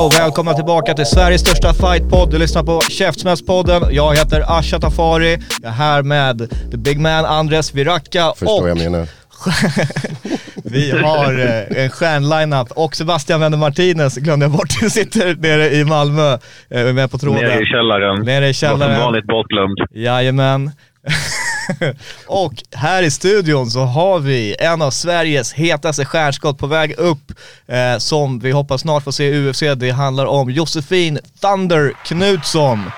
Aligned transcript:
Yo! 0.00 0.10
Välkomna 0.18 0.54
tillbaka 0.54 0.94
till 0.94 1.06
Sveriges 1.06 1.40
största 1.40 1.74
fightpodd. 1.74 2.30
Du 2.30 2.38
lyssnar 2.38 2.62
på 2.62 2.80
Käftsmällspodden. 2.80 3.82
Jag 3.90 4.14
heter 4.14 4.58
Asha 4.58 4.78
Tafari. 4.78 5.38
Jag 5.62 5.70
är 5.70 5.74
här 5.74 6.02
med 6.02 6.38
the 6.70 6.76
big 6.76 7.00
man 7.00 7.24
Andres 7.24 7.74
Viracka 7.74 8.32
Förstår 8.36 8.62
och 8.62 8.68
jag 8.68 8.78
menar. 8.78 9.06
vi 10.64 10.90
har 10.90 11.38
eh, 11.38 11.84
en 11.84 11.90
stjärnlineup 11.90 12.70
och 12.70 12.96
Sebastian 12.96 13.40
Wende 13.40 13.58
Martinez 13.58 14.16
glömde 14.16 14.44
jag 14.44 14.52
bort, 14.52 14.70
sitter 14.90 15.34
nere 15.34 15.70
i 15.70 15.84
Malmö 15.84 16.32
eh, 16.70 16.88
är 16.88 16.92
med 16.92 17.10
på 17.10 17.18
tråden. 17.18 17.42
Nere 17.42 17.62
i 17.62 17.66
källaren. 17.66 18.24
Nere 18.24 18.48
i 18.48 18.54
källaren. 18.54 18.94
Som 18.94 19.04
vanligt 19.04 19.26
bortglömd. 19.26 19.78
Jajamän. 19.94 20.70
och 22.26 22.52
här 22.72 23.02
i 23.02 23.10
studion 23.10 23.70
så 23.70 23.80
har 23.80 24.18
vi 24.18 24.56
en 24.58 24.82
av 24.82 24.90
Sveriges 24.90 25.52
hetaste 25.52 26.04
stjärnskott 26.04 26.58
på 26.58 26.66
väg 26.66 26.94
upp 26.98 27.32
eh, 27.66 27.98
som 27.98 28.38
vi 28.38 28.50
hoppas 28.50 28.80
snart 28.80 29.04
få 29.04 29.12
se 29.12 29.24
i 29.24 29.48
UFC. 29.48 29.62
Det 29.76 29.90
handlar 29.90 30.26
om 30.26 30.50
Josefin 30.50 31.18
Thunder 31.40 31.92
Knutsson. 32.04 32.90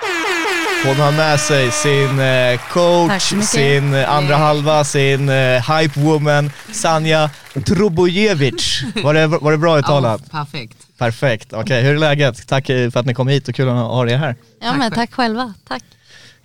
Hon 0.85 0.95
har 0.95 1.11
med 1.11 1.39
sig 1.39 1.71
sin 1.71 2.19
eh, 2.19 2.59
Tack 2.59 2.69
coach, 2.69 3.33
sin 3.41 3.93
eh, 3.93 4.09
andra 4.09 4.35
halva, 4.35 4.83
sin 4.83 5.29
eh, 5.29 5.77
hype 5.77 5.99
woman 5.99 6.51
Sanja 6.71 7.29
Trubojevic. 7.65 8.83
Var 9.03 9.13
det, 9.13 9.27
var 9.27 9.51
det 9.51 9.57
bra 9.57 9.79
uttalat? 9.79 10.21
Ja, 10.31 10.45
perfekt. 10.45 10.77
Perfekt. 10.97 11.53
Okej, 11.53 11.83
hur 11.83 11.93
är 11.93 11.99
läget? 11.99 12.47
Tack 12.47 12.65
för 12.65 12.97
att 12.97 13.05
ni 13.05 13.13
kom 13.13 13.27
hit 13.27 13.47
och 13.47 13.55
kul 13.55 13.69
att 13.69 13.75
ha 13.75 14.09
er 14.09 14.17
här. 14.17 14.35
Ja 14.61 14.73
men 14.73 14.91
tack 14.91 15.13
själva, 15.13 15.53
tack. 15.67 15.83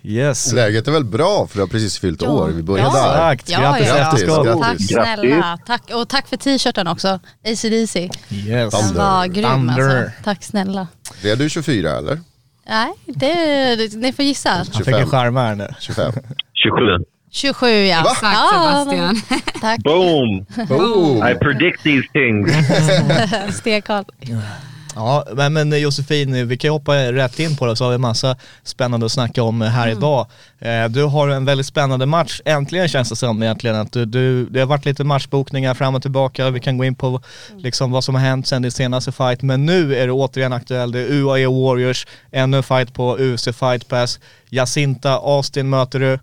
Yes. 0.03 0.53
Läget 0.53 0.87
är 0.87 0.91
väl 0.91 1.03
bra 1.05 1.47
för 1.47 1.55
du 1.55 1.61
har 1.61 1.67
precis 1.67 1.99
fyllt 1.99 2.21
Ja. 2.21 2.29
år. 2.29 2.49
Vi 2.49 2.63
börjar 2.63 2.85
Ja. 2.85 2.93
där. 2.93 3.31
Exakt, 3.31 3.49
grattis 3.49 3.87
ja, 3.87 3.95
i 3.95 3.99
Grattis, 3.99 4.23
grattis. 4.23 4.87
Tack 4.89 5.05
snälla. 5.17 5.57
Tack, 5.67 5.81
och 5.93 6.09
tack 6.09 6.27
för 6.27 6.37
t-shirten 6.37 6.87
också, 6.87 7.19
ACDC. 7.45 8.09
Yes. 8.29 8.73
Den 8.73 8.95
var 8.95 9.25
grym 9.27 9.43
Thunder. 9.49 9.97
alltså. 9.97 10.11
Tack 10.23 10.43
snälla. 10.43 10.87
Det 11.21 11.31
är 11.31 11.35
du 11.35 11.49
24 11.49 11.97
eller? 11.97 12.19
Nej, 12.69 12.91
det, 13.05 13.35
det, 13.75 13.93
ni 13.95 14.13
får 14.13 14.25
gissa. 14.25 14.49
Han 14.49 14.65
fick 14.65 14.75
en 14.77 14.83
25. 14.85 15.09
skärm 15.09 15.35
här 15.35 15.55
nu. 15.55 15.67
25? 15.79 16.11
27. 16.53 17.05
27 17.31 17.67
ja. 17.69 18.01
Va? 18.03 18.09
Tack 18.09 18.37
Sebastian. 18.53 19.21
Tack, 19.61 19.79
Boom! 19.83 20.45
Oh. 20.69 21.31
I 21.31 21.35
predict 21.35 21.83
these 21.83 22.07
things. 22.13 22.51
stenkoll. 23.57 24.03
Ja, 24.95 25.25
men, 25.33 25.53
men 25.53 25.81
Josefin, 25.81 26.47
vi 26.47 26.57
kan 26.57 26.71
hoppa 26.71 26.95
rätt 26.95 27.39
in 27.39 27.55
på 27.55 27.65
det 27.65 27.75
så 27.75 27.83
har 27.83 27.91
vi 27.91 27.97
massa 27.97 28.35
spännande 28.63 29.05
att 29.05 29.11
snacka 29.11 29.43
om 29.43 29.61
här 29.61 29.87
idag. 29.87 30.27
Eh, 30.59 30.85
du 30.89 31.03
har 31.03 31.29
en 31.29 31.45
väldigt 31.45 31.65
spännande 31.65 32.05
match, 32.05 32.41
äntligen 32.45 32.87
känns 32.87 33.09
det 33.09 33.15
som 33.15 33.43
egentligen 33.43 33.75
att 33.75 33.91
du, 33.91 34.05
du, 34.05 34.45
det 34.45 34.59
har 34.59 34.67
varit 34.67 34.85
lite 34.85 35.03
matchbokningar 35.03 35.73
fram 35.73 35.95
och 35.95 36.01
tillbaka, 36.01 36.49
vi 36.49 36.59
kan 36.59 36.77
gå 36.77 36.85
in 36.85 36.95
på 36.95 37.21
liksom 37.57 37.91
vad 37.91 38.03
som 38.03 38.15
har 38.15 38.21
hänt 38.21 38.47
sedan 38.47 38.61
din 38.61 38.71
senaste 38.71 39.11
fight, 39.11 39.41
men 39.41 39.65
nu 39.65 39.95
är 39.95 40.07
det 40.07 40.13
återigen 40.13 40.53
aktuell, 40.53 40.91
det 40.91 40.99
är 40.99 41.11
UAE 41.11 41.47
Warriors, 41.47 42.07
ännu 42.31 42.57
en 42.57 42.63
fight 42.63 42.93
på 42.93 43.17
UFC 43.17 43.43
Fight 43.43 43.87
Pass, 43.87 44.19
Jacinta 44.49 45.11
Austin 45.11 45.69
möter 45.69 45.99
du. 45.99 46.13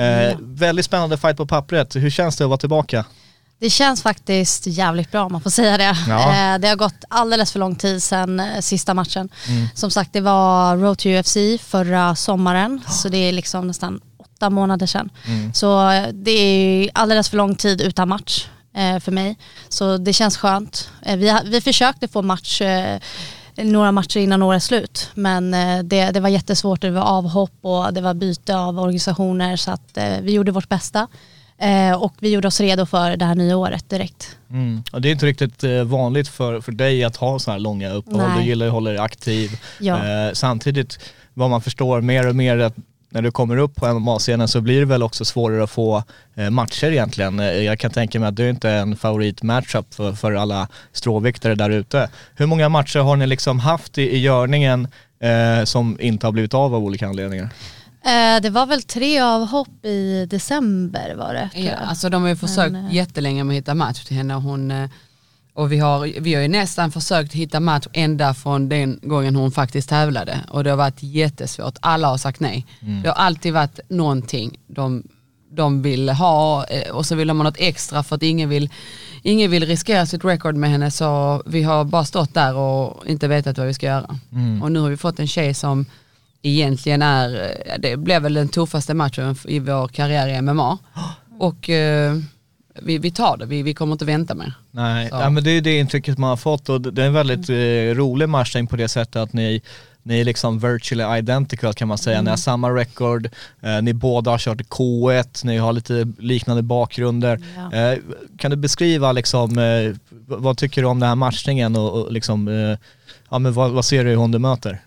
Eh, 0.00 0.36
Väldigt 0.40 0.84
spännande 0.84 1.16
fight 1.18 1.36
på 1.36 1.46
pappret, 1.46 1.96
hur 1.96 2.10
känns 2.10 2.36
det 2.36 2.44
att 2.44 2.50
vara 2.50 2.58
tillbaka? 2.58 3.04
Det 3.58 3.70
känns 3.70 4.02
faktiskt 4.02 4.66
jävligt 4.66 5.10
bra 5.10 5.24
om 5.24 5.32
man 5.32 5.40
får 5.40 5.50
säga 5.50 5.76
det. 5.78 5.96
Ja. 6.08 6.54
Eh, 6.54 6.58
Det 6.58 6.68
har 6.68 6.76
gått 6.76 7.04
alldeles 7.08 7.52
för 7.52 7.58
lång 7.58 7.74
tid 7.76 8.02
sedan 8.02 8.40
eh, 8.40 8.60
sista 8.60 8.94
matchen. 8.94 9.28
Som 9.74 9.90
sagt 9.90 10.12
det 10.12 10.20
var 10.20 10.76
Road 10.76 10.98
to 10.98 11.08
UFC 11.08 11.36
förra 11.62 12.14
sommaren 12.14 12.80
så 12.88 13.08
det 13.08 13.18
är 13.18 13.32
liksom 13.32 13.66
nästan 13.66 14.00
åtta 14.18 14.50
månader 14.50 14.86
sedan. 14.86 15.10
Så 15.54 15.90
eh, 15.90 16.08
det 16.12 16.30
är 16.30 16.90
alldeles 16.94 17.28
för 17.28 17.36
lång 17.36 17.54
tid 17.54 17.80
utan 17.80 18.08
match 18.08 18.46
för 19.04 19.10
mig. 19.10 19.36
Så 19.68 19.96
det 19.96 20.12
känns 20.12 20.36
skönt. 20.36 20.88
Vi, 21.06 21.38
vi 21.44 21.60
försökte 21.60 22.08
få 22.08 22.22
match 22.22 22.62
några 23.56 23.92
matcher 23.92 24.18
innan 24.20 24.42
årets 24.42 24.66
slut 24.66 25.10
men 25.14 25.50
det, 25.88 26.10
det 26.10 26.20
var 26.20 26.28
jättesvårt, 26.28 26.80
det 26.80 26.90
var 26.90 27.02
avhopp 27.02 27.58
och 27.62 27.94
det 27.94 28.00
var 28.00 28.14
byte 28.14 28.56
av 28.56 28.78
organisationer 28.80 29.56
så 29.56 29.70
att 29.70 29.98
vi 30.20 30.32
gjorde 30.32 30.52
vårt 30.52 30.68
bästa. 30.68 31.08
Eh, 31.58 32.02
och 32.02 32.14
vi 32.20 32.32
gjorde 32.32 32.48
oss 32.48 32.60
redo 32.60 32.86
för 32.86 33.16
det 33.16 33.24
här 33.24 33.34
nya 33.34 33.56
året 33.56 33.90
direkt. 33.90 34.36
Mm. 34.50 34.82
Och 34.92 35.00
det 35.00 35.08
är 35.08 35.12
inte 35.12 35.26
riktigt 35.26 35.64
eh, 35.64 35.82
vanligt 35.82 36.28
för, 36.28 36.60
för 36.60 36.72
dig 36.72 37.04
att 37.04 37.16
ha 37.16 37.38
så 37.38 37.50
här 37.50 37.58
långa 37.58 37.90
uppehåll. 37.90 38.28
Nej. 38.28 38.38
Du 38.38 38.48
gillar 38.48 38.66
att 38.66 38.72
hålla 38.72 38.90
dig 38.90 38.98
aktiv. 38.98 39.60
Ja. 39.80 39.96
Eh, 39.96 40.32
samtidigt, 40.32 40.98
vad 41.34 41.50
man 41.50 41.60
förstår 41.60 42.00
mer 42.00 42.28
och 42.28 42.36
mer 42.36 42.58
att 42.58 42.74
när 43.10 43.22
du 43.22 43.30
kommer 43.30 43.56
upp 43.56 43.74
på 43.74 43.94
MMA-scenen 43.94 44.48
så 44.48 44.60
blir 44.60 44.80
det 44.80 44.86
väl 44.86 45.02
också 45.02 45.24
svårare 45.24 45.64
att 45.64 45.70
få 45.70 46.02
matcher 46.50 46.86
egentligen. 46.86 47.38
Jag 47.38 47.78
kan 47.78 47.90
tänka 47.90 48.20
mig 48.20 48.28
att 48.28 48.36
du 48.36 48.50
inte 48.50 48.70
är 48.70 48.78
en 48.78 48.96
favorit 48.96 49.42
matchup 49.42 49.94
för, 49.94 50.12
för 50.12 50.32
alla 50.32 50.68
stråviktare 50.92 51.54
där 51.54 51.70
ute. 51.70 52.08
Hur 52.34 52.46
många 52.46 52.68
matcher 52.68 52.98
har 52.98 53.16
ni 53.16 53.26
liksom 53.26 53.58
haft 53.58 53.98
i, 53.98 54.02
i 54.02 54.18
görningen 54.18 54.88
som 55.64 55.96
inte 56.00 56.26
har 56.26 56.32
blivit 56.32 56.54
av 56.54 56.74
av 56.74 56.84
olika 56.84 57.06
anledningar? 57.06 57.48
Eh, 58.06 58.40
det 58.42 58.50
var 58.50 58.66
väl 58.66 58.82
tre 58.82 59.20
avhopp 59.20 59.84
i 59.84 60.26
december 60.30 61.14
var 61.14 61.34
det. 61.34 61.50
Ja, 61.54 61.74
alltså 61.74 62.08
de 62.08 62.22
har 62.22 62.28
ju 62.28 62.36
försökt 62.36 62.72
Men, 62.72 62.86
eh, 62.86 62.94
jättelänge 62.94 63.44
med 63.44 63.54
att 63.54 63.58
hitta 63.58 63.74
match 63.74 64.04
till 64.04 64.16
henne. 64.16 64.34
Hon, 64.34 64.70
eh, 64.70 64.90
och 65.54 65.72
vi 65.72 65.78
har, 65.78 66.20
vi 66.20 66.34
har 66.34 66.42
ju 66.42 66.48
nästan 66.48 66.90
försökt 66.90 67.32
hitta 67.32 67.60
match 67.60 67.86
ända 67.92 68.34
från 68.34 68.68
den 68.68 68.98
gången 69.02 69.36
hon 69.36 69.50
faktiskt 69.50 69.88
tävlade. 69.88 70.40
Och 70.50 70.64
det 70.64 70.70
har 70.70 70.76
varit 70.76 71.02
jättesvårt. 71.02 71.74
Alla 71.80 72.08
har 72.08 72.18
sagt 72.18 72.40
nej. 72.40 72.66
Det 73.02 73.08
har 73.08 73.14
alltid 73.14 73.52
varit 73.52 73.80
någonting 73.88 74.58
de, 74.66 75.02
de 75.50 75.82
vill 75.82 76.08
ha 76.08 76.66
och 76.92 77.06
så 77.06 77.14
vill 77.14 77.28
de 77.28 77.38
ha 77.38 77.44
något 77.44 77.58
extra 77.58 78.02
för 78.02 78.16
att 78.16 78.22
ingen 78.22 78.48
vill, 78.48 78.70
ingen 79.22 79.50
vill 79.50 79.66
riskera 79.66 80.06
sitt 80.06 80.24
record 80.24 80.56
med 80.56 80.70
henne. 80.70 80.90
Så 80.90 81.42
vi 81.46 81.62
har 81.62 81.84
bara 81.84 82.04
stått 82.04 82.34
där 82.34 82.54
och 82.56 83.06
inte 83.06 83.28
vetat 83.28 83.58
vad 83.58 83.66
vi 83.66 83.74
ska 83.74 83.86
göra. 83.86 84.18
Och 84.62 84.72
nu 84.72 84.80
har 84.80 84.88
vi 84.88 84.96
fått 84.96 85.18
en 85.18 85.28
tjej 85.28 85.54
som 85.54 85.86
egentligen 86.44 87.02
är, 87.02 87.34
eh, 87.34 87.74
det 87.78 87.96
blev 87.96 88.22
väl 88.22 88.34
den 88.34 88.48
tuffaste 88.48 88.94
matchen 88.94 89.36
i 89.44 89.58
vår 89.58 89.88
karriär 89.88 90.28
i 90.28 90.42
MMA. 90.42 90.78
Och 91.38 91.70
eh, 91.70 92.16
vi, 92.82 92.98
vi 92.98 93.10
tar 93.10 93.36
det, 93.36 93.46
vi, 93.46 93.62
vi 93.62 93.74
kommer 93.74 93.92
inte 93.92 94.04
vänta 94.04 94.34
mer. 94.34 94.52
Nej, 94.70 95.08
ja, 95.10 95.30
men 95.30 95.44
det 95.44 95.50
är 95.50 95.60
det 95.60 95.78
intrycket 95.78 96.18
man 96.18 96.30
har 96.30 96.36
fått 96.36 96.68
och 96.68 96.80
det 96.80 97.02
är 97.02 97.06
en 97.06 97.12
väldigt 97.12 97.50
eh, 97.50 97.96
rolig 97.98 98.28
matchning 98.28 98.66
på 98.66 98.76
det 98.76 98.88
sättet 98.88 99.16
att 99.16 99.32
ni, 99.32 99.62
ni 100.02 100.20
är 100.20 100.24
liksom 100.24 100.58
virtually 100.58 101.18
identical 101.18 101.74
kan 101.74 101.88
man 101.88 101.98
säga. 101.98 102.22
Ni 102.22 102.30
har 102.30 102.36
samma 102.36 102.70
record, 102.70 103.28
eh, 103.60 103.82
ni 103.82 103.92
båda 103.92 104.30
har 104.30 104.38
kört 104.38 104.60
K1, 104.60 105.46
ni 105.46 105.56
har 105.56 105.72
lite 105.72 106.12
liknande 106.18 106.62
bakgrunder. 106.62 107.40
Ja. 107.56 107.78
Eh, 107.78 107.98
kan 108.38 108.50
du 108.50 108.56
beskriva 108.56 109.12
liksom, 109.12 109.58
eh, 109.58 109.96
vad 110.26 110.58
tycker 110.58 110.82
du 110.82 110.88
om 110.88 111.00
den 111.00 111.08
här 111.08 111.16
matchningen 111.16 111.76
och, 111.76 112.02
och 112.02 112.12
liksom, 112.12 112.48
eh, 112.48 112.78
ja, 113.30 113.38
men 113.38 113.52
vad, 113.52 113.70
vad 113.70 113.84
ser 113.84 114.04
du 114.04 114.12
i 114.12 114.14
hon 114.14 114.30
du 114.30 114.38
möter? 114.38 114.80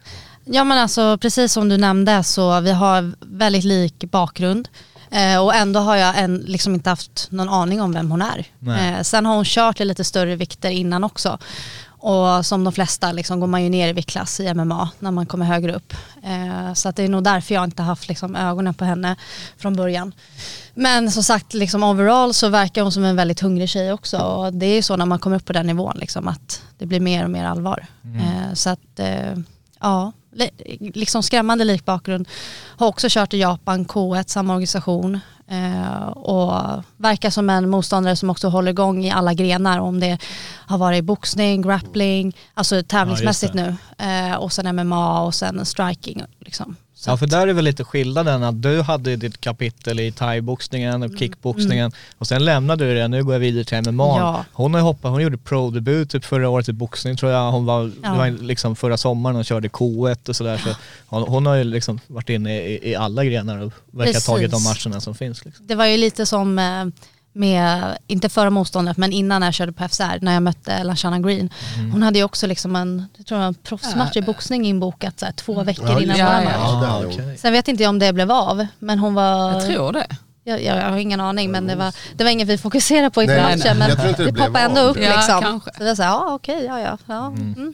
Ja 0.50 0.63
men 0.63 0.78
alltså 0.78 1.18
precis 1.18 1.54
som 1.54 1.69
du 1.69 1.77
nämnde 1.77 2.24
så 2.24 2.60
vi 2.60 2.72
har 2.72 3.13
väldigt 3.19 3.63
lik 3.63 4.04
bakgrund. 4.12 4.69
Eh, 5.12 5.44
och 5.44 5.56
ändå 5.56 5.80
har 5.80 5.95
jag 5.95 6.18
en, 6.19 6.38
liksom 6.38 6.74
inte 6.74 6.89
haft 6.89 7.27
någon 7.31 7.50
aning 7.50 7.81
om 7.81 7.94
vem 7.94 8.12
hon 8.12 8.22
är. 8.22 8.45
Eh, 8.77 9.01
sen 9.01 9.25
har 9.25 9.36
hon 9.36 9.45
kört 9.45 9.80
i 9.81 9.86
lite 9.86 10.04
större 10.04 10.36
vikter 10.36 10.69
innan 10.69 11.04
också. 11.04 11.38
Och 12.00 12.45
som 12.45 12.63
de 12.63 12.74
flesta 12.74 13.12
liksom 13.12 13.39
går 13.39 13.48
man 13.48 13.63
ju 13.63 13.69
ner 13.69 13.88
i 13.88 13.94
viktklass 13.94 14.39
i 14.39 14.54
MMA 14.54 14.89
när 15.00 15.12
man 15.12 15.25
kommer 15.25 15.45
högre 15.45 15.74
upp. 15.74 15.94
Eh, 16.24 16.74
så 16.74 16.89
att 16.89 16.95
det 16.95 17.04
är 17.04 17.10
nog 17.10 17.24
därför 17.24 17.54
jag 17.54 17.63
inte 17.63 17.83
haft 17.83 18.07
liksom 18.07 18.36
ögonen 18.36 18.74
på 18.74 18.86
henne 18.86 19.16
från 19.57 19.75
början. 19.75 20.13
Men 20.74 21.12
som 21.12 21.24
sagt, 21.24 21.54
liksom 21.54 21.83
overall 21.83 22.33
så 22.33 22.50
verkar 22.50 22.81
hon 22.81 22.92
som 22.92 23.04
en 23.04 23.16
väldigt 23.16 23.39
hungrig 23.39 23.69
tjej 23.69 23.94
också. 23.94 24.18
Och 24.18 24.54
det 24.54 24.66
är 24.66 24.75
ju 24.75 24.81
så 24.81 24.98
när 24.98 25.06
man 25.06 25.19
kommer 25.19 25.36
upp 25.36 25.45
på 25.45 25.54
den 25.54 25.68
nivån 25.68 25.98
liksom, 25.98 26.27
att 26.27 26.62
det 26.77 26.86
blir 26.86 27.00
mer 27.00 27.24
och 27.24 27.30
mer 27.30 27.45
allvar. 27.45 27.86
Eh, 28.22 28.54
så 28.54 28.69
att 28.69 29.00
eh, 29.00 29.38
ja, 29.80 30.12
liksom 30.80 31.24
skrämmande 31.24 31.63
lik 31.63 31.86
bakgrund. 31.86 32.28
Har 32.78 32.88
också 32.88 33.07
kört 33.10 33.34
i 33.34 33.38
Japan, 33.38 33.86
K1, 33.86 34.24
samma 34.28 34.54
organisation. 34.54 35.19
Eh, 35.50 36.07
och 36.07 36.84
verkar 36.98 37.30
som 37.30 37.50
en 37.50 37.69
motståndare 37.69 38.16
som 38.16 38.30
också 38.30 38.48
håller 38.48 38.72
igång 38.72 39.06
i 39.06 39.12
alla 39.12 39.34
grenar. 39.34 39.80
Om 39.80 40.00
det 40.00 40.18
har 40.68 40.78
varit 40.78 41.04
boxning, 41.04 41.62
grappling, 41.62 42.36
alltså 42.54 42.84
tävlingsmässigt 42.84 43.56
Ja, 43.56 43.62
nu. 43.62 43.75
Eh, 44.06 44.36
och 44.36 44.54
sen 44.54 44.75
MMA 44.75 45.22
och 45.22 45.36
sen 45.36 45.66
striking. 45.66 46.24
Liksom. 46.39 46.75
Så 47.00 47.10
Ja 47.10 47.18
för 47.18 47.28
där 47.28 47.48
är 47.48 47.54
väl 47.54 47.66
lite 47.66 47.84
skillnaden 47.84 48.44
att 48.44 48.62
du 48.62 48.82
hade 48.82 49.16
ditt 49.16 49.42
kapitel 49.42 50.00
i 50.00 50.12
thaiboxningen 50.12 51.04
och 51.04 51.20
kickboxningen 51.20 51.92
och 52.18 52.28
sen 52.28 52.46
lämnade 52.46 52.86
du 52.86 52.96
det, 52.96 53.08
nu 53.08 53.24
går 53.24 53.34
jag 53.34 53.40
vidare 53.40 53.64
till 53.64 53.92
MMA. 53.92 54.12
Mm. 54.18 54.28
Ja. 54.28 54.46
Hon 54.54 54.74
har 54.74 54.82
hoppat, 54.82 55.12
hon 55.12 55.22
gjorde 55.22 55.38
pro-debut 55.38 56.10
typ 56.10 56.26
förra 56.26 56.50
året 56.50 56.70
i 56.70 56.74
boxning 56.74 57.18
tror 57.18 57.32
jag, 57.32 57.52
hon 57.52 57.66
var, 57.66 57.92
Ja. 58.04 58.10
det 58.10 58.18
var 58.18 58.44
liksom 58.44 58.76
förra 58.76 58.98
sommaren 58.98 59.36
och 59.36 59.46
körde 59.46 59.68
K1 59.68 60.30
och 60.30 60.36
sådär 60.36 60.58
så 60.58 60.70
hon, 61.08 61.24
hon 61.24 61.46
har 61.46 61.56
ju 61.56 61.64
liksom 61.64 62.00
varit 62.08 62.30
inne 62.30 62.62
i, 62.62 62.90
i 62.92 62.96
alla 62.96 63.26
grenar 63.26 63.58
och 63.58 63.74
verkar 63.92 64.14
ha 64.14 64.20
tagit 64.20 64.52
de 64.52 64.64
matcherna 64.64 65.02
som 65.02 65.16
finns. 65.16 65.46
Liksom. 65.46 65.68
det 65.68 65.76
var 65.76 65.86
ju 65.86 65.98
lite 65.98 66.26
som 66.26 66.60
eh, 66.60 66.86
med, 67.38 67.98
inte 68.07 68.30
förra 68.30 68.50
motståndet, 68.50 68.98
men 68.98 69.12
innan 69.12 69.42
jag 69.42 69.54
körde 69.54 69.72
på 69.72 69.84
FSR, 69.89 70.18
när 70.22 70.34
jag 70.34 70.44
mötte 70.44 70.84
Lashana 70.84 71.19
Green. 71.19 71.50
Mm. 71.78 71.92
Hon 71.92 72.04
hade 72.04 72.19
ju 72.19 72.25
också 72.25 72.48
liksom 72.48 72.75
en, 72.75 73.06
jag 73.18 73.25
tror 73.25 73.39
en 73.39 73.54
proffsmatch 73.54 74.18
i 74.18 74.22
boxning 74.22 74.66
inbokat 74.66 75.19
så 75.19 75.25
här, 75.25 75.31
två 75.34 75.63
veckor 75.63 75.89
Ja, 75.89 76.01
innan 76.01 76.18
ja, 76.18 76.42
ja. 76.42 76.44
match. 76.44 76.56
Ja, 76.84 77.04
okej. 77.06 77.38
Sen 77.38 77.54
vet 77.54 77.68
inte 77.68 77.84
jag 77.84 77.89
om 77.89 78.00
det 78.00 78.13
blev 78.13 78.31
av, 78.31 78.68
men 78.80 79.00
hon 79.00 79.13
var... 79.13 79.51
Jag 79.51 79.66
tror 79.66 79.92
det. 79.94 80.07
Jag, 80.44 80.63
jag, 80.63 80.78
jag 80.78 80.89
har 80.89 80.98
ingen 80.98 81.19
aning, 81.22 81.51
men 81.51 81.68
det 81.68 81.75
var, 81.75 81.94
det 82.16 82.24
var 82.24 82.31
inget 82.31 82.48
vi 82.48 82.57
fokuserade 82.57 83.10
på 83.10 83.22
inför 83.24 83.36
Nej, 83.36 83.44
matchen. 83.57 83.60
nej. 83.63 83.75
Men 83.78 83.89
Jag 83.89 83.98
tror 83.98 84.10
inte 84.10 84.24
det 84.24 84.31
det 84.31 84.38
poppade 84.39 84.60
ändå 84.60 84.81
upp 84.81 84.98
Ja, 85.01 85.16
liksom. 85.16 85.42
kanske. 85.42 85.72
Så 85.74 85.80
det 85.80 85.86
var 85.86 85.95
så 85.95 86.04
här, 86.04 86.10
ja 86.10 86.34
okej, 86.34 86.66
ja 86.66 86.80
ja. 86.80 86.98
ja. 87.06 87.28
Mm. 87.28 87.74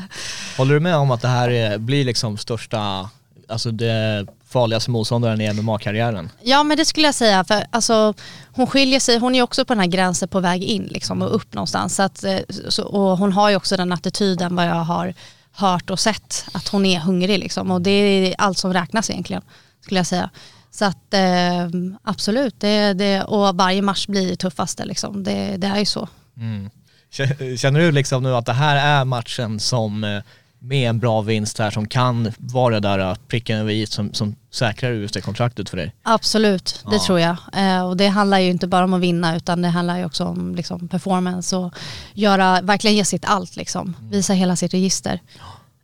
Håller 0.56 0.74
du 0.74 0.80
med 0.80 0.96
om 0.96 1.10
att 1.10 1.22
det 1.22 1.28
här 1.28 1.50
är, 1.50 1.78
blir 1.78 2.04
liksom 2.04 2.36
största, 2.38 3.10
alltså 3.48 3.70
det 3.70 4.26
farligaste 4.48 4.90
motståndaren 4.90 5.40
i 5.40 5.52
MMA-karriären? 5.52 6.30
Ja 6.42 6.62
men 6.62 6.76
det 6.76 6.84
skulle 6.84 7.06
jag 7.08 7.14
säga, 7.14 7.44
för 7.44 7.64
alltså, 7.70 8.14
hon 8.52 8.66
skiljer 8.66 9.00
sig, 9.00 9.18
hon 9.18 9.34
är 9.34 9.42
också 9.42 9.64
på 9.64 9.74
den 9.74 9.80
här 9.80 9.86
gränsen 9.88 10.28
på 10.28 10.40
väg 10.40 10.62
in 10.64 10.82
liksom, 10.90 11.22
och 11.22 11.34
upp 11.34 11.54
någonstans. 11.54 11.94
Så 11.94 12.02
att, 12.02 12.24
eh, 12.24 12.38
så, 12.68 12.84
och 12.84 13.18
hon 13.18 13.32
har 13.32 13.50
ju 13.50 13.56
också 13.56 13.76
den 13.76 13.92
attityden 13.92 14.56
vad 14.56 14.66
jag 14.66 14.74
har 14.74 15.14
hört 15.52 15.90
och 15.90 16.00
sett, 16.00 16.44
att 16.52 16.68
hon 16.68 16.86
är 16.86 16.98
hungrig 17.00 17.38
liksom. 17.38 17.70
Och 17.70 17.82
det 17.82 17.90
är 17.90 18.34
allt 18.38 18.58
som 18.58 18.72
räknas 18.72 19.10
egentligen, 19.10 19.42
skulle 19.84 20.00
jag 20.00 20.06
säga. 20.06 20.30
Så 20.70 20.84
att 20.84 21.14
eh, 21.14 21.68
absolut, 22.02 22.54
det, 22.60 22.92
det, 22.92 23.22
och 23.22 23.56
varje 23.56 23.82
match 23.82 24.06
blir 24.06 24.36
tuffaste 24.36 24.84
liksom. 24.84 25.24
Det, 25.24 25.56
det 25.56 25.66
är 25.66 25.78
ju 25.78 25.84
så. 25.84 26.08
K- 27.16 27.56
Känner 27.58 27.80
du 27.80 27.92
liksom 27.92 28.22
nu 28.22 28.34
att 28.36 28.46
det 28.46 28.52
här 28.52 29.00
är 29.00 29.04
matchen 29.04 29.60
som 29.60 30.04
eh, 30.04 30.22
med 30.60 30.90
en 30.90 30.98
bra 30.98 31.20
vinst 31.20 31.58
här 31.58 31.70
som 31.70 31.88
kan 31.88 32.32
vara 32.38 32.80
det 32.80 32.88
där 32.98 33.16
pricken 33.28 33.58
över 33.58 33.72
i 33.72 33.86
som, 33.86 34.14
som 34.14 34.34
säkrar 34.50 34.92
UFC-kontraktet 34.92 35.68
för 35.68 35.76
dig? 35.76 35.94
Absolut, 36.02 36.84
det 36.90 36.96
Ja. 36.96 37.02
tror 37.06 37.20
jag. 37.20 37.36
Eh, 37.56 37.86
och 37.88 37.96
det 37.96 38.06
handlar 38.08 38.38
ju 38.38 38.50
inte 38.50 38.66
bara 38.66 38.84
om 38.84 38.92
att 38.94 39.00
vinna 39.00 39.36
utan 39.36 39.62
det 39.62 39.68
handlar 39.68 39.98
ju 39.98 40.04
också 40.04 40.24
om 40.24 40.54
liksom, 40.54 40.88
performance 40.88 41.56
och 41.56 41.74
göra, 42.14 42.60
verkligen 42.60 42.96
ge 42.96 43.04
sitt 43.04 43.24
allt, 43.24 43.56
liksom. 43.56 43.96
visa 44.10 44.32
hela 44.32 44.56
sitt 44.56 44.74
register. 44.74 45.20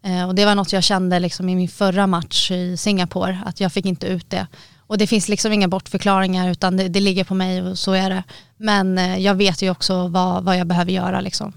Eh, 0.05 0.29
och 0.29 0.35
det 0.35 0.45
var 0.45 0.55
något 0.55 0.73
jag 0.73 0.83
kände 0.85 1.19
liksom, 1.19 1.49
i 1.49 1.55
min 1.55 1.69
förra 1.69 2.07
match 2.07 2.51
i 2.51 2.77
Singapore, 2.77 3.39
att 3.47 3.61
jag 3.61 3.73
fick 3.73 3.87
inte 3.87 4.07
ut 4.07 4.31
det. 4.31 4.47
Och 4.87 4.99
det 4.99 5.07
finns 5.07 5.29
liksom 5.29 5.53
inga 5.53 5.69
bortförklaringar 5.69 6.51
utan 6.51 6.77
det, 6.77 6.89
det 6.89 7.01
ligger 7.01 7.25
på 7.25 7.35
mig 7.35 7.63
och 7.63 7.79
så 7.79 7.93
är 7.93 8.11
det. 8.11 8.23
Men 8.57 8.99
eh, 8.99 9.19
jag 9.19 9.35
vet 9.35 9.63
ju 9.63 9.71
också 9.71 10.09
vad, 10.09 10.45
vad 10.45 10.57
jag 10.59 10.67
behöver 10.67 10.93
göra. 10.93 11.21
Liksom. 11.21 11.53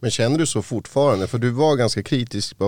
Men 0.00 0.10
känner 0.10 0.38
du 0.38 0.46
så 0.46 0.62
fortfarande? 0.62 1.26
För 1.26 1.38
du 1.38 1.50
var 1.50 1.76
ganska 1.76 2.02
kritisk 2.02 2.58
på, 2.58 2.64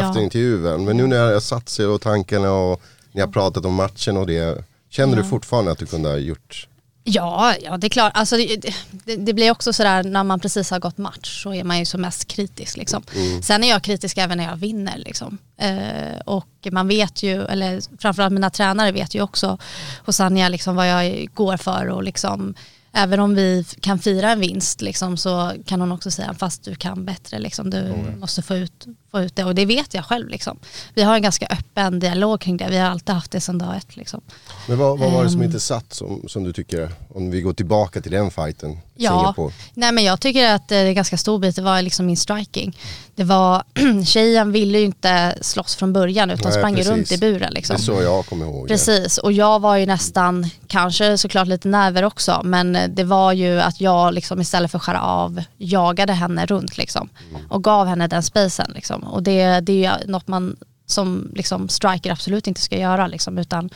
Ja. 0.00 0.08
efter 0.08 0.20
intervjun. 0.20 0.84
Men 0.84 0.96
nu 0.96 1.06
när 1.06 1.16
jag 1.16 1.42
satt 1.42 1.68
sig 1.68 1.86
och 1.86 2.00
tankarna 2.00 2.52
och 2.52 2.82
ni 3.12 3.20
har 3.20 3.28
pratat 3.28 3.64
om 3.64 3.74
matchen 3.74 4.16
och 4.16 4.26
det. 4.26 4.64
Känner 4.90 5.16
du 5.16 5.22
Ja. 5.22 5.28
fortfarande 5.28 5.70
att 5.72 5.78
du 5.78 5.86
kunde 5.86 6.08
ha 6.08 6.16
gjort? 6.16 6.68
Ja, 7.06 7.54
ja 7.62 7.76
det 7.76 7.86
är 7.86 7.88
klart. 7.88 8.12
Alltså, 8.14 8.36
det, 8.36 8.56
det, 9.04 9.16
det 9.16 9.32
blir 9.32 9.50
också 9.50 9.72
sådär 9.72 10.02
när 10.02 10.24
man 10.24 10.40
precis 10.40 10.70
har 10.70 10.78
gått 10.78 10.98
match 10.98 11.42
så 11.42 11.54
är 11.54 11.64
man 11.64 11.78
ju 11.78 11.84
som 11.84 12.00
mest 12.00 12.28
kritisk. 12.28 12.76
Liksom. 12.76 13.02
Sen 13.42 13.64
är 13.64 13.68
jag 13.68 13.82
kritisk 13.82 14.18
även 14.18 14.38
när 14.38 14.44
jag 14.44 14.56
vinner. 14.56 14.98
Liksom. 14.98 15.38
Eh, 15.56 16.20
och 16.26 16.68
man 16.72 16.88
vet 16.88 17.22
ju, 17.22 17.44
eller 17.44 17.80
framförallt 18.00 18.32
mina 18.32 18.50
tränare 18.50 18.92
vet 18.92 19.14
ju 19.14 19.22
också 19.22 19.58
hos 20.06 20.20
Anja 20.20 20.48
liksom, 20.48 20.76
vad 20.76 20.88
jag 20.88 21.28
går 21.34 21.56
för 21.56 21.88
och 21.88 22.02
liksom 22.02 22.54
Även 22.96 23.20
om 23.20 23.34
vi 23.34 23.64
kan 23.80 23.98
fira 23.98 24.30
en 24.30 24.40
vinst 24.40 24.80
liksom, 24.80 25.16
så 25.16 25.52
kan 25.66 25.80
hon 25.80 25.92
också 25.92 26.10
säga 26.10 26.34
fast 26.34 26.64
du 26.64 26.74
kan 26.74 27.04
bättre, 27.04 27.38
liksom, 27.38 27.70
du 27.70 27.94
måste 28.18 28.42
få 28.42 28.56
ut, 28.56 28.86
få 29.10 29.20
ut 29.20 29.36
det 29.36 29.44
och 29.44 29.54
det 29.54 29.66
vet 29.66 29.94
jag 29.94 30.04
själv. 30.04 30.28
Liksom. 30.28 30.58
Vi 30.94 31.02
har 31.02 31.14
en 31.14 31.22
ganska 31.22 31.46
öppen 31.46 32.00
dialog 32.00 32.40
kring 32.40 32.56
det, 32.56 32.66
vi 32.70 32.78
har 32.78 32.90
alltid 32.90 33.14
haft 33.14 33.30
det 33.30 33.40
sedan 33.40 33.58
dag 33.58 33.76
ett. 33.76 33.96
Liksom. 33.96 34.20
Men 34.68 34.78
vad, 34.78 34.98
vad 34.98 35.12
var 35.12 35.24
det 35.24 35.30
som 35.30 35.40
Ehm. 35.40 35.46
inte 35.46 35.60
satt 35.60 35.92
som, 35.94 36.22
som 36.28 36.44
du 36.44 36.52
tycker? 36.52 36.92
Om 37.14 37.30
vi 37.30 37.40
går 37.40 37.52
tillbaka 37.52 38.00
till 38.00 38.12
den 38.12 38.30
fighten. 38.30 38.78
Ja, 38.96 39.10
Singapore. 39.10 39.52
nej 39.74 39.92
men 39.92 40.04
jag 40.04 40.20
tycker 40.20 40.54
att 40.54 40.68
det 40.68 40.76
är 40.76 40.92
ganska 40.92 41.16
stor 41.16 41.38
bit, 41.38 41.56
det 41.56 41.62
var 41.62 41.82
liksom 41.82 42.06
min 42.06 42.16
striking. 42.16 42.78
Det 43.14 43.24
var, 43.24 43.62
tjejen 44.04 44.52
ville 44.52 44.78
ju 44.78 44.84
inte 44.84 45.38
slåss 45.40 45.74
från 45.76 45.92
början 45.92 46.30
utan 46.30 46.50
Nej, 46.50 46.58
sprang 46.60 46.74
precis. 46.74 46.90
runt 46.92 47.12
i 47.12 47.18
buren. 47.18 47.48
Det 47.50 47.54
Liksom. 47.54 47.76
är 47.76 47.80
så 47.80 48.02
jag 48.02 48.26
kommer 48.26 48.46
ihåg 48.46 48.68
det. 48.68 48.74
Precis, 48.74 49.18
och 49.18 49.32
jag 49.32 49.60
var 49.60 49.76
ju 49.76 49.86
nästan, 49.86 50.50
kanske 50.66 51.18
såklart 51.18 51.48
lite 51.48 51.68
nerver 51.68 52.04
också, 52.04 52.40
men 52.44 52.78
det 52.88 53.04
var 53.04 53.32
ju 53.32 53.60
att 53.60 53.80
jag 53.80 54.14
liksom 54.14 54.40
istället 54.40 54.70
för 54.70 54.78
att 54.78 54.84
skära 54.84 55.00
av 55.02 55.42
jagade 55.58 56.12
henne 56.12 56.46
runt 56.46 56.76
liksom. 56.78 57.08
Och 57.48 57.64
gav 57.64 57.86
henne 57.86 58.06
den 58.06 58.22
spacen 58.22 58.70
liksom. 58.74 59.02
Och 59.04 59.22
det, 59.22 59.60
det 59.60 59.84
är 59.84 59.98
ju 60.00 60.06
något 60.12 60.28
man 60.28 60.56
som 60.86 61.30
liksom 61.34 61.68
striker 61.68 62.12
absolut 62.12 62.46
inte 62.46 62.60
ska 62.60 62.78
göra 62.78 63.06
liksom, 63.06 63.38
utan 63.38 63.70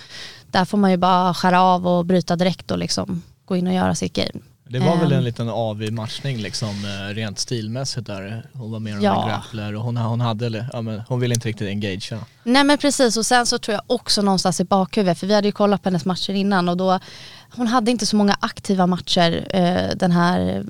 där 0.51 0.65
får 0.65 0.79
man 0.79 0.91
ju 0.91 0.97
bara 0.97 1.35
skära 1.35 1.63
av 1.63 1.87
och 1.87 2.05
bryta 2.07 2.37
direkt 2.37 2.71
och 2.71 2.79
liksom 2.79 3.23
gå 3.45 3.57
in 3.57 3.67
och 3.67 3.75
göra 3.75 3.95
sitt 3.95 4.13
game. 4.13 4.41
Det 4.71 4.79
var 4.79 4.97
väl 4.97 5.13
Ehm. 5.13 5.19
en 5.19 5.25
liten 5.25 5.49
avig 5.49 5.93
matchning 5.93 6.37
liksom 6.39 6.69
eh, 6.69 7.15
rent 7.15 7.39
stilmässigt 7.39 8.07
där. 8.07 8.47
Hon 8.53 8.71
var 8.71 8.81
mer 8.81 8.97
av 8.97 9.03
Ja. 9.03 9.23
en 9.23 9.29
grappler 9.29 9.75
och 9.75 9.83
hon, 9.83 9.97
hon 9.97 10.21
hade, 10.21 10.47
eller, 10.47 10.67
ja, 10.73 10.83
men 10.83 11.01
hon 11.09 11.21
ville 11.21 11.35
inte 11.35 11.49
riktigt 11.49 11.69
engagea. 11.69 12.19
Nej 12.45 12.65
men 12.65 12.79
precis 12.79 13.17
och 13.17 13.27
sen 13.27 13.47
så 13.47 13.59
tror 13.59 13.73
jag 13.75 13.83
också 13.87 14.23
någonstans 14.23 14.61
i 14.61 14.65
bakhuvudet, 14.65 15.19
för 15.19 15.27
vi 15.27 15.35
hade 15.35 15.49
ju 15.49 15.53
kollat 15.53 15.83
på 15.83 15.89
hennes 15.89 16.05
matcher 16.05 16.33
innan 16.33 16.69
och 16.69 16.77
då, 16.77 16.99
hon 17.57 17.67
hade 17.67 17.91
inte 17.91 18.07
så 18.07 18.17
många 18.17 18.37
aktiva 18.41 18.87
matcher 18.87 19.47
eh, 19.51 19.97
den 19.97 20.13
här, 20.13 20.65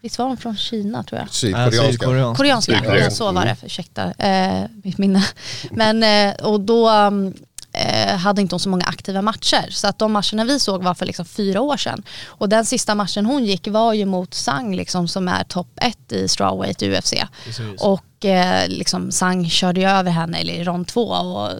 visst 0.00 0.18
var 0.18 0.26
hon 0.26 0.36
från 0.36 0.56
Kina 0.56 1.02
tror 1.02 1.20
jag? 1.20 1.30
Sydkoreanska. 1.30 1.82
Sydkoreanska. 1.82 2.36
Koreanska, 2.42 2.72
Sydkorea. 2.72 3.04
ja, 3.04 3.10
så 3.10 3.32
var 3.32 3.44
det, 3.44 3.56
ursäkta 3.64 4.12
eh, 4.12 4.64
mitt 4.84 4.98
minne. 4.98 5.24
Men 5.70 6.32
och 6.42 6.60
då 6.60 6.88
mm, 6.88 7.34
eh, 7.74 8.16
hade 8.16 8.40
inte 8.40 8.54
hon 8.54 8.60
så 8.60 8.68
många 8.68 8.84
aktiva 8.84 9.22
matcher. 9.22 9.70
Så 9.70 9.88
att 9.88 9.98
de 9.98 10.12
matcherna 10.12 10.44
vi 10.44 10.60
såg 10.60 10.82
var 10.82 10.94
för 10.94 11.06
liksom 11.06 11.24
fyra 11.24 11.60
år 11.60 11.76
sedan. 11.76 12.02
Och 12.26 12.48
den 12.48 12.64
sista 12.64 12.94
matchen 12.94 13.26
hon 13.26 13.44
gick 13.44 13.68
var 13.68 13.92
ju 13.92 14.04
mot 14.04 14.34
Sang 14.34 14.76
liksom, 14.76 15.08
som 15.08 15.28
är 15.28 15.44
topp 15.44 15.68
ett 15.80 16.12
i 16.12 16.28
strawweight 16.28 16.82
i 16.82 16.90
UFC. 16.90 17.14
Precis. 17.44 17.80
Och 17.80 18.24
eh, 18.24 18.68
liksom 18.68 19.12
Sang 19.12 19.50
körde 19.50 19.80
ju 19.80 19.86
över 19.86 20.10
henne 20.10 20.40
i 20.40 20.64
rond 20.64 20.86
två 20.86 21.04
och 21.06 21.50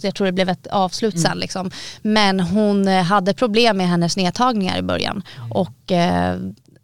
jag 0.00 0.14
tror 0.14 0.26
det 0.26 0.32
blev 0.32 0.48
ett 0.48 0.66
avslut 0.66 1.20
sen 1.20 1.38
liksom. 1.38 1.70
Men 2.02 2.40
hon 2.40 2.88
eh, 2.88 3.02
hade 3.02 3.34
problem 3.34 3.76
med 3.76 3.88
hennes 3.88 4.16
nedtagningar 4.16 4.78
i 4.78 4.82
början. 4.82 5.22
Och, 5.50 5.92
eh, 5.92 6.38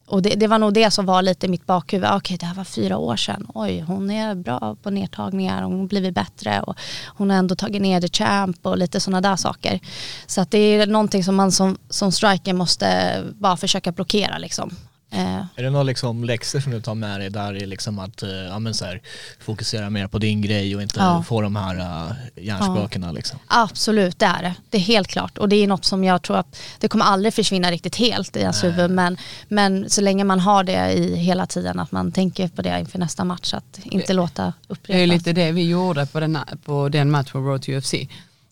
och 0.08 0.22
det, 0.22 0.30
det 0.30 0.46
var 0.46 0.58
nog 0.58 0.74
det 0.74 0.90
som 0.90 1.06
var 1.06 1.22
lite 1.22 1.46
i 1.46 1.48
mitt 1.48 1.66
bakhuvud. 1.66 2.04
Ah, 2.10 2.16
okej, 2.16 2.36
det 2.36 2.46
här 2.46 2.54
var 2.54 2.64
fyra 2.64 2.96
år 2.96 3.16
sedan. 3.16 3.46
Oj, 3.54 3.80
hon 3.80 4.10
är 4.10 4.34
bra 4.34 4.76
på 4.82 4.90
nedtagningar, 4.90 5.62
hon 5.62 5.80
har 5.80 5.86
blivit 5.86 6.14
bättre 6.14 6.60
och 6.60 6.76
hon 7.06 7.30
har 7.30 7.36
ändå 7.36 7.54
tagit 7.54 7.82
ner 7.82 8.00
the 8.00 8.08
champ 8.08 8.66
och 8.66 8.78
lite 8.78 9.00
sådana 9.00 9.20
där 9.20 9.36
saker. 9.36 9.80
Så 10.26 10.40
att 10.40 10.50
det 10.50 10.58
är 10.58 10.86
någonting 10.86 11.24
som 11.24 11.36
man 11.36 11.52
som, 11.52 11.78
som 11.88 12.12
striker 12.12 12.52
måste 12.52 13.22
bara 13.38 13.56
försöka 13.56 13.92
blockera 13.92 14.38
liksom. 14.38 14.70
Eh, 15.10 15.36
Är 15.56 15.62
det 15.62 15.70
några 15.70 15.82
liksom 15.82 16.24
läxor 16.24 16.60
som 16.60 16.72
du 16.72 16.80
tar 16.80 16.94
med 16.94 17.20
dig 17.20 17.30
där 17.30 17.54
i 17.62 17.66
liksom 17.66 17.98
att 17.98 18.22
eh, 18.22 18.28
ja, 18.30 18.58
men 18.58 18.74
så 18.74 18.84
här, 18.84 19.00
fokusera 19.40 19.90
mer 19.90 20.06
på 20.08 20.18
din 20.18 20.42
grej 20.42 20.76
och 20.76 20.82
inte 20.82 21.00
Ja. 21.00 21.22
få 21.28 21.40
de 21.40 21.56
här 21.56 21.76
uh, 21.76 22.12
hjärnspökena 22.36 23.12
liksom? 23.12 23.38
Absolut, 23.46 24.18
det 24.18 24.26
är 24.26 24.42
det. 24.42 24.54
Det 24.70 24.76
är 24.78 24.82
helt 24.82 25.08
klart. 25.08 25.38
Och 25.38 25.48
det 25.48 25.56
är 25.56 25.66
något 25.66 25.84
som 25.84 26.04
jag 26.04 26.22
tror 26.22 26.36
att 26.38 26.58
det 26.78 26.88
kommer 26.88 27.04
aldrig 27.04 27.34
försvinna 27.34 27.70
riktigt 27.70 27.96
helt 27.96 28.36
i 28.36 28.40
ens 28.40 28.64
huvud. 28.64 28.90
Men, 28.90 29.16
men 29.48 29.90
så 29.90 30.00
länge 30.00 30.24
man 30.24 30.40
har 30.40 30.64
det 30.64 30.92
i 30.92 31.16
hela 31.16 31.46
tiden, 31.46 31.78
att 31.78 31.92
man 31.92 32.12
tänker 32.12 32.48
på 32.48 32.62
det 32.62 32.80
inför 32.80 32.98
nästa 32.98 33.24
match, 33.24 33.54
att 33.54 33.78
inte 33.84 34.12
låta 34.12 34.42
Det 34.42 34.48
är 34.48 34.72
upprepas. 34.72 35.08
lite 35.08 35.32
det 35.32 35.52
vi 35.52 35.68
gjorde 35.68 36.06
på 36.06 36.20
den, 36.20 36.38
på 36.64 36.88
den 36.88 37.10
matchen 37.10 37.32
på 37.32 37.38
Road 37.38 37.62
to 37.62 37.72
UFC. 37.72 37.94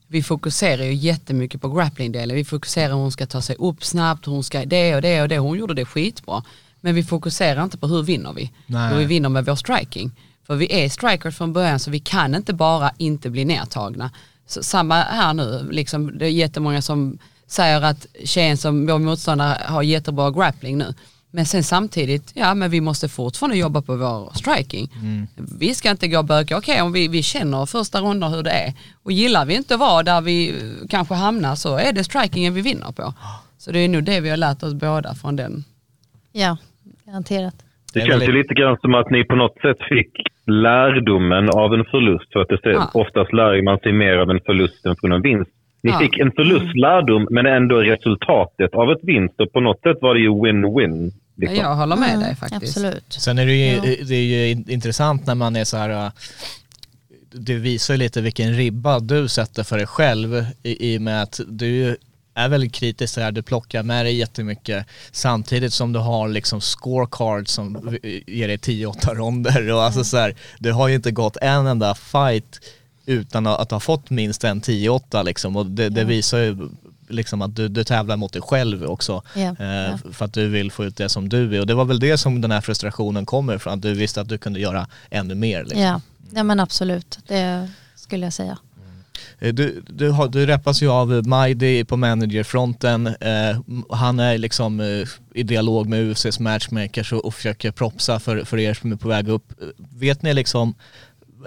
Vi 0.08 0.22
fokuserar 0.22 0.84
ju 0.84 0.94
jättemycket 0.94 1.60
på 1.60 1.68
grappling-delen. 1.68 2.36
Vi 2.36 2.44
fokuserar 2.44 2.88
hur 2.88 3.00
hon 3.00 3.12
ska 3.12 3.26
ta 3.26 3.42
sig 3.42 3.56
upp 3.58 3.84
snabbt, 3.84 4.26
hur 4.26 4.32
hon 4.32 4.44
ska 4.44 4.64
det 4.64 4.94
och 4.94 5.02
det 5.02 5.22
och 5.22 5.28
det. 5.28 5.38
Hon 5.38 5.58
gjorde 5.58 5.74
det 5.74 5.84
skitbra. 5.84 6.42
Men 6.80 6.94
vi 6.94 7.04
fokuserar 7.04 7.64
inte 7.64 7.78
på 7.78 7.86
hur 7.86 8.02
vinner 8.02 8.32
vi. 8.32 8.52
Nej. 8.66 8.92
Hur 8.92 8.98
vi 8.98 9.04
vinner 9.04 9.28
med 9.28 9.44
vår 9.44 9.54
striking. 9.54 10.10
För 10.46 10.54
vi 10.54 10.84
är 10.84 10.88
strikers 10.88 11.36
från 11.36 11.52
början 11.52 11.78
så 11.78 11.90
vi 11.90 11.98
kan 11.98 12.34
inte 12.34 12.52
bara 12.52 12.90
inte 12.98 13.30
bli 13.30 13.44
nedtagna. 13.44 14.10
Så, 14.46 14.62
samma 14.62 14.94
här 14.94 15.34
nu, 15.34 15.68
liksom, 15.70 16.18
det 16.18 16.26
är 16.26 16.30
jättemånga 16.30 16.82
som 16.82 17.18
säger 17.46 17.82
att 17.82 18.06
tjejen 18.24 18.56
som 18.56 18.86
vår 18.86 18.98
motståndare 18.98 19.58
har 19.64 19.82
jättebra 19.82 20.30
grappling 20.30 20.78
nu. 20.78 20.94
Men 21.36 21.46
sen 21.46 21.62
samtidigt, 21.62 22.32
ja 22.34 22.54
men 22.54 22.70
vi 22.70 22.80
måste 22.80 23.08
fortfarande 23.08 23.56
jobba 23.56 23.82
på 23.82 23.96
vår 23.96 24.30
striking. 24.34 24.88
Vi 25.60 25.74
ska 25.74 25.90
inte 25.90 26.08
gå 26.08 26.18
och 26.18 26.24
böka, 26.24 26.56
okej 26.58 26.82
om 26.82 26.92
vi, 26.92 27.08
vi 27.08 27.22
känner 27.22 27.66
första 27.66 28.00
rundan 28.00 28.32
hur 28.34 28.42
det 28.42 28.50
är 28.50 28.72
och 29.04 29.12
gillar 29.12 29.46
vi 29.46 29.54
inte 29.56 29.76
vara 29.76 30.02
där 30.02 30.20
vi 30.20 30.48
eh, 30.48 30.88
kanske 30.88 31.14
hamnar 31.14 31.54
så 31.54 31.76
är 31.76 31.92
det 31.92 32.04
strikingen 32.04 32.54
vi 32.54 32.60
vinner 32.60 32.92
på. 32.92 33.14
Så 33.58 33.72
det 33.72 33.78
är 33.78 33.88
nog 33.88 34.04
det 34.04 34.20
vi 34.20 34.30
har 34.30 34.36
lärt 34.36 34.62
oss 34.62 34.74
båda 34.74 35.14
från 35.14 35.36
den. 35.36 35.64
Ja, 36.32 36.56
garanterat. 37.06 37.54
Det 37.94 38.00
känns 38.00 38.22
ju 38.28 38.32
lite 38.32 38.54
grann 38.54 38.76
som 38.80 38.94
att 38.94 39.10
ni 39.10 39.24
på 39.24 39.36
något 39.36 39.58
sätt 39.62 39.78
fick 39.88 40.12
lärdomen 40.46 41.50
av 41.50 41.74
en 41.74 41.84
förlust. 41.84 42.32
För 42.32 42.40
att 42.40 42.48
det 42.48 42.60
Ja. 42.72 42.90
oftast 42.94 43.32
lär 43.32 43.62
man 43.64 43.78
sig 43.78 43.92
mer 43.92 44.16
av 44.16 44.30
en 44.30 44.40
förlust 44.46 44.86
än 44.86 44.96
från 45.00 45.12
en 45.12 45.22
vinst. 45.22 45.50
Ni 45.82 45.90
Ja. 45.90 45.98
fick 45.98 46.18
en 46.18 46.32
förlust 46.32 46.76
lärdom, 46.76 47.26
men 47.30 47.46
ändå 47.46 47.76
resultatet 47.76 48.74
av 48.74 48.90
ett 48.92 49.00
vinst. 49.02 49.40
Och 49.40 49.52
på 49.52 49.60
något 49.60 49.80
sätt 49.80 49.96
var 50.00 50.14
det 50.14 50.20
ju 50.20 50.30
win-win. 50.30 51.12
Liksom. 51.36 51.56
Jag 51.58 51.76
håller 51.76 51.96
med 51.96 52.08
Mm, 52.08 52.20
dig 52.20 52.36
faktiskt. 52.36 52.76
Absolut. 52.76 53.04
Sen 53.12 53.38
är 53.38 53.46
det 53.46 53.52
ju, 53.54 53.74
Ja. 53.74 53.82
det 54.06 54.14
är 54.14 54.22
ju 54.22 54.50
in- 54.50 54.70
intressant 54.70 55.26
när 55.26 55.34
man 55.34 55.56
är 55.56 55.64
så 55.64 55.76
här, 55.76 55.90
äh, 56.06 56.10
det 57.32 57.54
visar 57.54 57.94
ju 57.94 57.98
lite 57.98 58.20
vilken 58.20 58.54
ribba 58.56 59.00
du 59.00 59.28
sätter 59.28 59.62
för 59.62 59.76
dig 59.78 59.86
själv 59.86 60.46
i, 60.62 60.94
i 60.94 60.98
och 60.98 61.02
med 61.02 61.22
att 61.22 61.40
du 61.48 61.96
är 62.34 62.48
väldigt 62.48 62.72
kritisk 62.74 63.16
här, 63.16 63.32
du 63.32 63.42
plockar 63.42 63.82
med 63.82 64.06
dig 64.06 64.16
jättemycket 64.16 64.86
samtidigt 65.12 65.72
som 65.72 65.92
du 65.92 65.98
har 65.98 66.28
liksom 66.28 66.60
scorecards 66.60 67.52
som 67.52 67.98
ger 68.26 68.48
dig 68.48 68.56
10-8 68.56 69.14
ronder 69.14 69.70
och 69.72 69.82
alltså 69.82 70.04
så 70.04 70.16
här, 70.16 70.34
du 70.58 70.72
har 70.72 70.88
ju 70.88 70.94
inte 70.94 71.10
gått 71.10 71.36
en 71.36 71.66
enda 71.66 71.94
fight 71.94 72.60
utan 73.06 73.46
att 73.46 73.70
ha 73.70 73.80
fått 73.80 74.10
minst 74.10 74.44
en 74.44 74.60
10-8 74.62 75.24
liksom 75.24 75.56
och 75.56 75.66
det, 75.66 75.88
det 75.88 76.04
visar 76.04 76.38
ju 76.38 76.56
liksom 77.08 77.42
att 77.42 77.56
du, 77.56 77.68
du 77.68 77.84
tävlar 77.84 78.16
mot 78.16 78.32
dig 78.32 78.42
själv 78.42 78.84
också. 78.84 79.22
Ja, 79.34 79.56
Eh, 79.58 79.66
ja. 79.66 79.98
För 80.12 80.24
att 80.24 80.32
du 80.32 80.48
vill 80.48 80.70
få 80.72 80.84
ut 80.84 80.96
det 80.96 81.08
som 81.08 81.28
du 81.28 81.56
är 81.56 81.60
och 81.60 81.66
det 81.66 81.74
var 81.74 81.84
väl 81.84 82.00
det 82.00 82.18
som 82.18 82.40
den 82.40 82.50
här 82.50 82.60
frustrationen 82.60 83.26
kommer 83.26 83.58
från, 83.58 83.72
att 83.72 83.82
du 83.82 83.94
visste 83.94 84.20
att 84.20 84.28
du 84.28 84.38
kunde 84.38 84.60
göra 84.60 84.86
ännu 85.10 85.34
mer. 85.34 85.62
Liksom. 85.64 85.80
Ja. 85.80 86.00
ja, 86.34 86.42
men 86.42 86.60
absolut. 86.60 87.18
Det 87.26 87.68
skulle 87.96 88.26
jag 88.26 88.32
säga. 88.32 88.58
Eh, 89.38 89.54
Du, 89.54 89.82
du, 89.88 90.10
har, 90.10 90.28
du 90.28 90.46
reppas 90.46 90.82
ju 90.82 90.90
av 90.90 91.26
Majdi 91.26 91.84
på 91.84 91.96
managerfronten, 91.96 93.06
eh, 93.06 93.60
han 93.90 94.20
är 94.20 94.38
liksom 94.38 94.80
eh, 94.80 95.08
i 95.34 95.42
dialog 95.42 95.88
med 95.88 96.00
UFCs 96.00 96.40
matchmakers 96.40 97.12
och, 97.12 97.24
och 97.24 97.34
försöker 97.34 97.70
propsa 97.70 98.20
för, 98.20 98.44
för 98.44 98.58
er 98.58 98.74
som 98.74 98.92
är 98.92 98.96
på 98.96 99.08
väg 99.08 99.28
upp. 99.28 99.52
Eh, 99.62 99.66
Vet 99.98 100.22
ni 100.22 100.34
liksom 100.34 100.74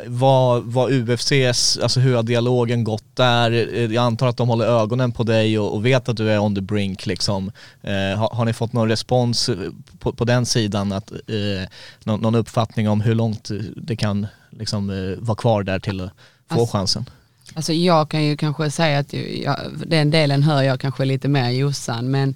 vad, 0.08 0.64
vad 0.64 0.92
UFCs, 0.92 1.78
alltså 1.78 2.00
hur 2.00 2.16
har 2.16 2.24
dialogen 2.24 2.84
gått 2.84 3.04
där? 3.16 3.52
Eh, 3.52 3.84
Jag 3.94 4.04
antar 4.04 4.28
att 4.28 4.38
de 4.38 4.50
håller 4.50 4.66
ögonen 4.66 5.12
på 5.12 5.24
dig 5.24 5.60
och, 5.60 5.74
och 5.76 5.86
vet 5.86 6.10
att 6.10 6.18
du 6.18 6.32
är 6.32 6.40
on 6.40 6.56
the 6.56 6.62
brink 6.62 7.06
liksom. 7.06 7.52
Eh, 7.82 7.92
har, 8.20 8.36
har 8.36 8.46
ni 8.46 8.54
fått 8.54 8.74
någon 8.74 8.90
respons 8.90 9.50
eh, 9.50 9.56
på, 10.00 10.12
på 10.14 10.26
den 10.26 10.46
sidan, 10.46 10.92
att, 10.92 11.12
eh, 11.12 11.70
någon, 12.04 12.22
någon 12.22 12.36
uppfattning 12.36 12.90
om 12.90 13.02
hur 13.02 13.16
långt 13.16 13.50
det 13.76 13.96
kan 13.96 14.28
liksom, 14.50 14.90
eh, 14.90 15.20
vara 15.20 15.36
kvar 15.38 15.64
där 15.64 15.80
till 15.80 16.02
att 16.02 16.10
få 16.50 16.60
Alltså- 16.62 16.78
chansen? 16.78 17.06
Alltså 17.54 17.74
jag 17.74 18.10
kan 18.10 18.24
ju 18.24 18.38
kanske 18.38 18.72
säga 18.72 19.00
att 19.00 19.14
jag, 19.44 19.56
den 19.86 20.12
delen 20.12 20.44
hör 20.44 20.62
jag 20.64 20.80
kanske 20.80 21.06
lite 21.06 21.28
mer 21.28 21.50
Jossan 21.50 22.12
men 22.12 22.36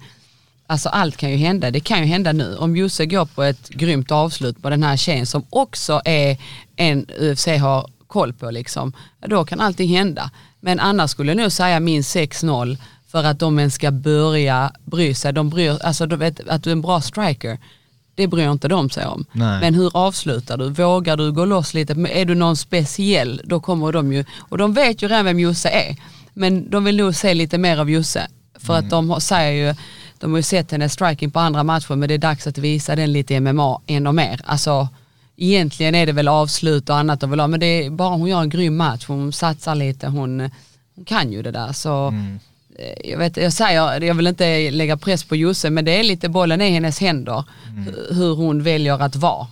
alltså 0.66 0.88
allt 0.88 1.16
kan 1.16 1.30
ju 1.30 1.36
hända. 1.36 1.70
Det 1.70 1.80
kan 1.80 1.98
ju 2.00 2.04
hända 2.04 2.32
nu. 2.32 2.56
Om 2.56 2.76
Josse 2.76 3.06
går 3.06 3.26
på 3.26 3.42
ett 3.42 3.68
grymt 3.68 4.10
avslut 4.10 4.62
på 4.62 4.70
den 4.70 4.82
här 4.82 4.96
tjejen 4.96 5.26
som 5.26 5.46
också 5.50 6.00
är 6.04 6.38
en 6.76 7.06
UFC 7.18 7.46
har 7.46 7.90
koll 8.06 8.32
på 8.32 8.50
liksom, 8.50 8.92
då 9.26 9.44
kan 9.44 9.60
allting 9.60 9.88
hända. 9.88 10.30
Men 10.60 10.80
annars 10.80 11.10
skulle 11.10 11.30
jag 11.30 11.36
nog 11.36 11.52
säga 11.52 11.80
minst 11.80 12.16
6-0 12.16 12.78
för 13.08 13.24
att 13.24 13.38
de 13.38 13.58
ens 13.58 13.74
ska 13.74 13.90
börja 13.90 14.72
bry 14.84 15.14
sig. 15.14 15.32
De 15.32 15.50
bryr, 15.50 15.78
alltså 15.84 16.06
du 16.06 16.16
vet 16.16 16.48
att 16.48 16.62
du 16.62 16.70
är 16.70 16.72
en 16.72 16.82
bra 16.82 17.00
striker, 17.00 17.58
det 18.14 18.26
bryr 18.26 18.50
inte 18.50 18.68
de 18.68 18.90
sig 18.90 19.06
om. 19.06 19.24
Nej. 19.32 19.60
Men 19.60 19.74
hur 19.74 19.96
avslutar 19.96 20.56
du? 20.56 20.68
Vågar 20.70 21.16
du 21.16 21.32
gå 21.32 21.44
loss 21.44 21.74
lite? 21.74 21.94
Men 21.94 22.12
Är 22.12 22.24
du 22.24 22.34
någon 22.34 22.56
speciell, 22.56 23.40
då 23.44 23.60
kommer 23.60 23.92
de 23.92 24.12
ju, 24.12 24.24
och 24.38 24.58
de 24.58 24.74
vet 24.74 25.02
ju 25.02 25.08
redan 25.08 25.24
vem 25.24 25.38
Josse 25.38 25.68
är. 25.68 25.96
Men 26.34 26.70
de 26.70 26.84
vill 26.84 26.96
nog 26.96 27.14
se 27.14 27.34
lite 27.34 27.58
mer 27.58 27.78
av 27.78 27.90
Josse. 27.90 28.26
För 28.58 28.74
att 28.74 28.90
de 28.90 29.20
säger 29.20 29.68
ju, 29.68 29.74
de 30.24 30.30
har 30.32 30.38
ju 30.38 30.42
sett 30.42 30.70
hennes 30.72 30.92
striking 30.92 31.30
på 31.30 31.40
andra 31.40 31.62
matcher 31.64 31.94
men 31.94 32.08
det 32.08 32.14
är 32.14 32.18
dags 32.18 32.46
att 32.46 32.58
visa 32.58 32.96
den 32.96 33.12
lite 33.12 33.34
i 33.34 33.40
MMA 33.40 33.80
ännu 33.86 34.12
mer. 34.12 34.40
Alltså 34.44 34.88
egentligen 35.36 35.94
är 35.94 36.06
det 36.06 36.12
väl 36.12 36.28
avslut 36.28 36.90
och 36.90 36.96
annat 36.96 37.20
de 37.20 37.30
vill 37.30 37.40
ha 37.40 37.46
men 37.46 37.60
det 37.60 37.66
är 37.66 37.90
bara 37.90 38.08
hon 38.16 38.28
gör 38.28 38.40
en 38.40 38.48
grym 38.48 38.76
match, 38.76 39.04
hon 39.06 39.32
satsar 39.32 39.74
lite, 39.74 40.06
hon, 40.06 40.50
hon 40.96 41.04
kan 41.04 41.32
ju 41.32 41.42
det 41.42 41.50
där. 41.50 41.72
Så 41.72 42.08
eh, 42.78 43.10
jag, 43.10 43.18
vet, 43.18 43.36
jag 43.36 43.52
säger, 43.52 44.00
jag 44.00 44.14
vill 44.14 44.26
inte 44.26 44.70
lägga 44.70 44.96
press 44.96 45.24
på 45.24 45.36
Josse 45.36 45.70
men 45.70 45.84
det 45.84 45.98
är 45.98 46.02
lite 46.04 46.28
bollen 46.28 46.60
i 46.60 46.70
hennes 46.70 47.00
händer 47.00 47.44
hu- 47.76 48.14
hur 48.14 48.34
hon 48.34 48.62
väljer 48.62 49.02
att 49.02 49.16
vara. 49.16 49.46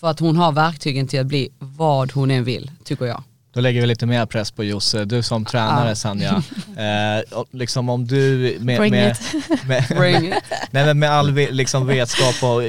För 0.00 0.08
att 0.08 0.20
hon 0.20 0.36
har 0.36 0.52
verktygen 0.52 1.08
till 1.08 1.20
att 1.20 1.26
bli 1.26 1.48
vad 1.58 2.12
hon 2.12 2.30
än 2.30 2.44
vill, 2.44 2.70
tycker 2.84 3.04
jag. 3.04 3.22
Då 3.56 3.62
lägger 3.62 3.80
vi 3.80 3.86
lite 3.86 4.06
mer 4.06 4.26
press 4.26 4.50
på 4.50 4.64
Josse. 4.64 5.04
Du 5.04 5.22
som 5.22 5.44
tränare 5.44 5.88
Ja. 5.88 5.94
Sanja, 5.94 6.42
eh, 6.76 7.42
liksom 7.50 7.88
om 7.88 8.06
du 8.06 8.56
med, 8.60 8.78
Bring 8.78 8.90
med, 8.90 9.12
it. 9.12 9.20
med, 9.66 9.84
Bring 9.88 10.28
it. 10.28 10.34
nej, 10.70 10.94
med 10.94 11.10
all 11.10 11.34
liksom 11.34 11.86
vetskap 11.86 12.42
och 12.42 12.62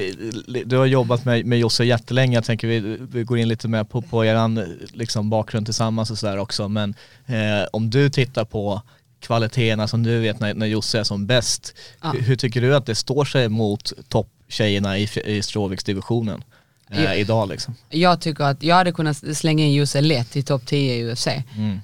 du 0.66 0.78
har 0.78 0.86
jobbat 0.86 1.26
med, 1.26 1.46
med 1.46 1.60
Josse 1.60 1.84
jättelänge, 1.86 2.38
jag 2.38 2.44
tänker 2.44 2.68
vi, 2.68 2.98
vi 3.12 3.24
går 3.24 3.38
in 3.38 3.48
lite 3.48 3.68
mer 3.68 3.84
på, 3.84 4.02
på 4.02 4.26
er 4.26 4.68
liksom 4.98 5.30
bakgrund 5.30 5.68
tillsammans 5.68 6.12
och 6.12 6.18
sådär 6.18 6.38
också, 6.38 6.68
men 6.68 6.96
eh, 7.26 7.68
om 7.72 7.90
du 7.90 8.10
tittar 8.10 8.46
på 8.46 8.82
kvaliteterna 9.20 9.88
som 9.88 10.04
du 10.04 10.20
vet 10.20 10.40
när, 10.40 10.54
när 10.54 10.68
Josse 10.68 11.00
är 11.00 11.04
som 11.04 11.26
bäst, 11.26 11.74
Ja. 12.02 12.12
hur, 12.12 12.22
hur 12.22 12.36
tycker 12.36 12.62
du 12.62 12.76
att 12.76 12.86
det 12.86 12.96
står 12.96 13.26
sig 13.26 13.50
mot 13.50 13.94
topptjejerna 14.10 14.98
i, 14.98 15.10
i 15.26 15.42
Stråviksdivisionen 15.42 16.44
eh, 16.92 17.04
Ja. 17.04 17.14
idag 17.14 17.50
liksom? 17.50 17.76
Jag 17.90 18.20
tycker 18.22 18.44
att 18.44 18.64
jag 18.64 18.76
hade 18.76 18.92
kunnat 18.92 19.18
slänga 19.38 19.66
in 19.66 19.74
Josse 19.74 20.02
lätt 20.02 20.36
i 20.36 20.44
topp 20.44 20.66
10 20.66 20.94
i 20.94 21.12
UFC. 21.12 21.28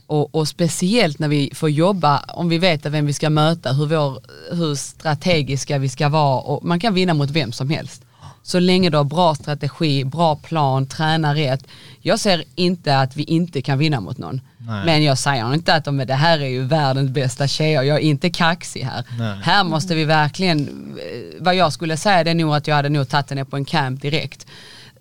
Och, 0.08 0.36
och 0.36 0.48
speciellt 0.48 1.20
när 1.20 1.28
vi 1.28 1.52
får 1.54 1.70
jobba, 1.70 2.18
om 2.28 2.50
vi 2.50 2.58
vet 2.58 2.86
vem 2.86 3.06
vi 3.06 3.14
ska 3.14 3.30
möta, 3.30 3.72
hur, 3.74 3.86
vår, 3.86 4.20
hur 4.52 4.76
strategiska 4.76 5.78
vi 5.78 5.90
ska 5.90 6.10
vara 6.10 6.40
och 6.40 6.66
man 6.66 6.80
kan 6.80 6.94
vinna 6.94 7.14
mot 7.14 7.30
vem 7.30 7.52
som 7.52 7.70
helst. 7.70 8.02
Så 8.46 8.60
länge 8.60 8.90
du 8.90 8.98
har 8.98 9.04
bra 9.04 9.36
strategi, 9.36 10.04
bra 10.04 10.36
plan, 10.36 10.88
tränar 10.88 11.36
rätt. 11.36 11.64
Jag 12.02 12.20
ser 12.20 12.44
inte 12.56 13.00
att 13.00 13.16
vi 13.16 13.24
inte 13.24 13.62
kan 13.62 13.78
vinna 13.78 14.00
mot 14.00 14.18
någon. 14.18 14.42
Nej. 14.58 14.86
Men 14.86 15.04
jag 15.04 15.18
säger 15.18 15.54
inte 15.54 15.76
att 15.76 15.86
de, 15.86 15.98
det 15.98 16.14
här 16.14 16.40
är 16.40 16.48
ju 16.48 16.64
världens 16.64 17.10
bästa 17.12 17.48
tjejer, 17.48 17.82
jag 17.84 17.98
är 17.98 18.02
inte 18.02 18.30
kaxig 18.30 18.82
här. 18.82 19.04
Nej. 19.20 19.40
Här 19.44 19.64
måste 19.64 19.96
vi 19.96 20.06
verkligen, 20.06 20.60
eh, 20.98 21.44
vad 21.44 21.56
jag 21.56 21.74
skulle 21.74 21.98
säga 21.98 22.24
det 22.24 22.32
är 22.32 22.36
nog 22.36 22.56
att 22.56 22.68
jag 22.68 22.76
hade 22.76 22.90
nog 22.90 23.10
tagit 23.10 23.30
henne 23.30 23.46
på 23.46 23.56
en 23.58 23.66
camp 23.66 24.02
direkt. 24.02 24.48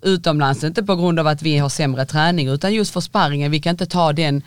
Utomlands, 0.03 0.65
inte 0.65 0.83
på 0.83 0.97
grund 0.97 1.19
av 1.21 1.27
att 1.27 1.43
vi 1.43 1.59
har 1.59 1.69
sämre 1.69 2.07
träning 2.07 2.49
utan 2.49 2.75
just 2.75 2.93
för 2.93 3.01
sparringen, 3.01 3.51
vi 3.51 3.61
kan 3.61 3.71
inte 3.71 3.87
ta 3.87 4.13
den, 4.13 4.43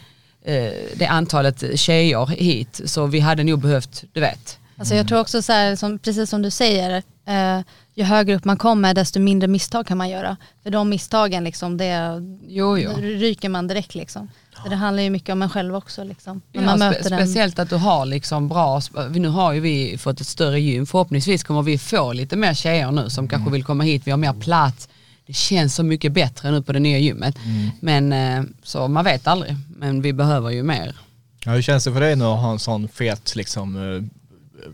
eh, 0.45 0.53
det 0.95 1.05
antalet 1.09 1.79
tjejer 1.79 2.25
hit 2.25 2.81
så 2.85 3.05
vi 3.05 3.19
hade 3.19 3.43
nog 3.43 3.59
behövt, 3.62 4.03
du 4.13 4.19
vet. 4.19 4.59
Alltså 4.77 4.95
jag 4.95 5.07
tror 5.07 5.19
också 5.19 5.41
så 5.41 5.51
här, 5.53 5.75
som, 5.75 6.00
precis 6.00 6.29
som 6.29 6.41
du 6.41 6.51
säger, 6.51 7.03
eh, 7.27 7.59
ju 7.93 8.03
högre 8.03 8.35
upp 8.35 8.45
man 8.45 8.57
kommer 8.57 8.93
desto 8.93 9.19
mindre 9.19 9.47
misstag 9.47 9.88
kan 9.88 9.97
man 9.97 10.09
göra. 10.09 10.38
För 10.63 10.69
de 10.69 10.89
misstagen 10.89 11.43
liksom, 11.43 11.77
det 11.77 12.21
Jo, 12.47 12.77
jo. 12.77 12.89
ryker 13.01 13.50
man 13.50 13.67
direkt 13.67 13.95
liksom. 13.95 14.29
Så 14.63 14.69
det 14.69 14.75
handlar 14.75 15.03
ju 15.03 15.09
mycket 15.09 15.29
om 15.33 15.41
en 15.41 15.50
själv 15.50 15.75
också 15.75 16.03
liksom. 16.03 16.41
När 16.53 16.62
Ja, 16.62 16.67
man 16.67 16.81
spe- 16.81 16.89
möter 16.91 17.09
den. 17.09 17.19
speciellt 17.19 17.59
att 17.59 17.69
du 17.69 17.75
har 17.75 18.05
liksom 18.05 18.47
bra, 18.47 18.81
nu 19.15 19.27
har 19.27 19.53
ju 19.53 19.59
vi 19.59 19.97
fått 19.97 20.21
ett 20.21 20.27
större 20.27 20.59
gym, 20.59 20.85
förhoppningsvis 20.85 21.43
kommer 21.43 21.62
vi 21.62 21.77
få 21.77 22.13
lite 22.13 22.35
mer 22.35 22.53
tjejer 22.53 22.91
nu 22.91 23.09
som 23.09 23.27
kanske 23.27 23.51
vill 23.51 23.63
komma 23.63 23.83
hit, 23.83 24.01
vi 24.05 24.12
har 24.12 24.17
mer 24.17 24.33
plats. 24.33 24.89
Det 25.27 25.34
känns 25.34 25.75
så 25.75 25.84
mycket 25.84 26.12
bättre 26.12 26.51
nu 26.51 26.62
på 26.62 26.74
det 26.74 26.79
nya 26.79 26.98
gymmet. 26.98 27.36
Men 27.79 28.13
eh, 28.13 28.44
så 28.63 28.88
man 28.88 29.03
vet 29.05 29.27
aldrig, 29.27 29.55
men 29.77 30.01
vi 30.01 30.13
behöver 30.13 30.50
ju 30.50 30.63
mer. 30.63 30.96
Ja, 31.46 31.51
hur 31.51 31.62
känns 31.62 31.84
det 31.84 31.94
för 31.94 32.00
dig 32.01 32.15
nu 32.15 32.25
att 32.25 32.39
ha 32.41 32.51
en 32.51 32.60
sån 32.60 32.88
fet 32.88 33.36
liksom, 33.36 33.75
eh, 33.96 34.03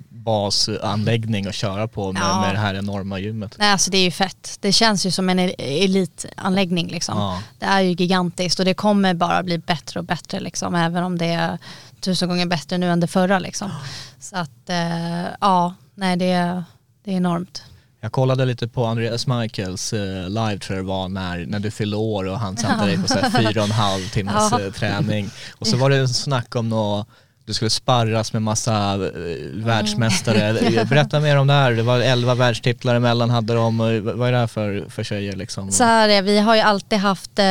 basanläggning 0.10 1.46
att 1.48 1.55
köra 1.55 1.88
på 1.88 2.12
med, 2.12 2.22
Ja. 2.22 2.41
med 2.41 2.55
det 2.55 2.60
här 2.60 2.74
enorma 2.75 3.20
gymmet? 3.20 3.55
Nej 3.60 3.72
alltså 3.72 3.91
det 3.91 3.98
är 3.98 4.03
ju 4.03 4.12
fett. 4.12 4.58
Det 4.62 4.72
känns 4.72 5.05
ju 5.05 5.12
som 5.12 5.29
en 5.29 5.39
el- 5.39 5.55
elitanläggning 5.58 6.88
liksom. 6.88 7.17
Ja. 7.17 7.41
Det 7.60 7.65
är 7.65 7.81
ju 7.81 7.91
gigantiskt 7.93 8.60
och 8.60 8.65
det 8.65 8.74
kommer 8.74 9.13
bara 9.13 9.43
bli 9.43 9.58
bättre 9.58 10.00
och 10.00 10.05
bättre 10.05 10.39
liksom. 10.39 10.75
Även 10.75 11.03
om 11.03 11.17
det 11.17 11.25
är 11.25 11.58
tusen 12.00 12.29
gånger 12.29 12.46
bättre 12.46 12.77
nu 12.77 12.91
än 12.91 13.00
det 13.00 13.08
förra 13.08 13.39
liksom. 13.39 13.72
Så 14.20 14.36
att 14.38 14.70
eh, 14.70 15.25
ja, 15.41 15.74
nej 15.96 16.17
det 16.17 16.25
är, 16.31 16.63
det 17.03 17.12
är 17.12 17.15
enormt. 17.17 17.63
Jag 18.03 18.12
kollade 18.12 18.46
lite 18.46 18.67
på 18.67 18.86
Andreas 18.86 19.27
Michaels 19.27 19.93
eh, 19.93 20.29
live 20.29 20.58
tror 20.60 20.77
jag 20.77 20.86
det 20.86 20.89
var 20.89 21.10
när, 21.10 21.46
när 21.46 21.60
du 21.60 21.72
fyllde 21.72 21.98
år 21.98 22.27
och 22.27 22.39
han 22.39 22.58
satte 22.58 22.86
dig 22.86 22.98
på 23.01 23.08
så 23.08 23.17
fyra 23.38 23.62
och 23.62 23.67
en 23.67 23.72
halv 23.72 24.10
timmes 24.10 24.53
eh, 24.53 24.72
träning. 24.72 25.29
Och 25.58 25.67
så 25.67 25.77
var 25.77 25.89
det 25.89 25.98
en 25.98 26.10
snack 26.10 26.55
om 26.55 26.70
nå 26.70 27.05
du 27.46 27.53
skulle 27.53 27.70
sparras 27.70 28.34
med 28.34 28.41
massa 28.41 28.93
eh, 28.93 29.10
världsmästare. 29.53 30.86
Berätta 30.89 31.20
mer 31.20 31.38
om 31.38 31.48
det 31.48 31.53
här. 31.53 31.72
Det 31.72 31.84
var 31.84 32.00
elva 32.00 32.36
världstitlar 32.36 32.96
emellan 32.96 33.29
hade 33.29 33.53
de. 33.53 33.77
Vad 33.77 34.27
är 34.27 34.31
det 34.31 34.38
här 34.38 34.48
för, 34.48 34.86
för 34.89 35.03
tjejer 35.03 35.36
liksom? 35.36 35.72
Så 35.72 35.84
här 35.84 36.10
är, 36.10 36.22
vi 36.22 36.39
har 36.39 36.55
ju 36.55 36.62
alltid 36.62 37.00
haft 37.00 37.39
eh, 37.39 37.46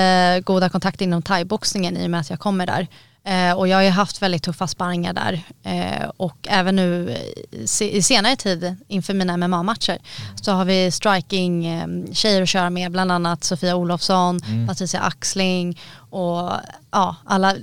goda 0.45 0.69
kontakter 0.69 1.05
inom 1.05 1.23
thaiboxningen 1.23 1.97
i 1.97 2.07
och 2.07 2.11
med 2.11 2.21
att 2.21 2.31
jag 2.31 2.39
kommer 2.39 2.67
där. 2.67 2.87
Eh, 3.25 3.53
och 3.53 3.69
jag 3.69 3.77
har 3.77 3.83
ju 3.83 3.89
haft 3.91 4.23
väldigt 4.23 4.43
tuffa 4.43 4.67
sparringar 4.67 5.13
där. 5.13 5.43
Eh, 5.63 6.09
och 6.17 6.37
även 6.51 6.77
nu 6.77 7.17
i 7.51 7.67
se- 7.67 7.97
i 7.97 8.03
senare 8.03 8.37
tid 8.37 8.77
inför 8.89 9.15
mina 9.15 9.37
MMA-matcher 9.37 9.99
så 10.43 10.53
har 10.53 10.65
vi 10.65 10.91
striking 10.91 11.67
eh, 11.67 11.87
tjejer 12.13 12.43
att 12.43 12.49
köra 12.49 12.71
med, 12.71 12.93
bland 12.93 13.13
annat 13.13 13.45
Sofia 13.45 13.77
Olofsson, 13.77 14.41
Patricia 14.69 15.01
Axling 15.01 15.81
och 16.11 16.51
ja, 16.91 17.17
alla 17.25 17.57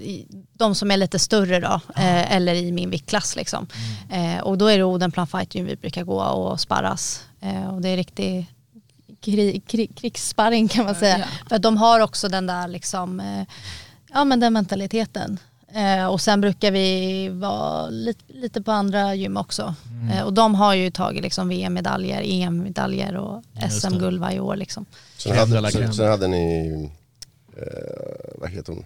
de 0.54 0.76
som 0.76 0.92
är 0.92 0.98
lite 0.98 1.20
större 1.20 1.60
då, 1.60 1.80
eh, 1.96 2.32
eller 2.36 2.54
i 2.56 2.72
min 2.72 2.90
viktklass 2.90 3.36
liksom. 3.36 3.68
Eh, 4.12 4.44
och 4.44 4.58
då 4.58 4.68
är 4.68 4.78
det 4.78 4.84
Odenplan 4.84 5.28
Fight 5.28 5.56
Gym 5.56 5.66
vi 5.66 5.76
brukar 5.76 6.04
gå 6.04 6.22
och 6.22 6.60
sparras. 6.60 7.24
Och 7.72 7.82
det 7.82 7.90
är 7.90 7.96
riktigt 7.98 8.46
krig, 9.22 9.68
krig, 9.68 9.96
krigssparring 9.98 10.68
kan 10.68 10.86
man 10.86 10.96
säga. 10.96 11.18
Ja. 11.20 11.26
För 11.50 11.60
de 11.60 11.78
har 11.78 12.00
också 12.00 12.28
den 12.30 12.48
där 12.48 12.68
liksom, 12.68 13.22
ja 14.14 14.24
men 14.24 14.40
den 14.40 14.54
mentaliteten. 14.54 15.40
Eh, 15.74 16.06
och 16.06 16.22
sen 16.22 16.42
brukar 16.42 16.72
vi 16.72 17.30
vara 17.30 17.90
lite, 17.90 18.24
lite 18.34 18.62
på 18.62 18.72
andra 18.72 19.16
gym 19.16 19.38
också. 19.38 19.76
Eh, 20.14 20.22
och 20.24 20.34
de 20.34 20.56
har 20.56 20.74
ju 20.74 20.92
tagit 20.92 21.22
liksom 21.22 21.50
VM-medaljer, 21.50 22.22
EM-medaljer 22.26 23.16
och 23.16 23.44
SM-guld 23.70 24.20
varje 24.22 24.40
år 24.40 24.56
liksom. 24.56 24.86
Sen 25.18 25.38
hade, 25.38 25.72
sen, 25.72 25.94
sen 25.94 26.08
hade 26.08 26.28
ni, 26.28 26.90
eh, 27.58 27.64
vad 28.36 28.50
heter 28.50 28.74
hon? 28.74 28.86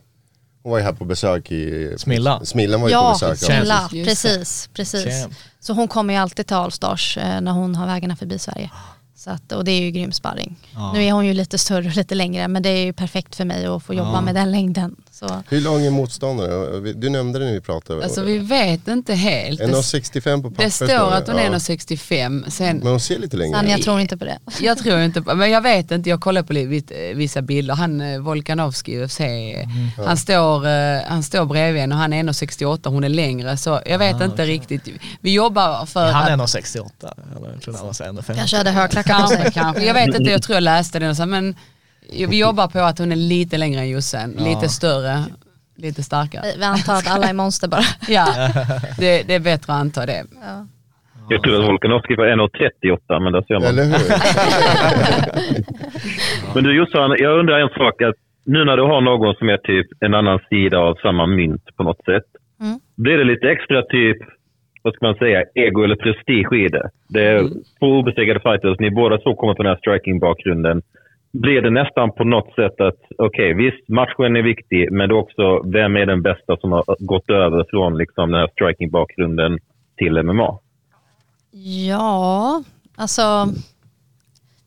Hon 0.63 0.71
var 0.71 0.77
ju 0.79 0.83
här 0.83 0.93
på 0.93 1.05
besök 1.05 1.51
i... 1.51 1.93
Smilla. 1.97 2.45
Smillan 2.45 2.81
var 2.81 2.89
ju 2.89 2.93
på 2.95 2.99
Ja, 3.01 3.11
besök. 3.13 3.37
Smilla, 3.37 3.89
Just 3.91 3.91
det. 3.91 4.05
precis. 4.05 4.69
precis. 4.73 5.05
Champ. 5.05 5.33
Så 5.59 5.73
hon 5.73 5.87
kommer 5.87 6.13
ju 6.13 6.19
alltid 6.19 6.47
till 6.47 6.55
Allstars 6.55 7.17
eh, 7.17 7.41
när 7.41 7.51
hon 7.51 7.75
har 7.75 7.85
vägarna 7.87 8.15
förbi 8.15 8.39
Sverige. 8.39 8.71
Så 9.15 9.29
att, 9.29 9.51
och 9.51 9.63
det 9.65 9.71
är 9.71 9.81
ju 9.81 9.91
grym 9.91 10.11
sparring. 10.11 10.55
Ja. 10.73 10.93
Nu 10.93 11.03
är 11.03 11.11
hon 11.11 11.25
ju 11.25 11.33
lite 11.33 11.57
större 11.57 11.87
och 11.89 11.95
lite 11.95 12.15
längre 12.15 12.47
men 12.47 12.63
det 12.63 12.69
är 12.69 12.85
ju 12.85 12.93
perfekt 12.93 13.35
för 13.35 13.45
mig 13.45 13.65
att 13.65 13.83
få 13.83 13.93
jobba 13.93 14.13
Ja. 14.13 14.21
med 14.21 14.35
den 14.35 14.51
längden. 14.51 14.95
Så. 15.27 15.43
Hur 15.49 15.61
lång 15.61 15.81
är 15.85 15.89
motståndaren? 15.89 16.99
Du 16.99 17.09
nämnde 17.09 17.39
det 17.39 17.45
när 17.45 17.51
vi 17.53 17.61
pratade. 17.61 18.03
Alltså 18.03 18.21
vi 18.23 18.37
vet 18.37 18.87
inte 18.87 19.13
helt. 19.13 19.59
Det, 19.59 19.65
1,65 19.65 20.41
på 20.41 20.49
papper 20.49 20.63
det 20.63 20.71
står 20.71 21.11
att 21.11 21.27
hon 21.27 21.35
är 21.37 21.43
Ja. 21.43 21.51
1,65. 21.51 22.49
Sen, 22.49 22.77
Men 22.77 22.87
hon 22.87 22.99
ser 22.99 23.19
lite 23.19 23.37
längre 23.37 23.63
ut. 23.63 23.69
jag 23.69 23.81
tror 23.81 23.99
inte 23.99 24.17
på 24.17 24.25
det. 24.25 24.39
jag 24.61 24.77
tror 24.77 24.99
inte 24.99 25.21
på, 25.21 25.35
men 25.35 25.51
jag 25.51 25.61
vet 25.61 25.91
inte, 25.91 26.09
jag 26.09 26.21
kollar 26.21 26.43
på 26.43 26.81
vissa 27.15 27.41
bilder. 27.41 27.73
Han 27.73 28.01
eh, 28.01 28.19
Volkanovski 28.19 29.03
UFC, 29.03 29.19
han, 30.05 30.17
står, 30.17 30.67
eh, 30.67 30.99
han 31.07 31.23
står 31.23 31.45
bredvid 31.45 31.81
henne 31.81 31.95
och 31.95 32.01
han 32.01 32.13
är 32.13 32.23
1,68, 32.23 32.89
hon 32.89 33.03
är 33.03 33.09
längre. 33.09 33.57
Så 33.57 33.81
jag 33.85 33.99
vet 33.99 34.21
inte 34.21 34.45
riktigt. 34.45 34.87
Vi 35.21 35.33
jobbar 35.33 35.85
för 35.85 36.11
Han 36.11 36.27
är 36.27 36.31
att... 36.31 36.37
nog 36.37 36.49
68, 36.49 37.13
eller 37.37 37.51
jag 37.51 37.61
tror 37.61 37.73
han 37.73 37.85
var 37.85 37.93
1,50. 37.93 38.35
Kanske 38.35 38.57
hade 38.57 38.71
högklackar 38.71 39.13
på 39.13 39.19
Kanske, 39.19 39.37
sig. 39.43 39.51
kanske. 39.51 39.85
Jag 39.85 39.93
vet 39.93 40.15
inte, 40.15 40.31
jag 40.31 40.43
tror 40.43 40.53
jag 40.55 40.63
läste 40.63 40.99
det 40.99 41.25
men 41.25 41.55
vi 42.29 42.39
jobbar 42.39 42.67
på 42.67 42.79
att 42.79 42.99
hon 42.99 43.11
är 43.11 43.15
lite 43.15 43.57
längre 43.57 43.79
än 43.81 43.89
Jossen, 43.89 44.31
lite 44.31 44.69
större, 44.69 45.17
lite 45.75 46.03
starkare. 46.03 46.43
Vi- 46.57 46.63
antar 46.63 46.93
att 46.93 47.11
alla 47.15 47.27
är 47.27 47.33
monster 47.33 47.67
bara. 47.67 47.81
Ja, 48.07 48.27
det, 48.99 49.27
det 49.27 49.35
är 49.35 49.39
bättre 49.39 49.73
att 49.73 49.79
anta 49.79 50.05
det. 50.05 50.23
Ja. 50.41 50.67
Jag 51.29 51.43
tror 51.43 51.61
att 51.61 51.67
Volkanovski 51.69 52.15
var 52.15 52.25
1,38 52.25 53.19
men 53.19 53.33
där 53.33 53.41
ser 53.41 53.53
man. 53.53 53.63
Eller 53.63 53.83
hur? 53.83 53.93
Men 56.53 56.63
du 56.63 56.77
Jossan, 56.77 57.15
jag 57.19 57.39
undrar 57.39 57.59
en 57.59 57.69
sak. 57.69 58.01
Att 58.01 58.15
nu 58.45 58.65
när 58.65 58.77
du 58.77 58.83
har 58.83 59.01
någon 59.01 59.35
som 59.35 59.49
är 59.49 59.57
typ 59.57 59.87
en 59.99 60.13
annan 60.13 60.39
sida 60.49 60.77
av 60.79 60.95
samma 61.01 61.25
mynt 61.25 61.65
på 61.77 61.83
något 61.83 62.05
sätt. 62.05 62.23
Mm. 62.61 62.79
Blir 62.97 63.17
det 63.17 63.23
lite 63.23 63.49
extra 63.49 63.81
typ, 63.81 64.17
vad 64.81 64.93
ska 64.93 65.05
man 65.05 65.15
säga, 65.15 65.43
ego 65.55 65.83
eller 65.83 65.95
prestige 65.95 66.53
i 66.53 66.67
det? 66.67 66.89
Det 67.09 67.23
är 67.23 67.39
två 67.79 67.87
obesegrade 67.99 68.39
fighters, 68.39 68.79
ni 68.79 68.91
båda 68.91 69.17
två 69.17 69.35
kommer 69.35 69.55
från 69.55 69.65
den 69.65 69.75
här 69.75 69.79
striking-bakgrunden. 69.81 70.81
Blir 71.31 71.61
det 71.61 71.69
nästan 71.69 72.11
på 72.11 72.23
något 72.23 72.55
sätt 72.55 72.81
att, 72.81 72.99
okej 73.17 73.53
visst 73.53 73.87
matchen 73.89 74.35
är 74.35 74.41
viktig, 74.41 74.91
men 74.91 75.09
det 75.09 75.15
är 75.15 75.19
också 75.19 75.61
vem 75.73 75.95
är 75.95 76.05
den 76.05 76.21
bästa 76.21 76.57
som 76.57 76.71
har 76.71 76.83
gått 76.99 77.29
över 77.29 77.65
från 77.69 77.97
liksom 77.97 78.31
den 78.31 78.39
här 78.39 78.47
striking-bakgrunden 78.47 79.59
till 79.97 80.23
MMA? 80.23 80.59
Ja, 81.89 82.63
alltså 82.95 83.47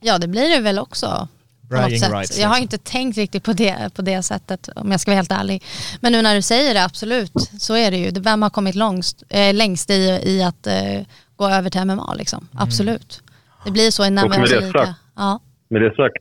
ja 0.00 0.18
det 0.18 0.28
blir 0.28 0.48
det 0.56 0.60
väl 0.62 0.78
också. 0.78 1.28
rights, 1.70 2.02
Jag 2.02 2.08
har 2.10 2.20
liksom. 2.20 2.62
inte 2.62 2.78
tänkt 2.78 3.18
riktigt 3.18 3.44
på 3.44 3.52
det, 3.52 3.94
på 3.96 4.02
det 4.02 4.22
sättet 4.22 4.68
om 4.76 4.90
jag 4.90 5.00
ska 5.00 5.10
vara 5.10 5.16
helt 5.16 5.32
ärlig. 5.32 5.62
Men 6.00 6.12
nu 6.12 6.22
när 6.22 6.34
du 6.34 6.42
säger 6.42 6.74
det, 6.74 6.84
absolut, 6.84 7.32
så 7.58 7.76
är 7.76 7.90
det 7.90 7.96
ju. 7.96 8.10
Vem 8.20 8.42
har 8.42 8.50
kommit 8.50 8.74
långst, 8.74 9.22
eh, 9.28 9.54
längst 9.54 9.90
i, 9.90 10.20
i 10.24 10.42
att 10.42 10.66
eh, 10.66 11.06
gå 11.36 11.48
över 11.48 11.70
till 11.70 11.84
MMA 11.84 12.14
liksom? 12.14 12.48
Mm. 12.52 12.62
Absolut. 12.62 13.22
Det 13.64 13.70
blir 13.70 13.90
så 13.90 14.10
när 14.10 14.24
Och 14.24 14.30
man 14.30 14.40
med 14.40 14.48
det 14.48 14.70
sagt- 14.72 14.90
Ja. 15.16 15.40
Med 15.68 15.82
det 15.82 15.94
sagt, 15.94 16.16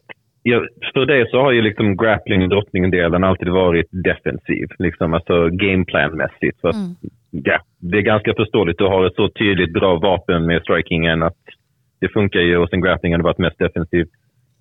för 0.94 1.06
dig 1.06 1.30
så 1.30 1.42
har 1.42 1.52
ju 1.52 1.62
liksom 1.62 1.98
grappling 1.98 2.50
drottningdelen 2.50 3.24
alltid 3.24 3.50
varit 3.50 3.88
defensiv. 3.92 4.68
Liksom, 4.80 5.14
alltså 5.14 5.50
gameplanmässigt. 5.50 6.60
Så 6.62 6.68
att, 6.68 6.76
Mm. 6.76 6.96
ja, 7.32 7.60
det 7.80 7.98
är 7.98 8.02
ganska 8.02 8.34
förståeligt. 8.34 8.78
Du 8.78 8.86
har 8.86 9.06
ett 9.06 9.16
så 9.16 9.30
tydligt 9.30 9.74
bra 9.74 9.96
vapen 9.96 10.46
med 10.46 10.62
strikingen 10.62 11.24
att 11.24 11.38
det 12.02 12.10
funkar 12.10 12.40
ju 12.40 12.58
och 12.58 12.70
sen 12.70 12.82
grapplingen 12.82 13.20
har 13.20 13.24
varit 13.24 13.38
mest 13.38 13.60
defensiv. 13.60 14.06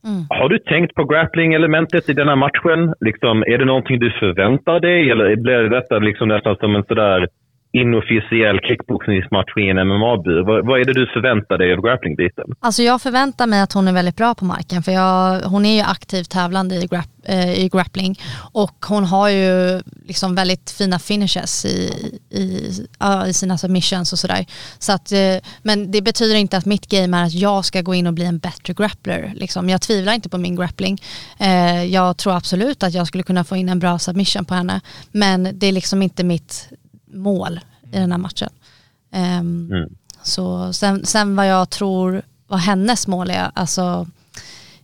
Mm. 0.04 0.22
Har 0.28 0.48
du 0.48 0.58
tänkt 0.58 0.94
på 0.94 1.04
grappling-elementet 1.04 2.08
i 2.08 2.12
den 2.12 2.28
här 2.28 2.36
matchen? 2.36 2.94
Liksom, 3.00 3.42
är 3.42 3.58
det 3.58 3.64
någonting 3.64 3.98
du 3.98 4.10
förväntar 4.10 4.80
dig 4.80 5.10
eller 5.10 5.36
blir 5.36 5.62
detta 5.62 5.98
liksom 5.98 6.28
nästan 6.28 6.56
som 6.56 6.76
en 6.76 6.84
sådär 6.84 7.28
inofficiell 7.72 8.58
kickboxningsmatch 8.68 9.56
i 9.56 9.68
en 9.70 9.88
MMA-bur? 9.88 10.42
Vad, 10.46 10.66
vad 10.66 10.80
är 10.80 10.84
det 10.84 10.92
du 10.92 11.06
förväntar 11.06 11.58
dig 11.58 11.72
av 11.72 11.80
grapplingbiten? 11.80 12.44
Alltså 12.60 12.82
jag 12.82 13.02
förväntar 13.02 13.46
mig 13.46 13.60
att 13.60 13.72
hon 13.72 13.88
är 13.88 13.92
väldigt 13.92 14.16
bra 14.16 14.34
på 14.34 14.44
marken 14.44 14.82
för 14.82 14.92
jag, 14.92 15.40
hon 15.40 15.66
är 15.66 15.76
ju 15.76 15.82
aktivt 15.82 16.30
tävlande 16.30 16.74
i, 16.74 16.86
grapp, 16.86 17.10
eh, 17.24 17.64
i 17.64 17.68
grappling 17.68 18.18
och 18.52 18.76
hon 18.88 19.04
har 19.04 19.28
ju 19.28 19.80
liksom 20.06 20.34
väldigt 20.34 20.70
fina 20.70 20.98
finishes 20.98 21.64
i, 21.64 21.78
i, 22.30 22.70
i 23.28 23.32
sina 23.32 23.58
submissions 23.58 24.12
och 24.12 24.18
sådär. 24.18 24.46
Så 24.78 24.92
att, 24.92 25.12
eh, 25.12 25.36
men 25.62 25.90
det 25.90 26.02
betyder 26.02 26.34
inte 26.34 26.56
att 26.56 26.66
mitt 26.66 26.88
game 26.88 27.16
är 27.16 27.24
att 27.24 27.34
jag 27.34 27.64
ska 27.64 27.80
gå 27.80 27.94
in 27.94 28.06
och 28.06 28.14
bli 28.14 28.24
en 28.24 28.38
bättre 28.38 28.74
grappler. 28.74 29.32
Liksom. 29.34 29.68
Jag 29.68 29.80
tvivlar 29.80 30.12
inte 30.12 30.28
på 30.28 30.38
min 30.38 30.56
grappling. 30.56 30.98
Eh, 31.40 31.84
jag 31.84 32.16
tror 32.16 32.36
absolut 32.36 32.82
att 32.82 32.94
jag 32.94 33.06
skulle 33.06 33.22
kunna 33.22 33.44
få 33.44 33.56
in 33.56 33.68
en 33.68 33.78
bra 33.78 33.98
submission 33.98 34.44
på 34.44 34.54
henne 34.54 34.80
men 35.12 35.48
det 35.58 35.66
är 35.66 35.72
liksom 35.72 36.02
inte 36.02 36.24
mitt 36.24 36.72
mål 37.12 37.60
i 37.92 37.98
den 37.98 38.10
här 38.12 38.18
matchen. 38.18 38.50
Ehm, 39.12 39.68
Mm. 39.72 39.94
så 40.22 40.72
sen, 40.72 41.06
sen 41.06 41.36
vad 41.36 41.46
jag 41.48 41.70
tror 41.70 42.22
vad 42.46 42.60
hennes 42.60 43.06
mål 43.06 43.30
är, 43.30 43.50
alltså 43.54 44.06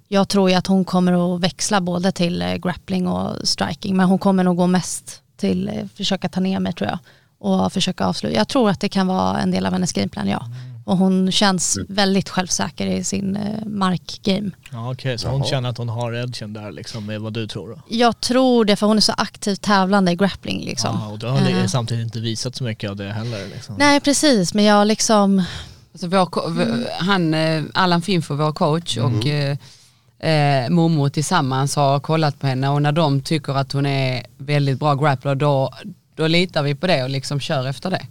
jag 0.09 0.29
tror 0.29 0.51
ju 0.51 0.57
att 0.57 0.67
hon 0.67 0.85
kommer 0.85 1.35
att 1.35 1.41
växla 1.41 1.81
både 1.81 2.13
till 2.13 2.43
eh, 2.43 2.55
grappling 2.55 3.09
och 3.09 3.49
striking 3.49 3.97
men 3.97 4.09
hon 4.09 4.19
kommer 4.19 4.45
nog 4.45 4.57
gå 4.57 4.67
mest 4.67 5.23
till 5.37 5.69
eh, 5.69 5.87
försöka 5.95 6.29
ta 6.29 6.41
ner 6.41 6.61
mig 6.61 6.73
tror 6.73 6.91
jag 6.91 6.99
och 7.39 7.73
försöka 7.73 8.07
avsluta. 8.07 8.37
Jag 8.37 8.49
tror 8.49 8.71
att 8.71 8.81
det 8.81 8.89
kan 8.89 9.07
vara 9.07 9.41
en 9.41 9.51
del 9.51 9.67
av 9.67 9.73
hennes 9.73 9.93
gameplan 9.93 10.29
ja. 10.29 10.43
Och 10.89 10.97
hon 10.99 11.33
känns 11.33 11.79
väldigt 11.89 12.29
självsäker 12.29 12.87
i 12.87 13.05
sin 13.05 13.37
eh, 13.37 13.67
markgame. 13.67 14.51
Ja, 14.73 14.93
Okej, 14.93 15.19
så 15.19 15.29
hon 15.29 15.45
känner 15.45 15.69
att 15.69 15.79
hon 15.79 15.89
har 15.89 16.13
edgen 16.13 16.53
där 16.53 16.73
liksom, 16.73 17.07
med 17.07 17.21
vad 17.21 17.33
du 17.33 17.47
tror 17.47 17.69
då? 17.69 17.81
Jag 17.89 18.21
tror 18.21 18.65
det 18.65 18.77
för 18.77 18.87
hon 18.87 18.97
är 18.97 19.01
så 19.01 19.13
aktivt 19.17 19.61
tävlande 19.63 20.13
i 20.13 20.15
grappling 20.15 20.65
liksom. 20.65 20.99
Ja, 21.03 21.09
och 21.13 21.19
du 21.19 21.27
har 21.27 21.39
Eh. 21.51 21.67
samtidigt 21.67 22.05
inte 22.05 22.21
visat 22.21 22.55
så 22.57 22.65
mycket 22.65 22.91
av 22.91 22.97
det 22.97 23.13
heller. 23.13 23.47
Liksom. 23.55 23.75
Nej 23.79 24.01
precis 24.01 24.55
men 24.55 24.65
jag 24.65 24.87
liksom 24.87 25.43
Alltså 25.93 26.07
vår, 26.09 26.51
v- 26.51 26.87
han, 26.99 27.35
eh, 27.35 27.63
Allan 27.75 28.03
Finfo, 28.03 28.35
vår 28.35 28.53
coach 28.53 28.97
och 28.99 29.27
eh, 29.27 29.57
eh, 30.19 30.71
Momo 30.71 31.09
tillsammans 31.09 31.77
har 31.77 32.01
kollat 32.01 32.39
på 32.41 32.47
henne 32.47 32.69
och 32.69 32.83
när 32.83 32.93
de 32.93 33.21
tycker 33.21 33.53
att 33.59 33.73
hon 33.73 33.87
är 33.87 34.23
väldigt 34.39 34.79
bra 34.79 34.95
grappler 34.95 35.35
då, 35.35 35.75
då 36.17 36.27
litar 36.27 36.63
vi 36.63 36.75
på 36.75 36.87
det 36.87 37.03
och 37.03 37.11
liksom 37.11 37.41
kör 37.41 37.67
efter 37.67 37.91
det. 37.91 38.07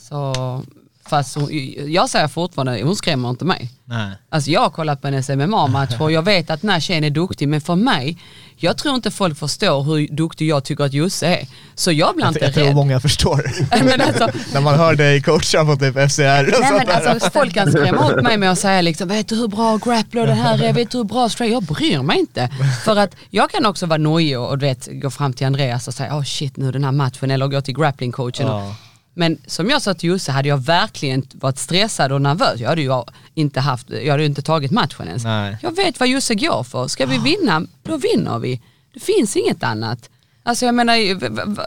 Så, 0.00 0.62
fast 1.08 1.34
hon, 1.34 1.48
jag 1.92 2.10
säger 2.10 2.28
fortfarande, 2.28 2.82
hon 2.82 2.96
skrämmer 2.96 3.30
inte 3.30 3.44
mig. 3.44 3.70
Nej. 3.84 4.10
Alltså 4.30 4.50
jag 4.50 4.60
har 4.60 4.70
kollat 4.70 5.00
på 5.02 5.06
hennes 5.08 5.28
MMA-match 5.28 5.94
och 6.00 6.12
jag 6.12 6.22
vet 6.22 6.50
att 6.50 6.60
den 6.60 6.70
här 6.70 6.80
tjejen 6.80 7.04
är 7.04 7.10
duktig 7.10 7.48
men 7.48 7.60
för 7.60 7.74
mig, 7.76 8.18
jag 8.56 8.76
tror 8.78 8.94
inte 8.94 9.10
folk 9.10 9.38
förstår 9.38 9.82
hur 9.82 10.08
duktig 10.16 10.48
jag 10.48 10.64
tycker 10.64 10.84
att 10.84 10.92
Josse 10.92 11.26
är. 11.26 11.46
Så 11.74 11.92
jag 11.92 12.14
blir 12.14 12.24
Jag, 12.24 12.30
inte 12.30 12.44
jag 12.44 12.54
tror 12.54 12.64
rädd. 12.64 12.74
många 12.74 13.00
förstår. 13.00 13.42
Men 13.84 14.00
alltså, 14.00 14.28
När 14.52 14.60
man 14.60 14.74
hör 14.74 14.94
dig 14.94 15.22
coacha 15.22 15.64
på 15.64 15.76
typ 15.76 16.10
FCR 16.10 16.22
och 16.54 16.60
Nej 16.60 16.68
sånt 16.70 16.76
men 16.76 16.86
där. 16.86 17.06
alltså 17.06 17.30
folk 17.30 17.54
kan 17.54 17.70
skrämma 17.72 18.10
upp 18.10 18.22
mig 18.22 18.36
med 18.38 18.50
att 18.50 18.58
säga 18.58 18.80
liksom, 18.82 19.08
vet 19.08 19.28
du 19.28 19.34
hur 19.36 19.48
bra 19.48 19.76
grappler 19.76 20.26
det 20.26 20.34
här 20.34 20.62
är, 20.62 20.72
vet 20.72 20.90
du 20.90 20.98
hur 20.98 21.04
bra 21.04 21.28
straight, 21.28 21.52
jag 21.52 21.62
bryr 21.62 22.02
mig 22.02 22.18
inte. 22.18 22.50
För 22.84 22.96
att 22.96 23.16
jag 23.30 23.50
kan 23.50 23.66
också 23.66 23.86
vara 23.86 23.98
nojig 23.98 24.38
och, 24.38 24.50
och 24.50 24.62
vet, 24.62 24.88
gå 24.92 25.10
fram 25.10 25.32
till 25.32 25.46
Andreas 25.46 25.88
och 25.88 25.94
säga, 25.94 26.16
oh 26.16 26.22
shit 26.24 26.56
nu 26.56 26.72
den 26.72 26.84
här 26.84 26.92
matchen, 26.92 27.30
eller 27.30 27.46
gå 27.46 27.60
till 27.60 27.74
grapplingcoachen. 27.74 28.46
Ja. 28.46 28.74
Men 29.18 29.38
som 29.46 29.70
jag 29.70 29.82
sa 29.82 29.94
till 29.94 30.08
Josse, 30.08 30.32
hade 30.32 30.48
jag 30.48 30.64
verkligen 30.64 31.26
varit 31.34 31.58
stressad 31.58 32.12
och 32.12 32.22
nervös, 32.22 32.60
jag 32.60 32.68
hade 32.68 32.82
ju 32.82 33.02
inte, 33.34 33.60
haft, 33.60 33.90
jag 33.90 34.10
hade 34.10 34.24
inte 34.24 34.42
tagit 34.42 34.70
matchen 34.70 35.06
ens. 35.06 35.24
Nej. 35.24 35.56
Jag 35.62 35.76
vet 35.76 36.00
vad 36.00 36.08
Josse 36.08 36.34
går 36.34 36.64
för, 36.64 36.88
ska 36.88 37.06
vi 37.06 37.18
vinna, 37.18 37.66
då 37.82 37.96
vinner 37.96 38.38
vi. 38.38 38.60
Det 38.94 39.00
finns 39.00 39.36
inget 39.36 39.62
annat. 39.62 40.10
Alltså 40.42 40.66
jag 40.66 40.74
menar, 40.74 40.96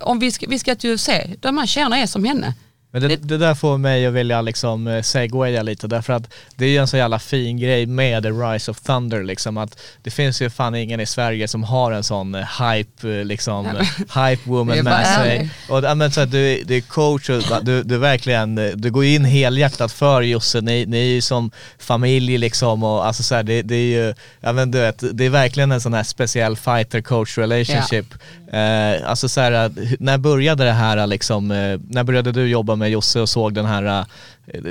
om 0.08 0.20
vi 0.20 0.32
ska, 0.32 0.46
vi 0.50 0.60
ska 0.60 0.76
till 0.76 0.94
UFC, 0.94 1.10
de 1.40 1.58
här 1.58 1.66
tjejerna 1.66 1.98
är 1.98 2.08
som 2.08 2.24
henne. 2.24 2.54
Men 2.94 3.02
det, 3.02 3.16
det 3.16 3.38
där 3.38 3.56
får 3.56 3.78
mig 3.78 4.06
att 4.06 4.14
vilja 4.14 4.42
liksom 4.42 4.88
eh, 4.88 5.02
segwaya 5.02 5.64
lite 5.64 5.88
därför 5.88 6.14
att 6.14 6.34
det 6.56 6.66
är 6.66 6.70
ju 6.70 6.78
en 6.78 6.88
så 6.88 6.98
jävla 6.98 7.20
fin 7.20 7.58
grej 7.58 7.86
med 7.86 8.24
The 8.24 8.30
Rise 8.30 8.72
of 8.72 8.82
Thunder 8.82 9.24
liksom 9.24 9.58
att 9.58 9.80
det 10.04 10.12
finns 10.12 10.42
ju 10.42 10.50
fan 10.50 10.76
ingen 10.76 11.00
i 11.00 11.06
Sverige 11.06 11.48
som 11.48 11.64
har 11.64 11.92
en 11.92 12.04
sån 12.04 12.36
eh, 12.36 12.62
hype 12.62 13.20
eh, 13.20 13.26
liksom, 13.26 13.66
hype 13.98 14.42
woman 14.50 14.84
med 14.84 15.08
sig. 15.08 15.50
Och 15.70 15.84
ja, 15.84 15.96
men, 15.96 16.12
så 16.12 16.22
att 16.22 16.32
du, 16.32 16.64
du 16.64 16.78
är 16.78 16.82
coach 16.82 17.30
och 17.30 17.44
du, 17.62 17.84
du 17.84 17.98
verkligen, 17.98 18.56
du 18.76 18.92
går 18.92 19.06
in 19.06 19.26
helhjärtat 19.26 19.92
för 19.92 20.22
Josse, 20.22 20.62
ni, 20.62 20.86
ni 20.86 20.98
är 20.98 21.14
ju 21.14 21.22
som 21.22 21.52
familj 21.80 22.38
liksom 22.38 22.84
och 22.84 23.06
alltså 23.06 23.24
så 23.24 23.36
här, 23.36 23.44
det, 23.44 23.62
det 23.62 23.76
är 23.76 24.06
ju, 24.06 24.14
ja 24.40 24.54
men 24.54 24.72
du 24.72 24.80
vet, 24.80 25.04
det 25.12 25.26
är 25.26 25.30
verkligen 25.30 25.72
en 25.72 25.82
sån 25.82 25.94
här 25.94 26.04
speciell 26.04 26.58
fighter 26.58 27.02
coach 27.02 27.38
relationship. 27.38 28.06
Eh, 28.54 29.10
alltså 29.10 29.30
så 29.30 29.42
här, 29.42 29.72
när 30.00 30.18
började 30.18 30.64
det 30.64 30.72
här 30.72 31.08
liksom, 31.08 31.48
när 31.90 32.04
började 32.04 32.32
du 32.32 32.48
jobba 32.48 32.81
med 32.82 32.90
Josse 32.90 33.20
och 33.22 33.30
såg 33.30 33.54
den 33.54 33.66
här 33.66 34.06
eh, 34.48 34.62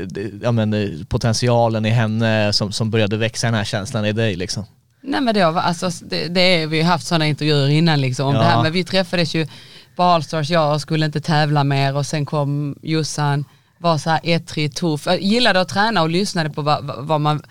ja, 0.42 0.52
men, 0.52 0.74
eh, 0.74 0.88
potentialen 1.08 1.86
i 1.86 1.90
henne 1.90 2.52
som, 2.52 2.72
som 2.72 2.90
började 2.90 3.16
växa 3.16 3.46
den 3.46 3.54
här 3.54 3.64
känslan 3.64 4.04
i 4.04 4.12
dig 4.12 4.36
liksom? 4.36 4.64
Nej 5.02 5.20
men 5.20 5.34
det 5.34 5.50
var, 5.50 5.60
alltså, 5.62 5.90
det, 6.02 6.28
det 6.28 6.40
är, 6.40 6.66
vi 6.66 6.82
har 6.82 6.90
haft 6.90 7.06
sådana 7.06 7.26
intervjuer 7.26 7.68
innan 7.68 8.00
liksom 8.00 8.26
om 8.28 8.34
Ja. 8.34 8.40
det 8.40 8.46
här, 8.46 8.62
men 8.62 8.72
vi 8.72 8.84
träffades 8.84 9.34
ju 9.34 9.46
på 9.96 10.02
Allstars, 10.02 10.50
jag 10.50 10.80
skulle 10.80 11.06
inte 11.06 11.20
tävla 11.20 11.64
mer 11.64 11.96
och 11.96 12.06
sen 12.06 12.26
kom 12.26 12.76
Jossan, 12.82 13.44
var 13.78 13.98
så 13.98 14.10
här 14.10 14.20
ettrig, 14.22 14.74
tuff, 14.74 15.06
Jag 15.06 15.20
gillade 15.22 15.60
att 15.60 15.68
träna 15.68 16.02
och 16.02 16.08
lyssnade 16.10 16.50
på 16.50 16.62
vad, 16.62 16.84
vad- 16.98 17.20
man 17.20 17.42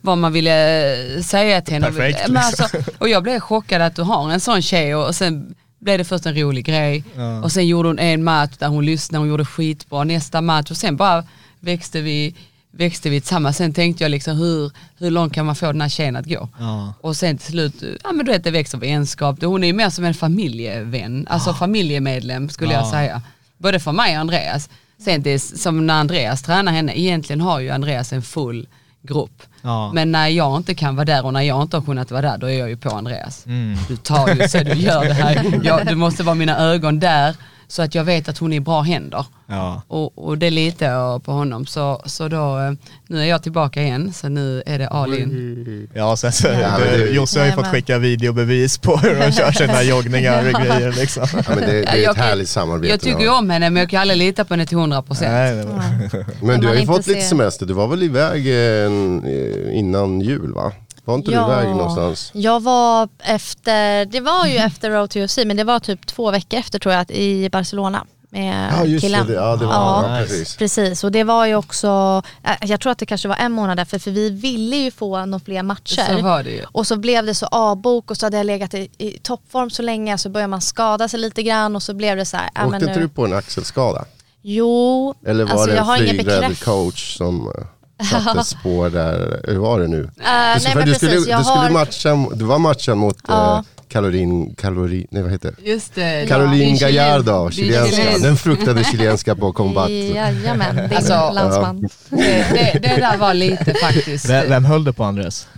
vad 0.00 0.18
man 0.18 0.32
ville 0.32 1.22
säga 1.22 1.60
till 1.62 1.74
henne. 1.74 1.86
Perfekt, 1.86 2.18
liksom. 2.18 2.36
alltså, 2.36 2.92
och 2.98 3.08
jag 3.08 3.22
blev 3.22 3.40
chockad 3.40 3.82
att 3.82 3.96
du 3.96 4.02
har 4.02 4.30
en 4.30 4.40
sån 4.40 4.62
tjej 4.62 4.94
och, 4.94 5.06
och 5.06 5.14
sen 5.14 5.54
blev 5.78 5.98
det 5.98 6.04
först 6.04 6.26
en 6.26 6.34
rolig 6.38 6.64
grej 6.64 7.04
och 7.42 7.52
sen 7.52 7.66
gjorde 7.66 7.88
hon 7.88 7.98
en 7.98 8.24
match 8.24 8.52
där 8.58 8.68
hon 8.68 8.86
lyssnade, 8.86 9.20
hon 9.22 9.28
gjorde 9.28 9.44
skitbra, 9.44 10.04
nästa 10.04 10.40
match 10.40 10.70
och 10.70 10.76
sen 10.76 10.96
bara 10.96 11.24
växte 11.60 12.00
vi, 12.00 12.34
växte 12.70 13.10
vi 13.10 13.20
tillsammans. 13.20 13.56
Sen 13.56 13.72
tänkte 13.72 14.04
jag 14.04 14.10
liksom 14.10 14.36
hur, 14.36 14.72
hur 14.98 15.10
långt 15.10 15.32
kan 15.34 15.46
man 15.46 15.56
få 15.56 15.66
den 15.66 15.80
här 15.80 15.88
tjejen 15.88 16.16
att 16.16 16.26
gå? 16.26 16.48
Ja. 16.58 16.94
Och 17.00 17.16
sen 17.16 17.38
till 17.38 17.50
slut, 17.50 17.74
ja 18.04 18.12
men 18.12 18.26
du 18.26 18.32
vet 18.32 18.44
det 18.44 18.50
växer 18.50 18.78
vänskap. 18.78 19.42
Hon 19.42 19.62
är 19.62 19.66
ju 19.66 19.72
mer 19.72 19.90
som 19.90 20.04
en 20.04 20.14
familjevän, 20.14 21.26
alltså 21.30 21.54
familjemedlem 21.54 22.48
skulle 22.48 22.72
jag 22.72 22.82
Ja. 22.86 22.90
säga. 22.90 23.22
Både 23.58 23.80
för 23.80 23.92
mig 23.92 24.14
och 24.14 24.20
Andreas. 24.20 24.68
Sen 25.04 25.22
det 25.22 25.30
är 25.30 25.38
som 25.38 25.86
när 25.86 25.94
Andreas 26.00 26.42
tränar 26.42 26.72
henne, 26.72 26.98
egentligen 27.00 27.40
har 27.40 27.60
ju 27.60 27.70
Andreas 27.70 28.12
en 28.12 28.22
full 28.22 28.66
grupp. 29.08 29.42
Ja. 29.62 29.92
Men 29.92 30.12
när 30.12 30.28
jag 30.28 30.56
inte 30.56 30.74
kan 30.74 30.96
vara 30.96 31.04
där 31.04 31.24
och 31.24 31.32
när 31.32 31.42
jag 31.42 31.62
inte 31.62 31.76
har 31.76 31.82
kunnat 31.82 32.10
vara 32.10 32.22
där, 32.22 32.38
då 32.38 32.50
är 32.50 32.58
jag 32.58 32.68
ju 32.68 32.76
på 32.76 32.90
Andreas. 32.90 33.46
Mm. 33.46 33.78
Du 33.88 33.96
tar 33.96 34.34
ju 34.34 34.48
så 34.48 34.58
du 34.58 34.74
gör 34.74 35.04
det 35.04 35.14
här. 35.14 35.60
Jag, 35.64 35.86
du 35.86 35.94
måste 35.94 36.22
vara 36.22 36.34
mina 36.34 36.58
ögon 36.58 36.98
där 36.98 37.36
så 37.68 37.82
att 37.82 37.94
jag 37.94 38.04
vet 38.04 38.28
att 38.28 38.38
hon 38.38 38.52
är 38.52 38.56
i 38.56 38.60
bra 38.60 38.80
händer. 38.80 39.26
Ja. 39.46 39.82
Och, 39.88 40.28
och 40.28 40.38
det 40.38 40.50
litar 40.50 40.86
jag 40.86 41.24
på 41.24 41.32
honom. 41.32 41.66
Så, 41.66 42.02
så 42.06 42.28
då, 42.28 42.58
eh, 42.58 42.72
nu 43.06 43.20
är 43.20 43.24
jag 43.24 43.42
tillbaka 43.42 43.82
igen, 43.82 44.12
så 44.12 44.28
nu 44.28 44.62
är 44.66 44.78
det 44.78 44.88
all 44.88 45.14
in. 45.14 45.88
Ja, 45.94 46.16
sen 46.16 46.32
så, 46.32 46.46
Ja, 46.48 46.78
men 46.78 46.98
du, 46.98 47.10
Josse 47.14 47.38
har 47.40 47.46
ju 47.46 47.52
fått 47.52 47.66
skicka 47.66 47.98
videobevis 47.98 48.78
på 48.78 48.96
hur 48.96 49.20
de 49.20 49.32
kör 49.32 49.52
sina 49.52 49.82
joggningar 49.92 50.46
och 50.54 50.60
grejer 50.62 50.92
liksom. 50.92 51.26
Ja, 51.32 51.42
men 51.48 51.58
det, 51.58 51.66
det 51.66 51.84
är 51.88 51.96
jag 51.96 52.10
ett 52.10 52.16
kan- 52.16 52.24
härligt 52.26 52.48
samarbete. 52.48 52.90
Jag 52.92 53.00
tycker 53.00 53.20
ju 53.20 53.28
om 53.28 53.50
henne 53.50 53.70
men 53.70 53.80
jag 53.80 53.90
kan 53.90 54.00
aldrig 54.00 54.18
lita 54.18 54.44
på 54.44 54.54
henne 54.54 54.66
till 54.66 54.78
100%. 54.78 55.16
Nej, 55.20 55.54
det 55.56 55.64
var- 55.64 56.44
Men 56.46 56.60
du 56.60 56.66
har 56.66 56.74
ju 56.74 56.86
fått 56.86 57.06
lite 57.06 57.20
semester, 57.20 57.66
du 57.66 57.74
var 57.74 57.88
väl 57.88 58.02
iväg 58.02 58.46
eh, 58.46 59.78
innan 59.78 60.20
jul 60.20 60.52
va? 60.54 60.72
Var 61.08 61.14
inte 61.14 61.30
du 61.30 61.36
iväg 61.36 61.68
någonstans? 61.68 62.30
Jag 62.34 62.60
var 62.62 63.08
efter, 63.18 64.04
det 64.04 64.20
var 64.20 64.46
ju 64.46 64.56
efter 64.56 64.90
Road 64.90 65.10
to 65.10 65.18
UFC 65.18 65.36
men 65.46 65.56
det 65.56 65.64
var 65.64 65.78
typ 65.80 66.06
två 66.06 66.30
veckor 66.30 66.58
efter 66.60 66.78
tror 66.78 66.94
jag 66.94 67.10
i 67.10 67.50
Barcelona 67.50 68.04
med 68.30 68.72
Ja 68.78 68.84
just 68.84 69.04
killen. 69.04 69.26
det, 69.26 69.32
ja 69.32 69.56
det 69.56 69.66
var 69.66 69.72
Ja. 69.74 70.04
ja, 70.08 70.20
Nice. 70.20 70.28
precis. 70.34 70.56
Precis, 70.56 71.04
och 71.04 71.12
det 71.12 71.24
var 71.24 71.46
ju 71.46 71.54
också, 71.54 72.22
eh, 72.44 72.68
jag 72.68 72.80
tror 72.80 72.92
att 72.92 72.98
det 72.98 73.06
kanske 73.06 73.28
var 73.28 73.36
en 73.36 73.52
månad 73.52 73.76
därför, 73.76 73.98
för 73.98 74.10
vi 74.10 74.30
ville 74.30 74.76
ju 74.76 74.90
få 74.90 75.26
några 75.26 75.44
fler 75.44 75.62
matcher. 75.62 76.16
Så 76.16 76.22
var 76.22 76.42
det 76.42 76.50
ju. 76.50 76.64
Och 76.72 76.86
så 76.86 76.96
blev 76.96 77.26
det 77.26 77.34
så 77.34 77.46
avbok 77.46 78.10
och 78.10 78.16
så 78.16 78.26
hade 78.26 78.36
jag 78.36 78.46
legat 78.46 78.74
i, 78.74 78.90
i 78.98 79.10
toppform 79.18 79.70
så 79.70 79.82
länge 79.82 80.18
så 80.18 80.28
började 80.28 80.50
man 80.50 80.60
skada 80.60 81.08
sig 81.08 81.20
lite 81.20 81.42
grann 81.42 81.76
och 81.76 81.82
så 81.82 81.94
blev 81.94 82.16
det 82.16 82.24
så 82.24 82.36
här, 82.36 82.50
ja, 82.54 82.64
Åkte 82.66 82.76
inte 82.76 82.94
nu, 82.94 83.00
du 83.00 83.08
på 83.08 83.24
en 83.24 83.32
axelskada? 83.34 84.04
Jo, 84.42 85.14
Eller 85.26 85.44
var 85.44 85.50
alltså, 85.52 85.66
det 85.66 85.72
jag 85.72 85.80
en 85.80 85.86
har 85.86 85.96
ingen 85.96 86.14
flygrädd 86.14 86.42
bekräft- 86.44 86.64
coach 86.64 87.16
som 87.16 87.52
eh, 87.58 87.64
satte 88.04 88.44
spår 88.44 88.90
där? 88.90 89.40
Hur 89.44 89.58
var 89.58 89.80
det 89.80 89.88
nu? 89.88 90.00
Eh, 90.00 90.04
du, 90.06 90.20
nej, 90.20 90.60
men 90.74 90.86
du, 90.86 90.92
precis, 90.92 90.96
skulle, 90.96 91.12
jag 91.30 91.40
du 91.40 91.44
skulle 91.44 91.60
har- 91.60 91.70
matcha, 91.70 92.26
du 92.34 92.44
var 92.44 92.58
matchen 92.58 92.98
mot 92.98 93.16
Ja. 93.28 93.56
eh, 93.58 93.62
Caroline, 93.88 94.54
Kalori, 94.54 95.06
nej 95.10 95.22
vad 95.22 95.32
heter 95.32 95.54
det? 95.58 95.70
Just 95.70 95.94
det. 95.94 96.28
Caroline 96.28 96.76
chilen- 96.76 96.92
Gallardo, 96.94 97.50
chilenska. 97.50 97.96
chilen- 98.02 98.22
Den 98.22 98.36
fruktade 98.36 98.84
chilenska 98.84 99.34
på 99.36 99.52
Combat. 99.52 99.90
Jajamän, 99.90 100.76
din 100.76 100.96
Alltså, 100.96 101.30
landsman. 101.34 101.88
Det, 102.10 102.16
det, 102.52 102.78
det 102.82 102.96
där 103.00 103.16
var 103.16 103.34
lite 103.34 103.74
faktiskt. 103.82 104.28
Vem, 104.28 104.48
vem 104.48 104.64
höll 104.64 104.84
du 104.84 104.92
på 104.92 105.04
Andreas? 105.04 105.48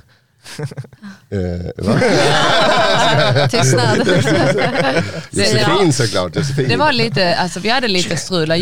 Eh? 1.30 1.86
Tystnad. 3.48 3.98
Josefin 5.30 5.92
såklart, 5.92 6.36
Josefin. 6.36 6.68
Det 6.68 6.76
var 6.76 6.92
lite, 6.92 7.34
alltså 7.36 7.60
vi 7.60 7.68
hade 7.68 7.88
lite 7.88 8.16
strul. 8.16 8.52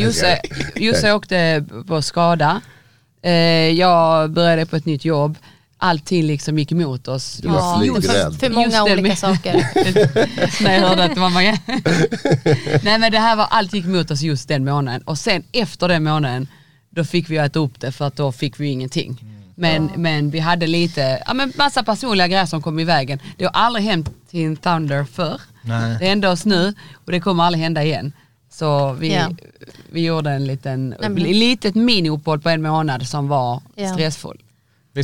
Josse 0.76 1.12
åkte 1.12 1.64
på 1.88 2.02
skada. 2.02 2.60
Eh, 3.22 3.32
jag 3.70 4.30
började 4.30 4.66
på 4.66 4.76
ett 4.76 4.86
nytt 4.86 5.04
jobb. 5.04 5.38
Allting 5.80 6.22
liksom 6.26 6.58
gick 6.58 6.72
emot 6.72 7.08
oss. 7.08 7.36
Du 7.42 7.48
var 7.48 7.84
Just- 7.84 8.06
flygrädd. 8.06 8.40
För 8.40 8.50
många 8.50 8.66
just 8.66 8.80
olika 8.82 9.02
med- 9.02 9.18
saker. 9.18 9.54
när 10.64 10.74
jag 10.74 10.88
hörde 10.88 11.04
att 11.04 11.14
det 11.14 11.20
var 11.20 11.30
många. 11.30 11.58
Nej 12.82 12.98
men 12.98 13.12
det 13.12 13.18
här 13.18 13.36
var, 13.36 13.46
allt 13.50 13.74
gick 13.74 13.84
emot 13.84 14.10
oss 14.10 14.20
just 14.22 14.48
den 14.48 14.64
månaden. 14.64 15.02
Och 15.02 15.18
sen 15.18 15.42
efter 15.52 15.88
den 15.88 16.04
månaden, 16.04 16.46
då 16.90 17.04
fick 17.04 17.30
vi 17.30 17.36
äta 17.36 17.58
upp 17.58 17.80
det 17.80 17.92
för 17.92 18.06
att 18.06 18.16
då 18.16 18.32
fick 18.32 18.60
vi 18.60 18.66
ingenting. 18.68 19.24
Men, 19.54 19.90
men 19.96 20.30
vi 20.30 20.38
hade 20.38 20.66
lite, 20.66 21.22
ja 21.26 21.34
men 21.34 21.52
massa 21.56 21.82
personliga 21.82 22.28
grejer 22.28 22.46
som 22.46 22.62
kom 22.62 22.78
i 22.78 22.84
vägen. 22.84 23.18
Det 23.36 23.44
har 23.44 23.52
aldrig 23.52 23.84
hänt 23.84 24.10
till 24.30 24.56
Thunder 24.56 25.04
förr. 25.04 25.40
Nej. 25.62 25.96
Det 26.00 26.06
hände 26.06 26.28
oss 26.28 26.44
nu 26.44 26.74
och 27.06 27.12
det 27.12 27.20
kommer 27.20 27.44
aldrig 27.44 27.62
hända 27.64 27.84
igen. 27.84 28.12
Så 28.58 28.92
vi, 28.92 29.14
Ja. 29.14 29.28
vi 29.90 30.04
gjorde 30.04 30.30
en 30.30 30.46
liten, 30.46 30.94
litet 31.16 31.74
mini-uppehåll 31.74 32.40
på 32.40 32.48
en 32.48 32.62
månad 32.62 33.06
som 33.08 33.28
var 33.28 33.62
Ja. 33.74 33.92
stressfull. 33.94 34.42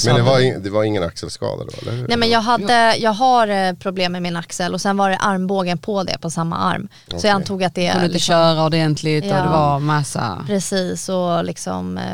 Men 0.07 0.14
det 0.17 0.23
var, 0.23 0.40
in, 0.40 0.62
det 0.62 0.71
var 0.71 0.85
ingen 0.85 1.03
axelskada 1.03 1.64
då 1.64 1.90
eller? 1.90 2.09
Nej 2.09 2.17
men 2.17 2.31
jag, 2.31 2.40
hade, 2.40 2.97
jag 2.97 3.12
har 3.12 3.49
eh, 3.49 3.73
problem 3.73 4.12
med 4.12 4.23
min 4.23 4.37
axel 4.37 4.75
och 4.75 4.81
sen 4.81 4.97
var 4.97 5.11
det 5.11 5.17
armbågen 5.17 5.79
på 5.79 6.03
det 6.03 6.19
på 6.19 6.31
samma 6.31 6.57
arm. 6.57 6.88
Så 7.09 7.17
Okej. 7.17 7.29
jag 7.31 7.35
antog 7.35 7.64
att 7.64 7.75
det 7.75 7.90
Kunde 7.90 8.05
inte 8.05 8.12
liksom, 8.12 8.33
köra 8.33 8.64
ordentligt 8.67 9.25
och 9.25 9.31
Ja. 9.31 9.43
det 9.43 9.49
var 9.49 9.79
massa... 9.81 10.45
Precis 10.47 11.09
och 11.09 11.45
liksom, 11.45 11.99
eh, 11.99 12.05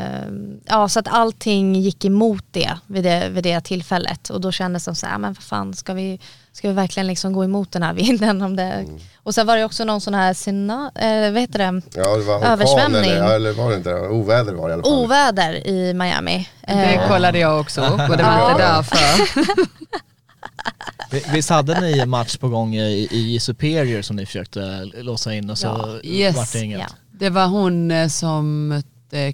ja 0.65 0.89
så 0.89 0.99
att 0.99 1.07
allting 1.07 1.75
gick 1.75 2.05
emot 2.05 2.45
det 2.51 2.71
vid 2.87 3.03
det, 3.03 3.29
vid 3.29 3.43
det 3.43 3.61
tillfället 3.61 4.29
och 4.29 4.41
då 4.41 4.51
kändes 4.51 4.81
det 4.83 4.85
som 4.85 4.95
så 4.95 5.05
här, 5.07 5.17
men 5.17 5.33
vad 5.33 5.43
fan 5.43 5.73
ska 5.73 5.93
vi, 5.93 6.19
ska 6.53 6.67
vi 6.67 6.73
verkligen 6.73 7.07
liksom 7.07 7.33
gå 7.33 7.43
emot 7.43 7.71
den 7.71 7.83
här 7.83 7.93
vinden 7.93 8.41
om 8.41 8.55
det 8.55 8.63
Mm. 8.63 8.99
Och 9.23 9.35
sen 9.35 9.47
var 9.47 9.57
det 9.57 9.65
också 9.65 9.83
någon 9.83 10.01
sån 10.01 10.13
här, 10.13 10.33
sina, 10.33 10.91
eh, 10.95 11.31
vad 11.31 11.41
heter 11.41 11.59
det, 11.59 11.81
Ja 11.95 12.17
det 12.17 12.23
var 12.23 12.43
Översvämning. 12.45 13.01
eller, 13.11 13.17
ja, 13.17 13.33
eller 13.33 13.51
var 13.53 13.69
det 13.69 13.75
inte 13.77 13.89
det? 13.89 14.07
Oväder 14.09 14.53
var 14.53 14.67
det 14.67 14.71
i 14.71 14.73
alla 14.73 14.83
fall. 14.83 14.93
oväder 14.93 15.67
i 15.67 15.93
Miami. 15.93 16.49
Det 16.67 16.73
Eh, 16.73 17.07
kollade 17.07 17.39
jag 17.39 17.59
också 17.59 17.81
upp 17.81 18.09
och 18.09 18.17
det 18.17 18.23
var 18.23 18.31
Ja. 18.39 18.51
inte 18.51 18.63
därför. 18.63 19.29
Vi- 21.11 21.23
Visst 21.33 21.49
hade 21.49 21.79
ni 21.81 21.99
en 21.99 22.09
match 22.09 22.37
på 22.37 22.49
gång 22.49 22.75
i, 22.75 23.07
i 23.11 23.39
Superior 23.39 24.01
som 24.01 24.15
ni 24.15 24.25
försökte 24.25 24.85
låsa 24.95 25.33
in 25.33 25.49
och 25.49 25.57
så 25.57 25.67
Ja, 26.03 26.09
yes. 26.09 26.35
vart 26.35 26.53
det 26.53 26.59
inget? 26.59 26.79
Ja. 26.79 26.87
Det 27.11 27.29
var 27.29 27.47
hon 27.47 27.91
eh, 27.91 28.07
som 28.07 28.83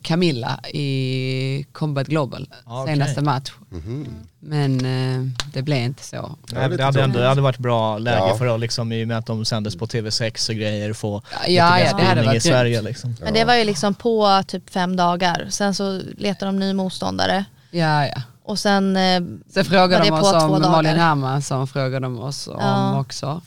Camilla 0.02 0.60
i 0.74 1.66
Combat 1.72 2.08
Global 2.08 2.50
okej. 2.66 2.94
senaste 2.96 3.22
match. 3.22 3.52
Mhm. 3.70 4.08
Men 4.40 4.86
eh, 4.86 5.32
det 5.54 5.62
blev 5.62 5.78
inte 5.84 6.04
så. 6.04 6.36
Nej, 6.54 6.70
det, 6.70 6.84
hade 6.84 7.04
ändå, 7.04 7.20
det 7.20 7.28
hade 7.28 7.42
varit 7.42 7.58
bra 7.58 7.98
läge 7.98 8.18
Ja. 8.30 8.38
för 8.38 8.48
att 8.56 8.60
liksom, 8.60 8.92
i 8.92 9.04
och 9.04 9.08
med 9.08 9.18
att 9.18 9.26
de 9.26 9.46
sändes 9.46 9.76
på 9.76 9.86
TV6 9.86 10.50
och 10.50 10.56
grejer 10.56 10.94
få 10.94 11.22
Ja, 11.32 11.40
lite 11.42 11.52
ja, 11.54 11.72
mer 11.72 11.80
det 11.80 11.86
hade 11.86 11.94
spridning 12.04 12.24
i 12.24 12.28
varit 12.28 12.44
Sverige 12.44 12.82
liksom. 12.82 13.16
Men 13.22 13.34
det 13.34 13.46
var 13.46 13.56
ju 13.56 13.64
liksom 13.64 13.94
på 13.94 14.44
typ 14.48 14.70
fem 14.70 14.96
dagar, 14.96 15.48
sen 15.50 15.74
så 15.76 16.02
letade 16.18 16.46
de 16.52 16.60
ny 16.60 16.74
motståndare 16.74 17.46
Ja, 17.72 18.06
ja. 18.08 18.22
och 18.44 18.60
sen 18.60 18.98
eh, 18.98 19.22
Sen 19.50 19.66
frågade 19.66 19.98
Var 19.98 20.00
de 20.00 20.10
det 20.10 20.12
oss 20.22 20.32
på 20.34 20.40
två 20.40 20.46
om 20.56 20.62
dagar? 20.62 20.70
Malin 20.72 20.96
Hermansson 20.96 21.68
frågade 21.68 22.00
de 22.00 22.20
oss 22.20 22.48
om 22.48 22.56
Ja. 22.60 23.00
också. 23.00 23.42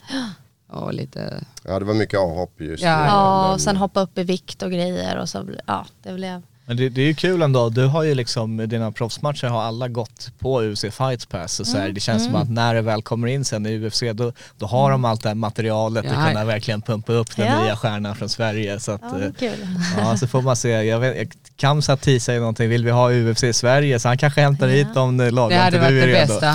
Och 0.71 0.93
lite, 0.93 1.43
Ja 1.63 1.79
det 1.79 1.85
var 1.85 1.93
mycket 1.93 2.19
avhopp 2.19 2.61
just 2.61 2.83
Ja. 2.83 3.05
Ja, 3.05 3.43
Den- 3.43 3.53
och 3.53 3.61
sen 3.61 3.77
hoppa 3.77 3.99
upp 4.01 4.17
i 4.17 4.23
vikt 4.23 4.61
och 4.63 4.71
grejer 4.71 5.17
och 5.17 5.29
så, 5.29 5.45
ja 5.65 5.85
det 6.03 6.13
blev 6.13 6.41
Men 6.65 6.77
det, 6.77 6.89
det 6.89 7.01
är 7.01 7.05
ju 7.05 7.13
kul 7.15 7.41
ändå, 7.41 7.69
du 7.69 7.85
har 7.85 8.03
ju 8.03 8.15
liksom, 8.15 8.57
dina 8.69 8.91
proffsmatcher 8.91 9.47
har 9.47 9.61
alla 9.63 9.87
gått 9.87 10.31
på 10.39 10.61
UFC 10.61 10.81
Fights 10.91 11.25
Pass 11.25 11.59
och 11.59 11.67
så 11.67 11.71
Mm. 11.77 11.81
här, 11.87 11.93
det 11.93 11.99
känns 11.99 12.25
som 12.25 12.35
att 12.35 12.49
när 12.49 12.73
det 12.75 12.81
väl 12.81 13.01
kommer 13.01 13.27
in 13.27 13.45
sen 13.45 13.65
i 13.65 13.85
UFC 13.87 14.03
då, 14.13 14.31
då 14.57 14.65
har 14.65 14.91
de 14.91 15.05
allt 15.05 15.21
det 15.23 15.29
här 15.29 15.35
materialet 15.35 16.05
Ja, 16.05 16.11
och 16.21 16.27
kunna 16.27 16.45
verkligen 16.45 16.81
pumpa 16.81 17.13
upp 17.13 17.35
den 17.35 17.47
Ja. 17.47 17.63
nya 17.63 17.75
stjärnan 17.75 18.15
från 18.15 18.29
Sverige 18.29 18.79
så 18.79 18.91
att 18.91 19.01
ja, 19.11 19.17
det 19.17 19.25
eh, 19.25 19.31
kul. 19.33 19.67
Ja 19.97 20.17
så 20.17 20.27
får 20.27 20.41
man 20.41 20.55
se, 20.55 20.69
jag 20.69 20.99
vet, 20.99 21.17
jag- 21.17 21.31
Kamsat 21.55 22.01
teasar 22.01 22.33
ju 22.33 22.39
någonting, 22.39 22.69
vill 22.69 22.85
vi 22.85 22.91
ha 22.91 23.11
UFC 23.11 23.43
i 23.43 23.53
Sverige? 23.53 23.99
Så 23.99 24.07
han 24.07 24.17
kanske 24.17 24.41
hämtar 24.41 24.67
Ja. 24.67 24.73
hit 24.73 24.97
om 24.97 25.17
det 25.17 25.31
lagom 25.31 25.57
hade 25.57 25.71
till 25.71 25.79
varit 25.79 25.89
du 25.91 26.01
är 26.01 26.07
det 26.07 26.13
redo. 26.13 26.27
bästa. 26.33 26.53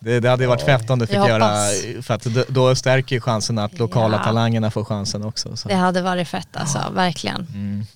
Det, 0.00 0.20
det 0.20 0.28
hade 0.30 0.42
ju 0.42 0.48
varit 0.48 0.62
fett 0.62 0.90
om 0.90 0.98
du 0.98 1.06
fick 1.06 1.16
Jag 1.16 1.28
göra, 1.28 1.44
hoppas. 1.44 2.06
för 2.06 2.14
att 2.14 2.22
då, 2.24 2.44
då 2.48 2.74
stärker 2.74 3.16
ju 3.16 3.20
chansen 3.20 3.58
att 3.58 3.78
lokala 3.78 4.16
Ja. 4.16 4.24
talangerna 4.24 4.70
får 4.70 4.84
chansen 4.84 5.24
också. 5.24 5.56
Så. 5.56 5.68
Det 5.68 5.74
hade 5.74 6.02
varit 6.02 6.28
fett 6.28 6.48
alltså, 6.56 6.78
verkligen. 6.94 7.46
Mm. 7.54 7.86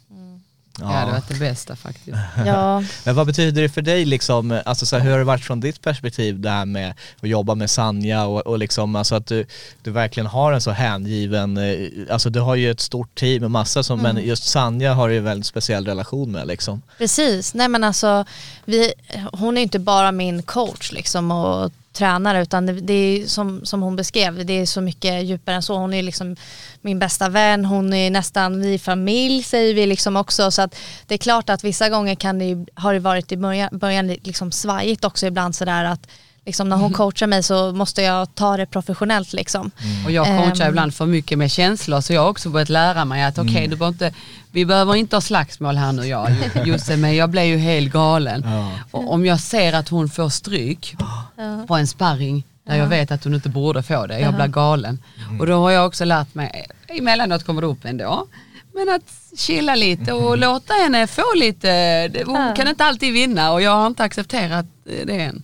Det 0.79 0.85
hade 0.85 1.13
varit 1.13 1.29
det 1.29 1.35
bästa 1.39 1.77
faktiskt. 1.77 2.17
Ja, 2.47 2.83
Men 3.05 3.15
vad 3.15 3.27
betyder 3.27 3.63
det 3.63 3.69
för 3.69 3.83
dig 3.83 4.05
liksom, 4.05 4.61
alltså 4.65 4.87
så 4.87 4.97
här, 4.97 5.05
hur 5.05 5.11
har 5.11 5.19
det 5.19 5.25
varit 5.25 5.45
från 5.45 5.61
ditt 5.61 5.83
perspektiv 5.83 6.41
det 6.41 6.51
här 6.51 6.65
med 6.65 6.95
att 7.21 7.29
jobba 7.29 7.55
med 7.55 7.71
Sanja 7.71 8.25
och, 8.25 8.47
och 8.47 8.59
liksom 8.59 8.97
alltså 8.97 9.15
att 9.15 9.27
du, 9.27 9.47
du 9.83 9.91
verkligen 9.91 10.27
har 10.27 10.53
en 10.53 10.61
så 10.61 10.71
hängiven, 10.71 11.57
eh, 11.57 11.89
alltså 12.11 12.31
du 12.31 12.41
har 12.41 12.55
ju 12.55 12.71
ett 12.71 12.81
stort 12.81 13.15
team 13.15 13.41
med 13.41 13.51
massa 13.51 13.83
som, 13.83 14.01
men 14.01 14.17
just 14.25 14.45
Sanja 14.45 14.95
har 14.95 15.09
du 15.09 15.15
ju 15.15 15.19
en 15.19 15.25
väldigt 15.25 15.47
speciell 15.47 15.87
relation 15.87 16.33
med 16.33 16.47
liksom. 16.47 16.83
precis. 16.99 17.55
Nej 17.55 17.69
men 17.69 17.85
alltså, 17.85 18.25
vi, 18.65 18.93
hon 19.33 19.59
är 19.59 19.63
inte 19.63 19.79
bara 19.79 20.13
min 20.13 20.43
coach 20.43 20.93
liksom 20.93 21.31
och 21.31 21.73
tränare 21.95 22.43
utan 22.43 22.67
det, 22.67 22.73
det 22.73 22.93
är 22.95 23.27
som, 23.27 23.65
som 23.67 23.83
hon 23.83 23.97
beskrev, 23.97 24.47
det 24.47 24.53
är 24.53 24.67
så 24.67 24.81
mycket 24.81 25.25
djupare 25.25 25.55
än 25.57 25.63
så. 25.63 25.77
Hon 25.77 25.95
är 25.95 26.03
liksom 26.03 26.37
min 26.81 26.99
bästa 26.99 27.29
vän, 27.29 27.65
hon 27.65 27.93
är 27.93 28.11
nästan 28.11 28.61
vi 28.63 28.75
är 28.75 28.79
familj 28.79 29.43
säger 29.43 29.75
vi 29.75 29.87
liksom 29.87 30.17
också. 30.17 30.51
Så 30.51 30.63
att 30.63 30.77
det 31.07 31.15
är 31.15 31.19
klart 31.19 31.51
att 31.51 31.65
vissa 31.65 31.89
gånger 31.89 32.15
kan 32.15 32.39
det, 32.39 32.45
ju- 32.45 32.67
har 32.75 32.93
det 32.95 32.99
varit 33.01 33.33
i 33.33 33.37
början, 33.37 33.69
början 33.73 34.07
liksom 34.09 34.53
svajigt 34.53 35.05
också 35.05 35.27
ibland 35.27 35.55
sådär 35.55 35.85
att 35.85 36.07
liksom 36.47 36.69
när 36.69 36.77
hon 36.77 36.93
coachar 36.93 37.27
mig 37.27 37.43
så 37.43 37.73
måste 37.73 38.03
jag 38.03 38.35
ta 38.35 38.57
det 38.57 38.67
professionellt 38.67 39.33
liksom. 39.33 39.71
Och 40.05 40.11
jag 40.11 40.27
coachar 40.27 40.65
Ehm. 40.65 40.71
ibland 40.71 40.95
för 40.95 41.07
mycket 41.07 41.39
med 41.39 41.51
känslor 41.51 42.01
så 42.01 42.13
jag 42.13 42.23
har 42.23 42.29
också 42.31 42.49
börjat 42.51 42.69
lära 42.69 43.05
mig 43.05 43.25
att 43.25 43.39
okej, 43.39 43.67
du 43.69 43.77
behöver 43.77 43.89
inte, 43.95 44.15
vi 44.55 44.65
behöver 44.65 44.95
inte 44.95 45.17
ha 45.17 45.21
slagsmål 45.21 45.77
här 45.77 45.93
nu 45.93 46.07
jag 46.07 46.31
Josse, 46.65 46.97
men 47.05 47.17
jag 47.17 47.31
blir 47.31 47.43
ju 47.43 47.57
helt 47.57 47.93
galen. 47.93 48.47
Och 48.91 49.13
om 49.13 49.27
jag 49.27 49.41
ser 49.41 49.73
att 49.73 49.89
hon 49.89 50.09
får 50.09 50.29
stryk 50.29 50.97
på 51.67 51.75
en 51.75 51.87
sparring 51.87 52.45
där 52.67 52.77
jag 52.77 52.87
vet 52.87 53.11
att 53.11 53.25
hon 53.25 53.35
inte 53.35 53.49
borde 53.49 53.83
få 53.83 54.07
det, 54.07 54.21
jag 54.21 54.35
blir 54.35 54.47
galen. 54.47 54.99
Och 55.41 55.47
då 55.47 55.55
har 55.55 55.71
jag 55.71 55.87
också 55.87 56.05
lärt 56.05 56.35
mig, 56.35 56.67
emellanåt 56.89 57.45
kommer 57.45 57.61
det 57.61 57.67
upp 57.67 57.85
ändå, 57.85 58.27
men 58.75 58.89
att 58.95 59.39
chilla 59.41 59.75
lite 59.75 60.13
och 60.13 60.39
låta 60.39 60.75
henne 60.75 61.07
få 61.07 61.35
lite, 61.37 62.11
hon 62.27 62.55
kan 62.57 62.69
inte 62.69 62.85
alltid 62.85 63.13
vinna 63.13 63.53
och 63.53 63.63
jag 63.63 63.71
har 63.71 63.87
inte 63.87 64.05
accepterat 64.05 64.67
det 64.85 65.21
än. 65.23 65.43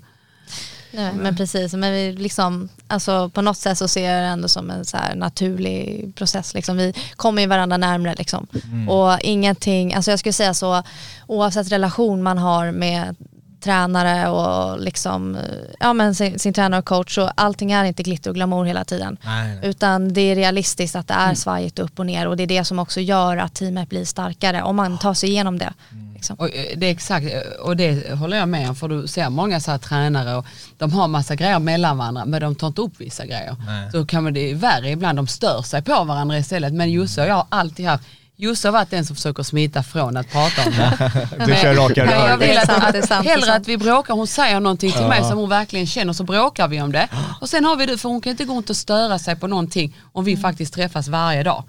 Nej, 0.93 1.13
men 1.15 1.37
precis, 1.37 1.75
men 1.75 1.93
vi 1.93 2.13
liksom, 2.13 2.69
alltså, 2.89 3.29
på 3.29 3.43
något 3.43 3.57
sätt 3.57 3.79
så 3.79 3.89
ser 3.89 4.11
jag 4.11 4.23
det 4.23 4.29
ändå 4.29 4.49
som 4.49 4.71
en 4.71 4.85
så 4.85 4.99
naturlig 5.15 6.13
process. 6.15 6.55
Liksom. 6.55 6.77
Vi 6.77 6.95
kommer 7.17 7.43
ju 7.43 7.49
varandra 7.49 7.77
närmare. 7.77 8.15
Liksom. 8.19 8.47
Och 8.89 9.21
ingenting, 9.21 9.95
alltså 9.95 10.11
jag 10.11 10.19
skulle 10.19 10.33
säga 10.33 10.55
så, 10.55 10.83
oavsett 11.27 11.73
relation 11.73 12.23
man 12.23 12.39
har 12.39 12.73
med 12.73 13.17
tränare 13.61 14.29
och 14.29 14.81
liksom, 14.81 15.39
ja, 15.81 15.93
men 15.93 16.15
sin, 16.15 16.39
sin 16.39 16.53
tränare 16.53 16.79
och 16.79 16.85
coach, 16.85 17.15
så 17.15 17.31
allting 17.35 17.73
är 17.73 17.85
inte 17.85 18.03
glitter 18.03 18.31
och 18.31 18.35
glamour 18.37 18.65
hela 18.65 18.85
tiden. 18.85 19.17
Nej, 19.25 19.49
nej. 19.49 19.71
Utan 19.71 20.13
det 20.13 20.21
är 20.21 20.35
realistiskt 20.35 20.97
att 20.97 21.09
det 21.09 21.15
är 21.15 21.35
svajigt 21.35 21.79
upp 21.79 21.99
och 21.99 22.07
ner 22.07 22.27
och 22.27 22.37
det 22.37 22.43
är 22.43 22.47
det 22.47 22.65
som 22.65 22.79
också 22.79 23.01
gör 23.01 23.37
att 23.37 23.55
teamet 23.55 23.89
blir 23.89 24.05
starkare 24.05 24.63
om 24.63 24.77
man 24.77 24.99
tar 24.99 25.15
sig 25.15 25.29
igenom 25.29 25.59
det. 25.59 25.73
Liksom. 26.21 26.37
Och 26.37 26.55
eh, 26.55 26.77
det 26.77 26.87
är 26.87 26.91
exakt, 26.91 27.27
eh, 27.27 27.61
och 27.61 27.77
det 27.77 28.13
håller 28.13 28.37
jag 28.37 28.49
med 28.49 28.69
om 28.69 28.77
för 28.77 28.89
du 28.89 29.07
ser 29.07 29.31
många 29.31 29.61
så 29.61 29.71
här 29.71 29.79
tränare 29.79 30.37
och 30.37 30.47
de 30.79 30.93
har 30.93 31.09
massa 31.09 31.35
grejer 31.35 31.59
mellan 31.59 31.99
varandra 31.99 32.25
men 32.25 32.41
de 32.41 32.55
tar 32.55 32.67
inte 32.67 32.81
upp 32.81 32.93
vissa 32.99 33.27
grejer. 33.27 33.57
Så 33.93 34.07
kan 34.07 34.25
man 34.25 34.33
det 34.35 34.51
är 34.51 34.55
värre 34.55 34.91
ibland, 34.91 35.19
de 35.19 35.27
stör 35.27 35.63
sig 35.63 35.83
på 35.83 36.05
varandra 36.05 36.39
istället. 36.39 36.73
Men 36.73 36.91
Josse 36.91 37.23
och 37.23 37.29
jag 37.29 37.35
har 37.35 37.47
alltid 37.49 37.87
haft 37.87 38.05
Josse 38.41 38.69
har 38.69 38.73
varit 38.73 38.91
den 38.91 39.05
som 39.05 39.17
försöker 39.17 39.43
smita 39.43 39.83
från 39.83 40.17
att 40.17 40.33
prata 40.33 40.63
om 40.67 40.73
det. 40.77 41.11
Du 41.47 41.55
kör 41.57 41.75
raka 41.75 42.05
Men 42.05 42.15
jag 42.21 42.31
rör. 42.31 42.37
vill 42.37 42.51
är 42.51 42.57
att, 42.61 42.67
sant, 42.67 42.85
att, 42.85 42.95
är 42.95 43.03
sant, 43.07 43.27
är 43.27 43.31
hellre 43.31 43.55
att 43.55 43.69
vi 43.69 43.77
bråkar, 43.77 44.15
hon 44.15 44.27
säger 44.27 44.61
någonting 44.61 44.93
till 44.93 45.07
mig 45.07 45.25
som 45.25 45.39
hon 45.39 45.49
verkligen 45.49 45.87
känner 45.87 46.13
så 46.13 46.25
bråkar 46.25 46.69
vi 46.69 46.81
om 46.83 46.93
det. 46.93 47.09
Och 47.41 47.49
sen 47.49 47.65
har 47.65 47.77
vi 47.77 47.87
det, 47.87 47.99
för 47.99 48.09
hon 48.09 48.21
kan 48.21 48.31
inte 48.31 48.45
gå 48.45 48.55
runt 48.55 48.71
och 48.71 48.77
störa 48.77 49.19
sig 49.19 49.37
på 49.37 49.47
någonting 49.47 49.97
om 50.13 50.25
vi 50.25 50.37
faktiskt 50.37 50.75
träffas 50.75 51.09
varje 51.09 51.43
dag. 51.43 51.65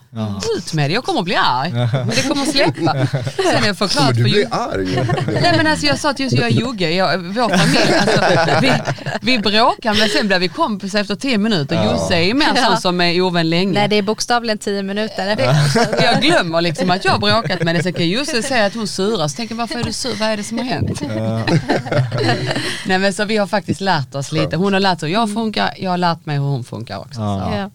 Ut 0.57 0.73
med 0.73 0.89
det, 0.89 0.93
jag 0.93 1.03
kommer 1.03 1.19
att 1.19 1.25
bli 1.25 1.36
arg. 1.36 1.71
Men 1.71 2.07
det 2.10 2.27
kommer 2.27 2.41
att 2.43 2.51
släppa. 2.51 3.07
Sen 3.36 3.60
har 3.60 3.67
jag 3.67 3.77
förklarat 3.77 4.15
Men 4.15 4.23
du 4.23 4.31
för 4.31 4.39
Jocke 4.39 4.55
arg. 4.55 5.07
Nej 5.41 5.53
men 5.57 5.67
alltså 5.67 5.86
jag 5.86 5.99
sa 5.99 6.13
till 6.13 6.23
just 6.25 6.38
jag 6.38 6.45
och 6.45 6.51
Jogge, 6.51 6.89
jag, 6.91 7.17
vår 7.17 7.57
familj, 7.57 7.93
alltså, 7.99 8.60
vi, 8.62 8.71
vi 9.21 9.39
bråkar 9.39 9.93
men 9.99 10.10
sen 10.10 10.27
blir 10.27 10.39
vi 10.39 10.47
kompisar 10.47 10.99
efter 10.99 11.15
tio 11.15 11.38
minuter. 11.38 11.84
Josse 11.86 12.15
är 12.15 12.19
ju 12.23 12.34
mer 12.34 12.45
Ja. 12.55 12.65
sån 12.65 12.77
som 12.81 13.01
är 13.01 13.21
ovän 13.21 13.49
länge. 13.49 13.73
Nej 13.73 13.88
det 13.88 13.95
är 13.95 14.01
bokstavligen 14.01 14.57
tio 14.57 14.84
minuter. 14.84 15.53
Jag 16.03 16.21
glömmer 16.21 16.61
liksom 16.62 16.89
att 16.89 17.06
jag 17.06 17.12
har 17.12 17.19
bråkat 17.19 17.63
med 17.63 17.76
det. 17.76 17.84
Sen 17.84 17.93
kan 17.93 18.10
Josse 18.10 18.41
säga 18.41 18.65
att 18.65 18.76
hon 18.76 18.88
surar, 18.88 19.28
så 19.28 19.36
tänker 19.38 19.56
jag 19.56 19.60
varför 19.60 19.80
är 19.80 19.84
du 19.84 19.93
sur, 19.93 20.19
vad 20.19 20.30
är 20.30 20.38
det 20.38 20.43
som 20.43 20.58
har 20.58 20.65
hänt? 20.65 21.02
Nej 22.88 23.00
men 23.00 23.13
så 23.13 23.26
vi 23.26 23.38
har 23.38 23.47
faktiskt 23.47 23.82
lärt 23.82 24.15
oss 24.15 24.32
lite. 24.32 24.58
Hon 24.58 24.74
har 24.74 24.80
lärt 24.80 25.00
sig 25.00 25.10
hur 25.10 25.13
jag 25.15 25.34
funkar, 25.34 25.69
jag 25.78 25.89
har 25.91 25.97
lärt 25.97 26.26
mig 26.26 26.36
hur 26.38 26.43
hon 26.45 26.63
funkar 26.63 26.97
också. 27.00 27.19
Ja. 27.21 27.69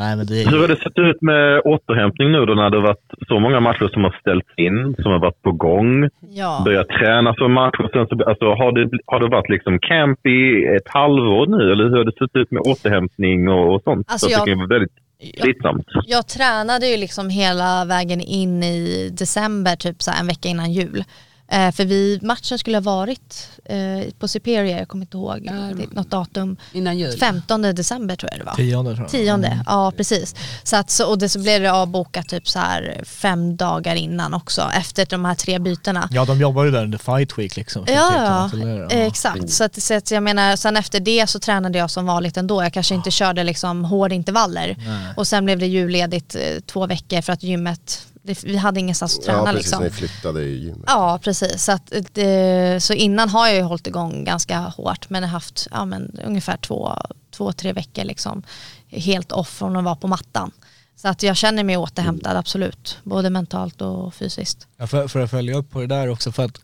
Nej 0.00 0.16
men 0.16 0.26
det 0.26 0.42
är 0.42 0.50
Hur 0.50 0.60
har 0.60 0.68
det 0.68 0.76
sett 0.76 0.98
ut 0.98 1.22
med 1.22 1.60
återhämtning 1.64 2.32
nu 2.32 2.46
då 2.46 2.54
när 2.54 2.70
det 2.70 2.76
har 2.76 2.86
varit 2.86 3.10
så 3.28 3.38
många 3.40 3.60
matcher 3.60 3.88
som 3.92 4.04
har 4.04 4.16
ställts 4.20 4.48
in, 4.56 4.94
som 5.02 5.12
har 5.12 5.18
varit 5.18 5.42
på 5.42 5.52
gång? 5.52 6.08
Ja. 6.30 6.62
Börjat 6.64 6.88
träna 6.88 7.34
för 7.38 7.48
match 7.48 7.78
och 7.84 7.90
sen 7.92 8.06
så, 8.06 8.24
alltså, 8.30 8.44
har, 8.60 8.72
det, 8.72 8.98
har 9.06 9.20
det 9.20 9.28
varit 9.28 9.48
liksom 9.48 9.78
camp 9.78 10.26
i 10.26 10.64
ett 10.76 10.88
halvår 10.88 11.46
nu 11.46 11.72
eller 11.72 11.84
hur 11.84 11.96
har 11.96 12.04
det 12.04 12.12
sett 12.18 12.36
ut 12.36 12.50
med 12.50 12.60
återhämtning 12.72 13.48
och, 13.48 13.74
och 13.74 13.82
sånt? 13.82 14.06
Alltså, 14.10 14.26
så 14.26 14.32
jag- 14.32 14.46
det 14.46 14.52
är 14.52 14.68
väldigt 14.68 14.96
slitsamt. 15.40 15.86
Jag 16.06 16.26
tränade 16.26 16.86
ju 16.86 16.96
liksom 16.96 17.30
hela 17.30 17.84
vägen 17.84 18.20
in 18.20 18.62
i 18.62 19.10
december, 19.12 19.76
typ 19.76 20.02
så 20.02 20.10
en 20.10 20.26
vecka 20.26 20.48
innan 20.48 20.72
jul. 20.72 21.04
Eh, 21.52 21.72
för 21.72 21.84
vi, 21.84 22.18
matchen 22.22 22.58
skulle 22.58 22.76
ha 22.76 22.82
varit 22.82 23.48
eh, 23.64 24.12
på 24.18 24.28
Superior, 24.28 24.78
jag 24.78 24.88
kommer 24.88 25.04
inte 25.04 25.16
ihåg 25.16 25.42
det, 25.76 25.94
något 25.94 26.10
datum. 26.10 26.56
Innan 26.72 26.98
jul. 26.98 27.18
15 27.18 27.62
december 27.62 28.16
tror 28.16 28.30
jag 28.32 28.40
det 28.40 28.44
var. 28.44 28.54
tionde 28.54 28.94
tror 28.94 29.04
jag. 29.04 29.10
Tionde, 29.10 29.64
ja 29.66 29.92
precis. 29.96 30.34
Så 30.62 30.76
att, 30.76 30.90
så, 30.90 31.06
och 31.06 31.18
det, 31.18 31.28
så 31.28 31.38
blev 31.38 31.62
det 31.62 31.72
avbokat 31.72 32.28
typ 32.28 32.48
så 32.48 32.58
här 32.58 33.00
fem 33.04 33.56
dagar 33.56 33.94
innan 33.94 34.34
också, 34.34 34.70
efter 34.74 35.06
de 35.06 35.24
här 35.24 35.34
tre 35.34 35.58
bytena. 35.58 36.08
Ja 36.10 36.24
de 36.24 36.40
jobbar 36.40 36.64
ju 36.64 36.70
där 36.70 36.82
under 36.82 36.98
fight 36.98 37.38
week 37.38 37.56
liksom. 37.56 37.84
Ja, 37.88 38.50
är 38.52 38.78
ja, 38.78 38.90
exakt. 38.90 39.50
Så, 39.50 39.64
att, 39.64 39.82
så 39.82 39.94
att 39.94 40.10
jag 40.10 40.22
menar, 40.22 40.56
sen 40.56 40.76
efter 40.76 41.00
det 41.00 41.26
så 41.26 41.38
tränade 41.38 41.78
jag 41.78 41.90
som 41.90 42.06
vanligt 42.06 42.36
ändå. 42.36 42.62
Jag 42.62 42.72
kanske 42.72 42.94
inte 42.94 43.10
körde 43.10 43.44
liksom 43.44 43.84
hårda 43.84 44.14
intervaller. 44.14 44.76
Och 45.16 45.26
sen 45.26 45.44
blev 45.44 45.58
det 45.58 45.66
julledigt 45.66 46.34
eh, 46.34 46.40
två 46.66 46.86
veckor 46.86 47.20
för 47.20 47.32
att 47.32 47.42
gymmet, 47.42 48.06
det, 48.22 48.44
vi 48.44 48.56
hade 48.56 48.80
ingenstans 48.80 49.18
att 49.18 49.24
träna 49.24 49.38
Ja, 49.38 49.44
precis. 49.44 49.58
liksom. 49.62 49.82
Ni 49.84 49.90
flyttade 49.90 50.42
i 50.42 50.64
gymmet. 50.64 50.84
Ja, 50.86 51.18
precis. 51.22 51.64
Så, 51.64 51.72
att, 51.72 51.92
det, 52.12 52.82
så 52.82 52.92
innan 52.92 53.28
har 53.28 53.46
jag 53.46 53.56
ju 53.56 53.62
hållit 53.62 53.86
igång 53.86 54.24
ganska 54.24 54.58
hårt 54.58 55.10
men 55.10 55.24
haft 55.24 55.68
ja, 55.70 55.84
men, 55.84 56.20
ungefär 56.24 56.56
två, 56.56 56.96
två, 57.30 57.52
tre 57.52 57.72
veckor 57.72 58.04
liksom, 58.04 58.42
helt 58.88 59.32
off 59.32 59.48
från 59.48 59.76
att 59.76 59.84
vara 59.84 59.96
på 59.96 60.06
mattan. 60.06 60.50
Så 60.96 61.08
att 61.08 61.22
jag 61.22 61.36
känner 61.36 61.64
mig 61.64 61.76
återhämtad, 61.76 62.36
absolut. 62.36 62.98
Både 63.04 63.30
mentalt 63.30 63.82
och 63.82 64.14
fysiskt. 64.14 64.66
Ja, 64.76 64.86
för, 64.86 65.08
för 65.08 65.20
att 65.20 65.30
följa 65.30 65.56
upp 65.56 65.70
på 65.70 65.80
det 65.80 65.86
där 65.86 66.08
också 66.08 66.32
för 66.32 66.44
att 66.44 66.60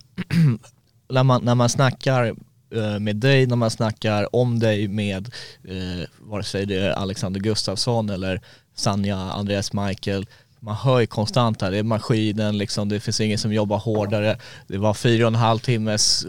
när, 1.09 1.23
man, 1.23 1.45
när 1.45 1.55
man 1.55 1.69
snackar 1.69 2.35
eh, 2.75 2.99
med 2.99 3.17
dig, 3.17 3.47
när 3.47 3.57
man 3.57 3.71
snackar 3.71 4.37
om 4.37 4.59
dig 4.59 4.89
med 4.89 5.31
eh, 5.65 6.09
vare 6.19 6.43
sig 6.45 6.67
det 6.67 6.77
är 6.77 6.91
Alexander 6.91 7.41
Gustafsson 7.41 8.11
eller 8.11 8.41
Sanja, 8.75 9.17
Andreas 9.17 9.73
Michael 9.73 10.27
man 10.61 10.77
hör 10.77 11.01
ju 11.01 11.07
konstant 11.07 11.63
här, 11.63 11.71
det 11.71 11.79
är 11.79 11.83
maskinen 11.83 12.59
liksom, 12.59 12.89
det 12.89 13.01
finns 13.01 13.21
ingen 13.21 13.39
som 13.39 13.53
jobbar 13.53 13.79
hårdare. 13.79 14.39
Det 14.67 14.79
var 14.79 14.95
fyra 14.95 15.25
och 15.25 15.33
en 15.33 15.35
halv 15.35 15.59
timmes 15.59 16.27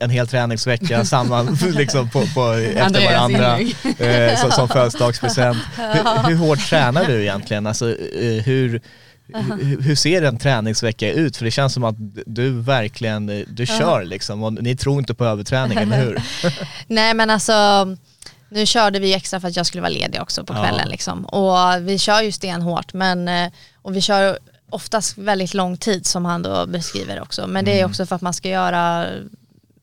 en 0.00 0.10
hel 0.10 0.28
träningsvecka 0.28 1.04
samman 1.04 1.58
liksom 1.62 2.10
på, 2.10 2.20
på, 2.20 2.52
efter 2.52 3.04
varandra 3.04 3.58
eh, 3.98 4.40
som, 4.40 4.50
som 4.50 4.68
födelsedagspresent. 4.68 5.58
Hur, 5.76 6.28
hur 6.28 6.36
hårt 6.36 6.68
tränar 6.68 7.04
du 7.04 7.22
egentligen? 7.22 7.66
Alltså, 7.66 7.90
eh, 7.90 8.42
hur, 8.44 8.80
hur, 9.34 9.82
hur 9.82 9.94
ser 9.94 10.22
en 10.22 10.38
träningsvecka 10.38 11.12
ut? 11.12 11.36
För 11.36 11.44
det 11.44 11.50
känns 11.50 11.74
som 11.74 11.84
att 11.84 11.96
du 12.26 12.60
verkligen, 12.60 13.28
eh, 13.28 13.46
du 13.48 13.66
kör 13.66 14.04
liksom 14.04 14.42
och 14.42 14.52
ni 14.52 14.76
tror 14.76 14.98
inte 14.98 15.14
på 15.14 15.24
överträning, 15.24 15.78
eller 15.78 16.04
hur? 16.04 16.22
Nej 16.86 17.14
men 17.14 17.30
alltså, 17.30 17.52
nu 18.48 18.66
körde 18.66 18.98
vi 18.98 19.14
extra 19.14 19.40
för 19.40 19.48
att 19.48 19.56
jag 19.56 19.66
skulle 19.66 19.80
vara 19.82 19.92
ledig 19.92 20.22
också 20.22 20.44
på 20.44 20.54
Ja. 20.54 20.62
kvällen 20.62 20.88
liksom. 20.88 21.24
Och 21.24 21.88
vi 21.88 21.98
kör 21.98 22.22
ju 22.22 22.32
stenhårt 22.32 22.92
men, 22.92 23.28
eh, 23.28 23.50
och 23.82 23.96
vi 23.96 24.00
kör 24.00 24.38
oftast 24.70 25.18
väldigt 25.18 25.54
lång 25.54 25.76
tid 25.76 26.06
som 26.06 26.24
han 26.24 26.42
då 26.42 26.66
beskriver 26.66 27.20
också. 27.20 27.46
Men 27.46 27.64
det 27.64 27.80
är 27.80 27.84
också 27.84 28.06
för 28.06 28.16
att 28.16 28.22
man 28.22 28.34
ska 28.34 28.48
göra, 28.48 29.06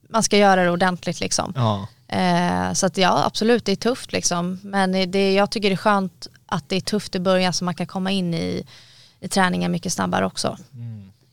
man 0.10 0.23
ska 0.23 0.38
göra 0.38 0.63
det 0.63 0.69
ordentligt 0.69 1.19
liksom. 1.19 1.54
Ja. 1.56 1.88
Eh, 2.17 2.73
så 2.73 2.86
att 2.86 2.97
ja, 2.97 3.23
absolut 3.26 3.65
det 3.65 3.71
är 3.71 3.76
tufft 3.76 4.12
liksom. 4.12 4.60
Men 4.63 5.12
det, 5.12 5.34
jag 5.34 5.49
tycker 5.49 5.69
det 5.69 5.73
är 5.76 5.78
skönt 5.78 6.28
att 6.45 6.69
det 6.69 6.76
är 6.76 6.82
tufft 6.82 7.15
i 7.15 7.19
början 7.19 7.54
så 7.54 7.65
man 7.65 7.76
kan 7.76 7.88
komma 7.88 8.12
in 8.12 8.34
i, 8.34 8.63
i 9.19 9.28
träningen 9.28 9.71
mycket 9.71 9.93
snabbare 9.93 10.26
också. 10.26 10.58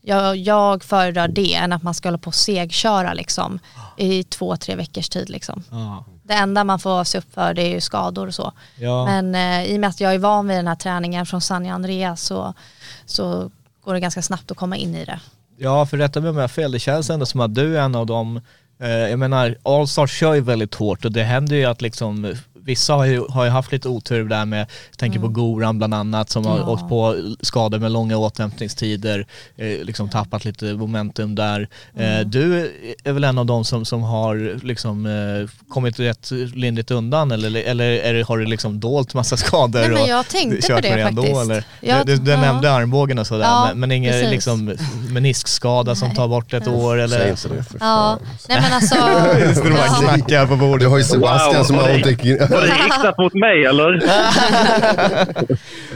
Jag, 0.03 0.37
jag 0.37 0.83
föredrar 0.83 1.27
det 1.27 1.53
än 1.53 1.73
att 1.73 1.83
man 1.83 1.93
ska 1.93 2.07
hålla 2.09 2.17
på 2.17 2.27
och 2.27 2.35
segköra 2.35 3.13
liksom 3.13 3.59
i 3.97 4.23
två, 4.23 4.57
tre 4.57 4.75
veckors 4.75 5.09
tid 5.09 5.29
liksom. 5.29 5.63
Ja. 5.71 6.05
Det 6.31 6.37
enda 6.37 6.63
man 6.63 6.79
får 6.79 7.03
se 7.03 7.17
upp 7.17 7.33
för 7.33 7.53
det 7.53 7.61
är 7.61 7.69
ju 7.69 7.81
skador 7.81 8.27
och 8.27 8.33
så. 8.33 8.51
Ja. 8.75 9.05
Men 9.05 9.35
eh, 9.35 9.71
i 9.71 9.75
och 9.75 9.79
med 9.79 9.89
att 9.89 10.01
jag 10.01 10.13
är 10.13 10.19
van 10.19 10.47
vid 10.47 10.57
den 10.57 10.67
här 10.67 10.75
träningen 10.75 11.25
från 11.25 11.41
Sanja 11.41 11.73
Andreas 11.73 12.21
så, 12.21 12.53
så 13.05 13.51
går 13.83 13.93
det 13.93 13.99
ganska 13.99 14.21
snabbt 14.21 14.51
att 14.51 14.57
komma 14.57 14.77
in 14.77 14.95
i 14.95 15.05
det. 15.05 15.19
Ja, 15.57 15.85
för 15.85 15.97
rätta 15.97 16.21
mig 16.21 16.29
om 16.29 16.35
jag 16.35 16.43
har 16.43 16.47
fel, 16.47 16.71
det 16.71 16.79
känns 16.79 17.09
ändå 17.09 17.25
som 17.25 17.39
att 17.39 17.55
du 17.55 17.77
är 17.77 17.81
en 17.81 17.95
av 17.95 18.05
de 18.05 18.41
Eh, 18.81 18.89
jag 18.89 19.19
menar, 19.19 19.57
Allstar 19.63 20.07
kör 20.07 20.33
ju 20.33 20.41
väldigt 20.41 20.75
hårt 20.75 21.05
och 21.05 21.11
det 21.11 21.23
händer 21.23 21.55
ju 21.55 21.65
att 21.65 21.81
liksom 21.81 22.35
Vissa 22.65 22.93
har 22.93 23.05
ju, 23.05 23.23
har 23.29 23.43
ju 23.43 23.49
haft 23.49 23.71
lite 23.71 23.89
otur 23.89 24.23
där 24.25 24.45
med, 24.45 24.59
jag 24.89 24.97
tänker 24.97 25.19
på 25.19 25.27
Goran 25.27 25.77
bland 25.77 25.93
annat 25.93 26.29
som 26.29 26.45
har 26.45 26.51
Mm. 26.55 26.67
Ja. 26.67 26.73
åkt 26.73 26.89
på 26.89 27.15
skador 27.41 27.79
med 27.79 27.91
långa 27.91 28.17
återhämtningstider, 28.17 29.25
eh, 29.57 29.67
liksom 29.67 30.09
tappat 30.09 30.45
lite 30.45 30.65
momentum 30.65 31.35
där. 31.35 31.67
Mm. 31.97 32.19
Eh, 32.21 32.25
du 32.27 32.71
är 33.03 33.11
väl 33.11 33.23
en 33.23 33.37
av 33.37 33.45
de 33.45 33.65
som, 33.65 33.85
som 33.85 34.03
har 34.03 34.59
liksom 34.65 35.05
eh, 35.05 35.69
kommit 35.73 35.99
rätt 35.99 36.31
lindrigt 36.55 36.91
undan 36.91 37.31
eller, 37.31 37.61
eller 37.63 37.85
är 37.91 38.13
det, 38.13 38.27
har 38.27 38.37
du 38.37 38.45
liksom 38.45 38.79
dolt 38.79 39.13
massa 39.13 39.37
skador? 39.47 39.79
Nej, 39.79 39.89
men 39.89 40.01
och 40.01 40.07
jag 40.07 40.27
tänkte 40.27 40.67
kört 40.67 40.75
på 40.75 40.81
det 40.81 41.01
ändå, 41.01 41.21
faktiskt. 41.21 41.41
Eller? 41.41 41.63
Jag- 41.79 42.05
du 42.05 42.15
du 42.17 42.31
ja. 42.31 42.41
nämnde 42.41 42.71
armbågen 42.71 43.19
och 43.19 43.27
sådär 43.27 43.43
Ja, 43.45 43.65
men, 43.69 43.79
men 43.79 43.91
ingen 43.91 44.11
precis. 44.13 44.31
liksom 44.31 44.75
meniskskada 45.09 45.95
som 45.95 46.15
tar 46.15 46.27
bort 46.27 46.53
ett 46.53 46.67
år 46.67 46.97
eller? 46.99 47.19
Säg 47.19 47.29
inte 47.29 47.47
det 47.47 47.63
för 47.63 47.77
Ja, 47.79 47.79
fan. 47.79 48.19
nej 48.49 48.61
men 48.61 48.73
alltså. 48.73 48.95
Just 49.47 49.63
det, 49.63 49.69
de 49.69 49.75
ja. 49.75 49.83
knackar 50.15 50.47
på 50.47 50.55
bordet. 50.55 50.79
Du 50.81 50.87
har 50.87 50.97
ju 50.97 51.03
Sebastian 51.03 51.55
Wow, 51.57 51.63
som 51.63 51.75
har 51.75 51.93
ont 51.95 52.07
i 52.07 52.15
Var 52.51 52.61
det 52.61 52.67
riktat 52.85 53.17
mot 53.17 53.33
mig 53.33 53.65
eller? 53.65 54.01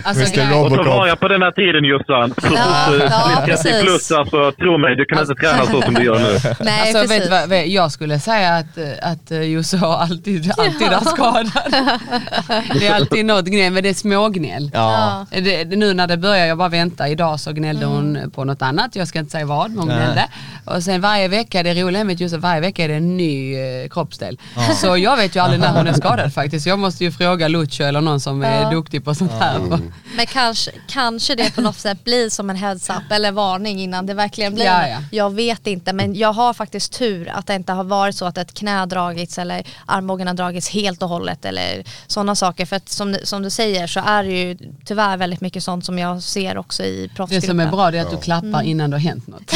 Alltså, 0.04 0.24
Mr. 0.40 0.54
Robocop. 0.54 0.80
Och 0.80 0.86
så 0.86 0.92
var 0.92 1.08
jag 1.08 1.20
på 1.20 1.28
den 1.28 1.42
här 1.42 1.52
tiden 1.52 1.84
Jossan. 1.86 2.34
Ja, 2.44 2.96
eh, 2.96 3.08
ja, 3.36 3.42
plus 3.46 3.62
30 3.62 3.70
precis. 3.74 3.82
plus 3.82 4.12
alltså, 4.12 4.52
tro 4.52 4.78
mig, 4.78 4.96
du 4.96 5.06
kan 5.06 5.20
inte 5.20 5.36
träna 5.36 5.66
så 5.66 5.82
som 5.82 5.94
du 5.94 6.04
gör 6.04 6.20
nu. 6.20 6.40
Nej 6.60 6.82
Alltså, 6.82 7.00
vet 7.00 7.08
precis. 7.10 7.24
du 7.24 7.30
vad, 7.30 7.50
vet- 7.50 7.68
jag 7.68 7.92
skulle 7.92 8.20
säga 8.20 8.54
att, 8.56 8.78
eh, 8.78 9.12
att 9.12 9.32
eh, 9.32 9.42
Josse 9.42 9.78
har 9.78 9.98
alltid, 9.98 10.52
alltid 10.58 10.88
är 10.88 11.00
skadad. 11.00 11.52
Det 12.80 12.88
är 12.88 12.94
alltid 12.96 13.26
något 13.26 13.46
gnäll, 13.46 13.74
men 13.74 13.84
det 13.84 13.90
är 13.90 13.94
smågnäll. 13.94 14.72
Ja. 14.74 15.26
Det, 15.32 15.66
nu 15.66 15.94
när 15.94 16.08
det 16.08 16.18
börjar, 16.18 16.46
jag 16.46 16.58
bara 16.58 16.70
vänta, 16.70 17.08
idag 17.10 17.40
så 17.40 17.52
gnällde 17.52 17.86
Mm. 17.86 17.96
hon 17.98 18.32
på 18.32 18.44
något 18.44 18.62
annat, 18.62 18.96
jag 18.96 19.08
ska 19.08 19.20
inte 19.20 19.32
säga 19.32 19.46
vad, 19.46 19.70
men 19.70 19.78
hon 19.80 19.88
gnällde. 19.88 20.26
Och 20.66 20.84
sen 20.84 21.02
varje 21.02 21.28
vecka, 21.28 21.64
det 21.64 21.74
roliga 21.74 22.04
med 22.04 22.22
Josse, 22.22 22.38
varje 22.38 22.62
vecka 22.62 22.84
är 22.84 22.88
det 22.88 22.94
en 22.96 23.18
ny 23.18 23.56
eh, 23.56 23.90
kroppsdel. 23.90 24.38
Så 24.76 24.98
jag 24.98 25.18
vet 25.18 25.36
ju 25.36 25.40
aldrig 25.40 25.60
när 25.62 25.72
hon 25.72 25.88
är 25.88 25.94
skadad 25.94 26.34
faktiskt. 26.34 26.45
Jag 26.54 26.80
måste 26.80 27.04
ju 27.04 27.12
fråga 27.12 27.48
Lucio 27.48 27.86
eller 27.86 28.02
någon 28.02 28.20
som 28.20 28.44
är 28.44 28.62
Ja. 28.62 28.70
duktig 28.70 29.06
på 29.06 29.16
sånt 29.16 29.32
här. 29.32 29.60
Men 30.16 30.26
kanske, 30.28 30.72
kanske 30.88 31.36
det 31.36 31.56
på 31.56 31.62
något 31.62 31.78
sätt 31.80 32.04
blir 32.04 32.30
som 32.30 32.50
en 32.50 32.56
heads-up 32.56 33.12
eller 33.12 33.32
varning 33.32 33.82
innan 33.82 34.06
det 34.06 34.14
verkligen 34.14 34.54
blir. 34.56 34.66
Ja, 34.66 34.88
ja. 34.88 34.98
Jag 35.12 35.34
vet 35.34 35.68
inte 35.68 35.94
men 35.94 36.16
jag 36.16 36.34
har 36.34 36.54
faktiskt 36.54 36.94
tur 36.94 37.30
att 37.34 37.48
det 37.48 37.56
inte 37.56 37.72
har 37.74 37.84
varit 37.84 38.16
så 38.16 38.26
att 38.26 38.38
ett 38.38 38.54
knä 38.54 38.72
har 38.80 38.86
dragits 38.86 39.38
eller 39.38 39.64
armbågen 39.86 40.28
har 40.28 40.34
dragits 40.34 40.70
helt 40.70 41.04
och 41.04 41.10
hållet 41.10 41.46
eller 41.46 41.84
sådana 42.08 42.36
saker. 42.36 42.66
För 42.66 42.76
att 42.76 42.90
som, 42.90 43.16
som 43.24 43.42
du 43.42 43.50
säger 43.50 43.88
så 43.88 44.00
är 44.06 44.24
det 44.24 44.30
ju 44.32 44.58
tyvärr 44.86 45.18
väldigt 45.18 45.42
mycket 45.42 45.64
sånt 45.64 45.86
som 45.86 46.00
jag 46.00 46.24
ser 46.24 46.58
också 46.58 46.84
i 46.84 47.08
Det 47.08 47.16
proffsgruppen. 47.16 47.48
som 47.50 47.60
är 47.60 47.68
bra 47.72 47.92
det 47.92 47.98
är 47.98 48.02
att 48.02 48.12
du 48.12 48.18
klappar 48.18 48.48
Mm. 48.48 48.66
innan 48.68 48.90
det 48.90 48.96
har 48.96 49.02
hänt 49.02 49.28
något. 49.28 49.52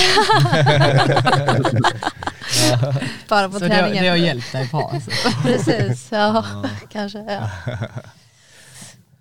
Bara 3.28 3.50
på 3.50 3.54
Så 3.54 3.60
det, 3.60 3.70
träningen. 3.70 4.04
det 4.04 4.10
har 4.10 4.16
hjälpt 4.18 4.52
dig 4.52 4.68
bra. 4.72 4.92
Alltså. 4.94 5.12
Precis, 5.44 6.08
ja, 6.12 6.46
kanske. 6.92 7.20
Ja. 7.20 7.50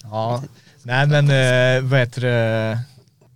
Ja. 0.02 0.42
Nej 0.82 1.06
men 1.06 1.30
eh, 1.30 1.82
vad 1.90 2.00
heter 2.00 2.20
det? 2.20 2.78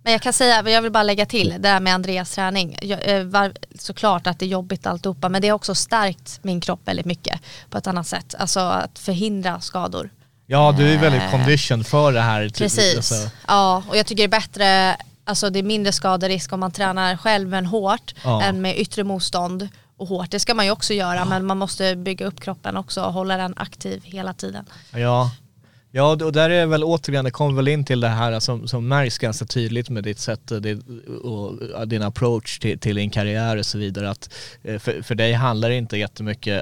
Men 0.03 0.13
jag 0.13 0.21
kan 0.21 0.33
säga, 0.33 0.69
jag 0.69 0.81
vill 0.81 0.91
bara 0.91 1.03
lägga 1.03 1.25
till 1.25 1.49
det 1.49 1.57
där 1.57 1.79
med 1.79 1.93
Andreas 1.93 2.31
träning. 2.35 2.77
Jag, 2.81 3.09
eh, 3.17 3.23
var, 3.23 3.53
såklart 3.79 4.27
att 4.27 4.39
det 4.39 4.45
är 4.45 4.47
jobbigt 4.47 4.85
alltihopa 4.87 5.29
men 5.29 5.41
det 5.41 5.47
har 5.49 5.55
också 5.55 5.75
stärkt 5.75 6.39
min 6.41 6.61
kropp 6.61 6.79
väldigt 6.85 7.05
mycket 7.05 7.39
på 7.69 7.77
ett 7.77 7.87
annat 7.87 8.07
sätt. 8.07 8.35
Alltså 8.39 8.59
att 8.59 8.99
förhindra 8.99 9.59
skador. 9.61 10.09
Ja 10.45 10.75
du 10.77 10.93
är 10.93 10.97
väldigt 10.97 11.21
Eh, 11.21 11.31
condition 11.31 11.83
för 11.83 12.11
det 12.11 12.21
här. 12.21 12.49
typ, 12.49 12.57
Precis. 12.57 12.95
alltså. 12.95 13.15
Ja, 13.47 13.83
och 13.89 13.97
jag 13.97 14.05
tycker 14.05 14.27
det 14.27 14.35
är 14.35 14.39
bättre, 14.41 14.95
alltså 15.25 15.49
det 15.49 15.59
är 15.59 15.63
mindre 15.63 15.91
skaderisk 15.93 16.53
om 16.53 16.59
man 16.59 16.71
tränar 16.71 17.17
själv 17.17 17.49
men 17.49 17.65
hårt 17.65 18.13
Ja. 18.23 18.41
än 18.43 18.61
med 18.61 18.77
yttre 18.79 19.03
motstånd 19.03 19.69
och 19.97 20.07
hårt. 20.07 20.31
Det 20.31 20.39
ska 20.39 20.53
man 20.53 20.65
ju 20.65 20.71
också 20.71 20.93
göra 20.93 21.25
men 21.25 21.45
man 21.45 21.57
måste 21.57 21.95
bygga 21.95 22.25
upp 22.25 22.39
kroppen 22.39 22.77
också 22.77 23.01
och 23.01 23.13
hålla 23.13 23.37
den 23.37 23.53
aktiv 23.57 24.01
hela 24.03 24.33
tiden. 24.33 24.65
Ja. 24.91 25.31
Ja, 25.95 26.11
och 26.11 26.31
där 26.31 26.49
är 26.49 26.65
väl 26.65 26.83
återigen, 26.83 27.25
det 27.25 27.31
kommer 27.31 27.55
väl 27.55 27.67
in 27.67 27.85
till 27.85 27.99
det 27.99 28.07
här 28.07 28.39
som, 28.39 28.67
som 28.67 28.87
märks 28.87 29.17
ganska 29.17 29.45
tydligt 29.45 29.89
med 29.89 30.03
ditt 30.03 30.19
sätt 30.19 30.51
och, 30.51 30.61
ditt, 30.61 30.85
och 31.23 31.87
din 31.87 32.01
approach 32.01 32.59
till, 32.59 32.79
till 32.79 32.95
din 32.95 33.09
karriär 33.09 33.57
och 33.57 33.65
så 33.65 33.77
vidare. 33.77 34.09
Att 34.09 34.33
eh, 34.63 34.79
för, 34.79 35.01
för 35.01 35.15
dig 35.15 35.33
handlar 35.33 35.69
det 35.69 35.75
inte 35.75 35.97
jättemycket 35.97 36.61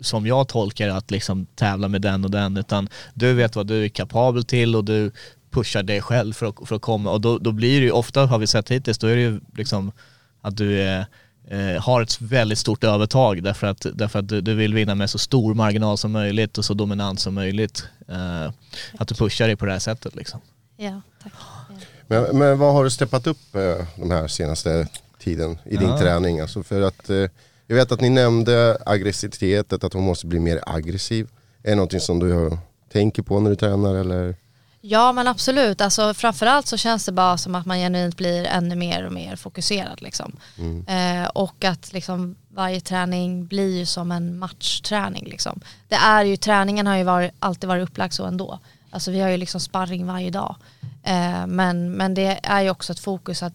som 0.00 0.26
jag 0.26 0.48
tolkar 0.48 0.88
att 0.88 1.10
liksom 1.10 1.46
tävla 1.46 1.88
med 1.88 2.02
den 2.02 2.24
och 2.24 2.30
den 2.30 2.56
utan 2.56 2.88
du 3.14 3.34
vet 3.34 3.56
vad 3.56 3.66
du 3.66 3.84
är 3.84 3.88
kapabel 3.88 4.44
till 4.44 4.76
och 4.76 4.84
du 4.84 5.12
pushar 5.50 5.82
dig 5.82 6.00
själv 6.00 6.32
för 6.32 6.46
att, 6.46 6.68
för 6.68 6.76
att 6.76 6.82
komma 6.82 7.10
och 7.10 7.20
då, 7.20 7.38
då 7.38 7.52
blir 7.52 7.80
det 7.80 7.86
ju 7.86 7.92
ofta 7.92 8.26
har 8.26 8.38
vi 8.38 8.46
sett 8.46 8.70
hittills 8.70 8.98
då 8.98 9.06
är 9.06 9.16
det 9.16 9.22
ju 9.22 9.40
liksom 9.56 9.92
att 10.40 10.56
du 10.56 10.82
är 10.82 11.06
eh, 11.50 11.82
har 11.82 12.02
ett 12.02 12.20
väldigt 12.20 12.58
stort 12.58 12.84
övertag 12.84 13.42
därför 13.42 13.66
att, 13.66 13.86
därför 13.94 14.18
att 14.18 14.28
du, 14.28 14.40
du 14.40 14.54
vill 14.54 14.74
vinna 14.74 14.94
med 14.94 15.10
så 15.10 15.18
stor 15.18 15.54
marginal 15.54 15.98
som 15.98 16.12
möjligt 16.12 16.58
och 16.58 16.64
så 16.64 16.74
dominant 16.74 17.20
som 17.20 17.34
möjligt. 17.34 17.84
Eh, 18.08 18.52
att 18.98 19.08
du 19.08 19.14
pushar 19.14 19.46
dig 19.46 19.56
på 19.56 19.66
det 19.66 19.72
här 19.72 19.78
sättet 19.78 20.14
liksom. 20.16 20.40
Ja, 20.76 21.00
tack. 21.22 21.32
Men, 22.06 22.38
men 22.38 22.58
vad 22.58 22.72
har 22.72 22.84
du 22.84 22.90
steppat 22.90 23.26
upp 23.26 23.54
eh, 23.54 23.86
de 23.96 24.10
här 24.10 24.28
senaste 24.28 24.88
tiden 25.18 25.58
i 25.64 25.76
din 25.76 25.88
Ja. 25.88 25.98
träning? 25.98 26.40
Alltså 26.40 26.62
för 26.62 26.80
att, 26.82 27.10
eh, 27.10 27.16
jag 27.66 27.76
vet 27.76 27.92
att 27.92 28.00
ni 28.00 28.10
nämnde 28.10 28.78
aggressivitet, 28.86 29.72
att 29.84 29.92
hon 29.92 30.02
måste 30.04 30.26
bli 30.26 30.40
mer 30.40 30.60
aggressiv. 30.66 31.28
Är 31.62 31.70
det 31.70 31.74
någonting 31.76 32.00
som 32.00 32.18
du 32.18 32.58
tänker 32.92 33.22
på 33.22 33.40
när 33.40 33.50
du 33.50 33.56
tränar 33.56 33.94
eller? 33.94 34.34
Ja 34.82 35.12
men 35.12 35.28
absolut, 35.28 35.80
alltså, 35.80 36.14
framförallt 36.14 36.66
så 36.66 36.76
känns 36.76 37.04
det 37.06 37.12
bara 37.12 37.38
som 37.38 37.54
att 37.54 37.66
man 37.66 37.78
genuint 37.78 38.16
blir 38.16 38.44
ännu 38.44 38.74
mer 38.76 39.06
och 39.06 39.12
mer 39.12 39.36
fokuserad. 39.36 40.02
Liksom. 40.02 40.36
Eh, 40.86 41.24
och 41.34 41.64
att 41.64 41.92
liksom, 41.92 42.36
varje 42.48 42.80
träning 42.80 43.46
blir 43.46 43.78
ju 43.78 43.86
som 43.86 44.12
en 44.12 44.38
matchträning. 44.38 45.24
Liksom. 45.24 45.60
Det 45.88 45.94
är 45.94 46.24
ju, 46.24 46.36
träningen 46.36 46.86
har 46.86 46.96
ju 46.96 47.04
varit, 47.04 47.32
alltid 47.38 47.68
varit 47.68 47.88
upplagd 47.88 48.12
så 48.12 48.24
ändå. 48.26 48.58
Alltså, 48.90 49.10
vi 49.10 49.20
har 49.20 49.28
ju 49.28 49.36
liksom 49.36 49.60
sparring 49.60 50.06
varje 50.06 50.30
dag. 50.30 50.56
Eh, 51.02 51.46
men, 51.46 51.92
men 51.92 52.14
det 52.14 52.40
är 52.42 52.60
ju 52.60 52.70
också 52.70 52.92
ett 52.92 53.00
fokus 53.00 53.42
att 53.42 53.52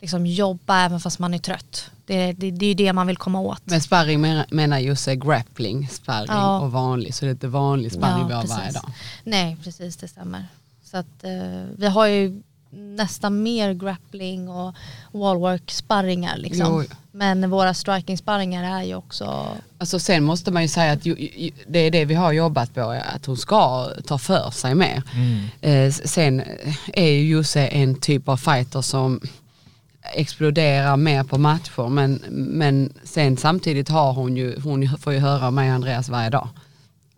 liksom, 0.00 0.26
jobba 0.26 0.78
även 0.84 1.00
fast 1.00 1.18
man 1.18 1.34
är 1.34 1.38
trött. 1.38 1.90
Det, 2.06 2.32
det, 2.32 2.50
det 2.50 2.64
är 2.66 2.68
ju 2.68 2.74
det 2.74 2.92
man 2.92 3.06
vill 3.06 3.16
komma 3.16 3.40
åt. 3.40 3.62
Men 3.64 3.80
sparring 3.80 4.20
menar- 4.20 4.46
menar 4.50 4.78
Josse 4.78 5.16
grappling, 5.16 5.88
sparring 5.88 6.26
Ja. 6.30 6.60
och 6.60 6.72
vanlig. 6.72 7.14
Så 7.14 7.24
det 7.24 7.28
är 7.28 7.32
inte 7.32 7.48
vanlig 7.48 7.92
sparring 7.92 8.20
Ja, 8.20 8.26
vi 8.26 8.34
har 8.34 8.42
precis. 8.42 8.58
varje 8.58 8.72
dag. 8.72 8.90
Nej, 9.24 9.56
precis 9.64 9.96
det 9.96 10.08
stämmer. 10.08 10.46
Så 10.92 10.98
att 10.98 11.24
eh, 11.24 11.64
vi 11.76 11.86
har 11.86 12.06
ju 12.06 12.42
nästan 12.70 13.42
mer 13.42 13.72
grappling 13.72 14.48
och 14.48 14.74
wallwork 15.12 15.70
sparringar 15.70 16.36
liksom. 16.36 16.86
Jo. 16.90 16.96
Men 17.12 17.50
våra 17.50 17.74
striking 17.74 18.18
sparringar 18.18 18.80
är 18.80 18.82
ju 18.82 18.94
också, 18.94 19.48
Alltså 19.78 19.98
sen 19.98 20.24
måste 20.24 20.50
man 20.50 20.62
ju 20.62 20.68
säga 20.68 20.92
att 20.92 21.06
ju, 21.06 21.16
ju, 21.18 21.50
det 21.66 21.78
är 21.78 21.90
det 21.90 22.04
vi 22.04 22.14
har 22.14 22.32
jobbat 22.32 22.74
på, 22.74 23.00
att 23.14 23.26
hon 23.26 23.36
ska 23.36 23.90
ta 24.06 24.18
för 24.18 24.50
sig 24.50 24.74
mer. 24.74 25.02
Eh, 25.60 25.92
sen 25.92 26.42
är 26.92 27.10
ju 27.10 27.28
Josse 27.28 27.66
en 27.66 27.94
typ 27.94 28.28
av 28.28 28.36
fighter 28.36 28.82
som 28.82 29.20
exploderar 30.14 30.96
mer 30.96 31.24
på 31.24 31.38
matcher 31.38 31.88
men, 31.88 32.22
men 32.30 32.92
sen 33.04 33.36
samtidigt 33.36 33.88
har 33.88 34.12
hon 34.12 34.36
ju, 34.36 34.60
hon 34.60 34.98
får 34.98 35.12
ju 35.12 35.18
höra 35.18 35.50
mig 35.50 35.68
och 35.68 35.74
Andreas 35.74 36.08
varje 36.08 36.30
dag. 36.30 36.48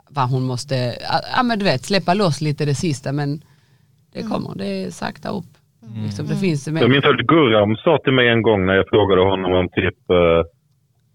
Vad 0.08 0.28
hon 0.28 0.42
måste, 0.42 0.98
ja 1.36 1.42
men 1.42 1.58
du 1.58 1.64
vet 1.64 1.84
släppa 1.84 2.14
loss 2.14 2.40
lite 2.40 2.64
det 2.64 2.74
sista 2.74 3.12
men 3.12 3.42
det 4.14 4.22
kommer, 4.22 4.50
det 4.54 4.66
är 4.84 4.90
sakta 4.90 5.28
upp. 5.28 5.50
Liksom, 6.04 6.26
det 6.26 6.36
finns 6.36 6.64
det 6.64 6.80
Jag 6.80 6.90
minns 6.90 7.04
att 7.04 7.16
Gurram 7.16 7.76
sa 7.76 7.98
till 8.04 8.12
mig 8.12 8.28
en 8.28 8.42
gång 8.42 8.66
när 8.66 8.74
jag 8.74 8.88
frågade 8.88 9.22
honom 9.22 9.52
om 9.52 9.68
typ 9.68 10.10
eh, 10.10 10.42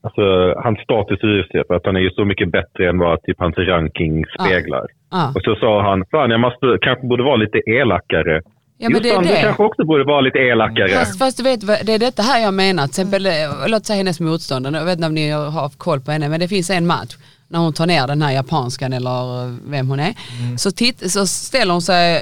alltså, 0.02 0.24
hans 0.64 0.80
status 0.80 1.20
i 1.24 1.28
UFC, 1.28 1.68
för 1.68 1.76
att 1.76 1.86
han 1.86 1.96
är 1.96 2.00
ju 2.00 2.10
så 2.10 2.26
mycket 2.26 2.52
bättre 2.52 2.90
än 2.90 2.98
vad 3.00 3.24
typ 3.24 3.40
hans 3.40 3.58
ranking 3.58 4.26
speglar. 4.40 4.88
Ja. 5.12 5.34
Och 5.36 5.42
så 5.44 5.56
sa 5.56 5.82
han, 5.82 6.06
fan 6.12 6.32
jag 6.32 6.40
måste, 6.40 6.78
kanske 6.82 7.08
borde 7.08 7.24
vara 7.24 7.36
lite 7.36 7.60
elakare. 7.66 8.42
Ja, 8.82 8.90
men 8.90 9.02
det 9.02 9.10
är 9.10 9.14
Jossan, 9.14 9.24
du 9.24 9.30
det. 9.30 9.42
kanske 9.42 9.64
också 9.64 9.86
borde 9.86 10.04
vara 10.04 10.22
lite 10.22 10.40
elakare. 10.40 10.90
Fast, 10.90 11.20
fast 11.20 11.38
du 11.38 11.44
vet, 11.44 11.62
det 11.86 11.94
är 11.94 12.00
detta 12.00 12.22
här 12.22 12.40
jag 12.44 12.54
menar. 12.54 12.84
Till 12.84 12.90
exempel, 12.90 13.26
eh, 13.26 13.32
låt 13.68 13.86
säga 13.86 13.98
hennes 13.98 14.20
motståndare, 14.20 14.78
jag 14.78 14.86
vet 14.86 14.96
inte 14.96 15.08
om 15.08 15.14
ni 15.14 15.30
har 15.32 15.78
koll 15.78 16.00
på 16.00 16.12
henne, 16.12 16.30
men 16.30 16.40
det 16.40 16.48
finns 16.48 16.70
en 16.70 16.88
match 16.88 17.18
när 17.52 17.60
hon 17.60 17.74
tar 17.74 17.86
ner 17.88 18.08
den 18.08 18.22
här 18.22 18.32
japanskan 18.32 18.94
eller 18.94 19.46
eh, 19.46 19.54
vem 19.66 19.90
hon 19.90 20.00
är. 20.00 20.14
Så, 20.58 20.72
titt, 20.72 21.12
så 21.12 21.28
ställer 21.28 21.74
hon 21.74 21.82
sig 21.82 22.16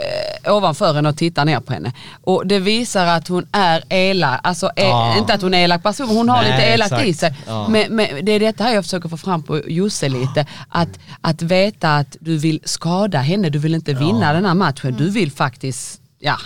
eh, 0.43 0.53
ovanför 0.55 0.93
henne 0.93 1.09
och 1.09 1.17
tittar 1.17 1.45
ner 1.45 1.59
på 1.59 1.73
henne. 1.73 1.93
Och 2.23 2.47
det 2.47 2.59
visar 2.59 3.05
att 3.05 3.27
hon 3.27 3.47
är 3.51 3.83
elak, 3.89 4.39
alltså 4.43 4.71
eh, 4.75 4.83
Ja. 4.87 5.17
inte 5.17 5.33
att 5.33 5.41
hon 5.41 5.53
är 5.53 5.63
elak 5.63 5.83
person, 5.83 6.07
hon 6.09 6.29
har 6.29 6.41
Nej, 6.41 6.51
lite 6.51 6.63
elakt 6.63 6.91
exakt. 6.91 7.07
i 7.07 7.13
sig. 7.13 7.33
Ja. 7.47 7.67
Men, 7.67 7.95
men 7.95 8.25
det 8.25 8.31
är 8.31 8.39
detta 8.39 8.63
här 8.63 8.73
jag 8.73 8.83
försöker 8.83 9.09
få 9.09 9.17
fram 9.17 9.43
på 9.43 9.61
Josse 9.67 10.09
lite. 10.09 10.45
Att, 10.69 10.89
att 11.21 11.41
veta 11.41 11.95
att 11.97 12.15
du 12.19 12.37
vill 12.37 12.59
skada 12.63 13.19
henne, 13.19 13.49
du 13.49 13.59
vill 13.59 13.75
inte 13.75 13.93
vinna 13.93 14.33
den 14.33 14.45
här 14.45 14.53
matchen, 14.53 14.95
du 14.97 15.09
vill 15.09 15.31
faktiskt, 15.31 16.01
ja 16.19 16.37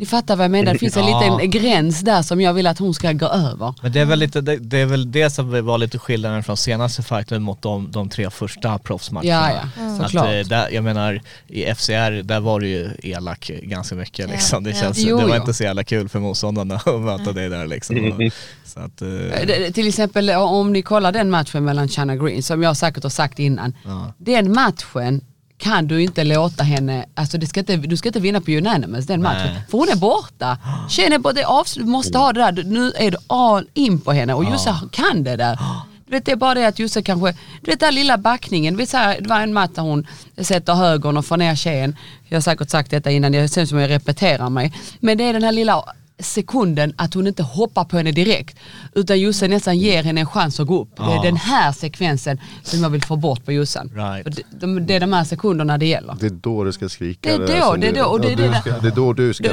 Ni 0.00 0.06
fattar 0.06 0.36
vad 0.36 0.44
jag 0.44 0.50
menar, 0.50 0.72
det 0.72 0.78
finns 0.78 0.96
en 0.96 1.04
Ja. 1.08 1.36
liten 1.38 1.50
gräns 1.62 2.00
där 2.00 2.22
som 2.22 2.40
jag 2.40 2.54
vill 2.54 2.66
att 2.66 2.78
hon 2.78 2.94
ska 2.94 3.12
gå 3.12 3.26
över. 3.26 3.74
Men 3.82 3.92
det 3.92 4.00
är 4.00 4.04
väl 4.04 4.18
lite, 4.18 4.40
det, 4.40 4.56
det 4.56 4.78
är 4.78 4.86
väl 4.86 5.12
det 5.12 5.30
som 5.30 5.64
var 5.66 5.78
lite 5.78 5.98
skillnaden 5.98 6.42
från 6.42 6.56
senaste 6.56 7.02
fighten 7.02 7.42
mot 7.42 7.62
de, 7.62 7.90
de 7.90 8.08
tre 8.08 8.30
första 8.30 8.78
proffsmatcherna. 8.78 9.28
Ja, 9.28 9.50
ja, 9.76 9.84
Att, 9.84 9.96
såklart. 10.02 10.26
eh, 10.26 10.46
där, 10.48 10.68
jag 10.72 10.84
menar, 10.84 11.20
i 11.48 11.74
FCR, 11.74 12.22
där 12.22 12.40
var 12.40 12.60
du 12.60 12.68
ju 12.68 12.90
elak 13.02 13.50
ganska 13.62 13.94
mycket 13.94 14.18
Ja, 14.18 14.26
liksom. 14.32 14.64
Det, 14.64 14.70
ja. 14.70 14.76
känns, 14.76 14.98
Jo, 14.98 15.16
det 15.18 15.22
var 15.26 15.34
jo. 15.36 15.40
inte 15.40 15.54
så 15.54 15.62
jävla 15.64 15.84
kul 15.84 16.08
för 16.08 16.18
motståndarna 16.20 16.74
att 16.86 17.00
möta 17.00 17.32
dig 17.32 17.48
där 17.48 17.66
liksom. 17.66 17.96
Och, 18.12 18.32
så 18.64 18.80
att, 18.80 19.02
eh, 19.02 19.08
Eh, 19.08 19.46
det- 19.46 19.72
Till 19.72 19.88
exempel 19.88 20.30
om 20.30 20.72
ni 20.72 20.82
kollar 20.82 21.12
den 21.12 21.30
matchen 21.30 21.64
mellan 21.64 21.88
Shanna 21.88 22.16
Green, 22.16 22.42
som 22.42 22.62
jag 22.62 22.76
säkert 22.76 23.02
har 23.02 23.10
sagt 23.10 23.38
innan. 23.38 23.74
Ja. 23.84 24.12
Den 24.18 24.52
matchen 24.52 25.20
kan 25.60 25.86
du 25.86 26.02
inte 26.02 26.24
låta 26.24 26.64
henne, 26.64 27.04
alltså 27.14 27.38
det 27.38 27.46
ska 27.46 27.60
inte, 27.60 27.76
du 27.76 27.96
ska 27.96 28.08
inte 28.08 28.20
vinna 28.20 28.40
på 28.40 28.50
unanimous 28.50 29.06
den 29.06 29.22
matchen. 29.22 29.52
Nej. 29.54 29.62
För 29.70 29.78
hon 29.78 29.88
är 29.88 29.96
borta. 29.96 30.58
Är 30.98 31.18
borta, 31.18 31.32
det 31.32 31.44
avslut, 31.44 31.86
du 31.86 31.90
måste 31.90 32.18
ha 32.18 32.32
det 32.32 32.40
där. 32.40 32.64
Nu 32.64 32.92
är 32.96 33.10
du 33.10 33.16
all 33.26 33.68
in 33.74 34.00
på 34.00 34.12
henne 34.12 34.34
och 34.34 34.44
Josse 34.44 34.74
kan 34.92 35.24
det 35.24 35.36
där. 35.36 35.58
Du 36.06 36.16
vet, 36.16 36.24
det 36.24 36.32
är 36.32 36.36
bara 36.36 36.54
det 36.54 36.66
att 36.66 36.78
Josse 36.78 37.02
kanske, 37.02 37.34
du 37.62 37.70
vet 37.70 37.80
den 37.80 37.94
lilla 37.94 38.18
backningen, 38.18 38.76
vet, 38.76 38.88
så 38.88 38.96
här, 38.96 39.20
det 39.20 39.28
var 39.28 39.40
en 39.40 39.52
match 39.52 39.70
där 39.74 39.82
hon 39.82 40.06
sätter 40.38 40.74
högern 40.74 41.16
och 41.16 41.26
får 41.26 41.36
ner 41.36 41.54
tjejen. 41.54 41.96
Jag 42.28 42.36
har 42.36 42.42
säkert 42.42 42.70
sagt 42.70 42.90
detta 42.90 43.10
innan, 43.10 43.32
det 43.32 43.54
känns 43.54 43.70
som 43.70 43.78
jag 43.78 43.90
repeterar 43.90 44.50
mig. 44.50 44.74
Men 45.00 45.18
det 45.18 45.24
är 45.24 45.32
den 45.32 45.42
här 45.42 45.52
lilla 45.52 45.84
sekunden 46.20 46.94
att 46.96 47.14
hon 47.14 47.26
inte 47.26 47.42
hoppar 47.42 47.84
på 47.84 47.96
henne 47.96 48.12
direkt. 48.12 48.56
Utan 48.94 49.20
Josse 49.20 49.48
nästan 49.48 49.78
ger 49.78 50.02
henne 50.02 50.20
en 50.20 50.26
chans 50.26 50.60
att 50.60 50.66
gå 50.66 50.82
upp. 50.82 50.96
Det 50.96 51.02
är 51.02 51.14
Ja. 51.16 51.22
den 51.22 51.36
här 51.36 51.72
sekvensen 51.72 52.40
som 52.62 52.82
jag 52.82 52.90
vill 52.90 53.02
få 53.04 53.16
bort 53.16 53.44
på 53.44 53.52
Jossan. 53.52 53.88
Right. 53.94 54.22
För 54.24 54.30
Det, 54.30 54.42
de, 54.66 54.86
det 54.86 54.94
är 54.94 55.00
de 55.00 55.12
här 55.12 55.24
sekunderna 55.24 55.78
det 55.78 55.86
gäller. 55.86 56.16
Det 56.20 56.26
är 56.26 56.30
då 56.30 56.64
du 56.64 56.72
ska 56.72 56.88
skrika. 56.88 57.28
Det 57.28 57.34
är 57.52 57.60
då, 57.60 57.64
som 57.72 57.80
det 57.80 57.88
är 57.88 57.92
du- 57.92 57.98
då, 58.00 58.04
och 58.06 58.20
det 58.20 58.26
är 58.28 58.30
ja, 58.30 58.36
det 58.36 58.42
du 58.42 58.48
där- 58.50 58.60
ska, 58.60 58.78
det 58.78 58.88
är 58.88 58.92
då 58.96 59.12
du 59.12 59.34
ska 59.34 59.48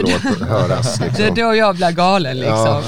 höras. 0.46 0.96
Det 1.00 1.04
är 1.06 1.10
Liksom. 1.10 1.36
då 1.36 1.56
jag 1.56 1.76
blir 1.76 1.92
galen 1.92 2.38
liksom. 2.38 2.56
Ja. 2.56 2.84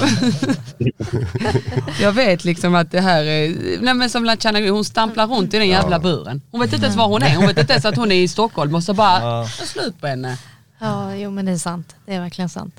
jag 2.00 2.12
vet 2.12 2.44
liksom 2.44 2.74
att 2.74 2.90
det 2.90 3.00
här 3.00 3.24
är, 3.24 3.54
nej 3.80 3.94
men 3.94 4.10
som 4.10 4.24
Lachana 4.24 4.58
hon 4.70 4.84
stamplar 4.84 5.26
runt 5.26 5.54
i 5.54 5.58
den 5.58 5.68
jävla 5.68 5.98
buren. 5.98 6.42
Hon 6.50 6.60
vet 6.60 6.72
inte 6.72 6.84
ens 6.86 6.96
var 6.98 7.06
hon 7.08 7.22
är, 7.22 7.36
hon 7.36 7.46
vet 7.46 7.58
inte 7.58 7.72
ens 7.72 7.84
att 7.84 7.96
hon 7.96 8.12
är 8.12 8.16
i 8.16 8.28
Stockholm 8.28 8.74
och 8.74 8.82
så 8.84 8.94
bara, 8.94 9.20
Ja. 9.20 9.40
ja. 9.42 9.66
slut 9.66 10.00
på 10.00 10.06
henne. 10.06 10.38
Ja, 10.78 11.14
jo 11.14 11.30
men 11.30 11.44
det 11.46 11.52
är 11.52 11.56
sant. 11.58 11.94
Det 12.06 12.14
är 12.14 12.20
verkligen 12.20 12.48
sant. 12.48 12.74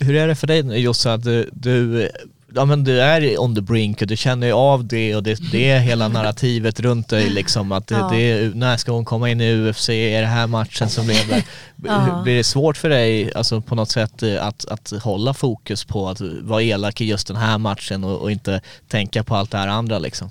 Hur 0.00 0.16
är 0.16 0.28
det 0.28 0.34
för 0.34 0.46
dig 0.46 0.86
att 1.06 1.24
du, 1.24 1.50
du, 1.52 2.08
ja, 2.54 2.64
men 2.64 2.84
du 2.84 3.00
är 3.00 3.40
on 3.40 3.54
the 3.54 3.60
brink 3.60 4.02
och 4.02 4.06
du 4.06 4.16
känner 4.16 4.46
ju 4.46 4.52
av 4.52 4.84
det 4.84 5.16
och 5.16 5.22
det, 5.22 5.38
det 5.52 5.70
är 5.70 5.78
hela 5.80 6.08
narrativet 6.08 6.80
runt 6.80 7.08
dig 7.08 7.30
liksom 7.30 7.72
att 7.72 7.86
det, 7.86 7.94
Ja. 7.94 8.08
det 8.12 8.16
är, 8.30 8.50
när 8.54 8.76
ska 8.76 8.92
hon 8.92 9.04
komma 9.04 9.30
in 9.30 9.40
i 9.40 9.54
UFC, 9.54 9.88
är 9.88 10.20
det 10.20 10.26
här 10.26 10.46
matchen 10.46 10.88
som 10.88 11.06
lever? 11.06 11.42
Ja. 11.86 12.20
Blir 12.24 12.36
det 12.36 12.44
svårt 12.44 12.76
för 12.76 12.88
dig 12.88 13.34
alltså, 13.34 13.60
på 13.60 13.74
något 13.74 13.90
sätt 13.90 14.22
eh, 14.22 14.46
att, 14.46 14.64
att 14.68 14.92
hålla 15.02 15.34
fokus 15.34 15.84
på 15.84 16.08
att 16.08 16.20
vara 16.20 16.62
elak 16.62 17.00
i 17.00 17.04
just 17.04 17.26
den 17.26 17.36
här 17.36 17.58
matchen 17.58 18.04
och, 18.04 18.20
och 18.20 18.30
inte 18.30 18.60
tänka 18.88 19.24
på 19.24 19.36
allt 19.36 19.50
det 19.50 19.58
här 19.58 19.68
andra 19.68 19.98
liksom? 19.98 20.30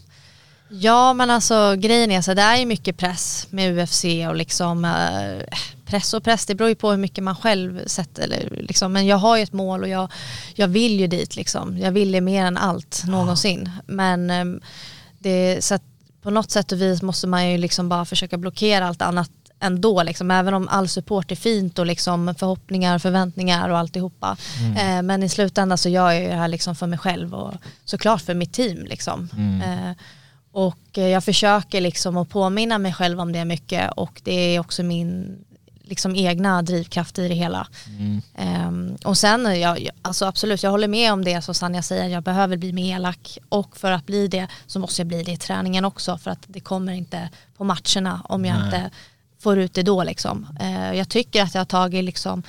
Ja 0.80 1.13
men 1.13 1.30
alltså 1.30 1.76
grejen 1.78 2.11
är 2.11 2.21
så 2.21 2.34
det 2.34 2.41
är 2.41 2.57
ju 2.57 2.65
mycket 2.65 2.97
press 2.97 3.47
med 3.49 3.80
UFC 3.80 4.05
och 4.30 4.36
liksom 4.36 4.86
eh, 4.86 5.55
press 5.86 6.13
och 6.13 6.24
press 6.24 6.45
det 6.45 6.55
beror 6.55 6.69
ju 6.69 6.76
på 6.76 6.91
hur 6.91 6.97
mycket 6.97 7.24
man 7.24 7.36
själv 7.36 7.82
sätter 7.86 8.24
eller 8.24 8.49
liksom, 8.61 8.93
men 8.93 9.05
jag 9.05 9.17
har 9.17 9.38
ju 9.38 9.43
ett 9.43 9.53
mål 9.53 9.84
och 9.84 9.89
jag, 9.89 10.11
jag 10.55 10.67
vill 10.67 10.99
ju 10.99 11.07
dit 11.07 11.36
liksom. 11.36 11.78
Jag 11.78 11.91
vill 11.91 12.11
det 12.11 12.21
mer 12.21 12.45
än 12.45 12.57
allt 12.57 13.03
någonsin. 13.07 13.69
Men 13.86 14.30
ehm, 14.30 14.61
det, 15.19 15.63
så 15.63 15.76
att 15.76 15.84
på 16.21 16.30
något 16.30 16.51
sätt 16.51 16.71
och 16.71 16.82
vis 16.82 17.01
måste 17.01 17.28
man 17.28 17.49
ju 17.49 17.57
liksom 17.57 17.89
bara 17.89 18.05
försöka 18.05 18.38
blockera 18.38 18.88
allt 18.88 19.01
annat 19.01 19.32
ändå 19.59 20.03
liksom, 20.03 20.32
även 20.32 20.53
om 20.53 20.67
all 20.67 20.88
support 20.88 21.32
är 21.32 21.36
fint 21.36 21.80
och 21.80 21.86
liksom 21.86 22.36
förhoppningar, 22.36 22.99
förväntningar 22.99 23.69
och 23.69 23.78
alltihopa. 23.78 24.38
Eh, 24.78 25.01
men 25.01 25.24
i 25.24 25.30
slutändan 25.30 25.78
så 25.78 25.89
gör 25.89 26.11
jag 26.11 26.21
ju 26.21 26.28
det 26.28 26.36
här 26.36 26.47
liksom 26.47 26.76
för 26.76 26.88
mig 26.88 26.99
själv 26.99 27.34
och 27.34 27.53
såklart 27.86 28.21
för 28.21 28.34
mitt 28.34 28.53
team 28.53 28.86
liksom. 28.86 29.30
Eh, 29.65 29.91
och 30.54 30.97
eh, 30.97 31.08
jag 31.08 31.24
försöker 31.24 31.82
liksom 31.82 32.18
att 32.18 32.30
påminna 32.30 32.78
mig 32.78 32.93
själv 32.93 33.20
om 33.20 33.32
det 33.32 33.45
mycket 33.45 33.91
och 33.91 34.22
det 34.24 34.56
är 34.56 34.60
också 34.60 34.84
min 34.84 35.38
liksom 35.84 36.16
egna 36.16 36.62
drivkraft 36.62 37.20
i 37.20 37.28
det 37.28 37.34
hela. 37.34 37.68
Ehm, 38.36 38.97
och 39.06 39.18
sen, 39.18 39.45
eh, 39.45 39.54
jag, 39.54 39.89
alltså 40.01 40.26
absolut, 40.26 40.64
jag 40.64 40.72
håller 40.72 40.88
med 40.88 41.14
om 41.14 41.24
det 41.24 41.41
som 41.41 41.56
Sanja 41.56 41.82
säger, 41.82 42.08
jag 42.08 42.24
behöver 42.24 42.58
bli 42.58 42.74
mer 42.74 42.95
elak 42.95 43.38
och 43.49 43.78
för 43.78 43.91
att 43.91 44.06
bli 44.06 44.28
det 44.28 44.47
så 44.68 44.80
måste 44.80 45.01
jag 45.01 45.08
bli 45.08 45.24
det 45.24 45.32
i 45.32 45.38
träningen 45.38 45.86
också 45.86 46.18
för 46.18 46.32
att 46.32 46.43
det 46.47 46.60
kommer 46.60 46.93
inte 46.93 47.30
på 47.58 47.64
matcherna 47.64 48.22
om 48.24 48.45
jag 48.45 48.58
Nej. 48.58 48.66
inte 48.66 48.89
får 49.39 49.60
ut 49.60 49.74
det 49.74 49.84
då 49.84 50.04
liksom. 50.04 50.47
Eh, 50.60 50.93
jag 50.93 51.10
tycker 51.10 51.43
att 51.43 51.54
jag 51.54 51.62
har 51.62 51.66
tagit 51.66 52.04
liksom 52.04 52.43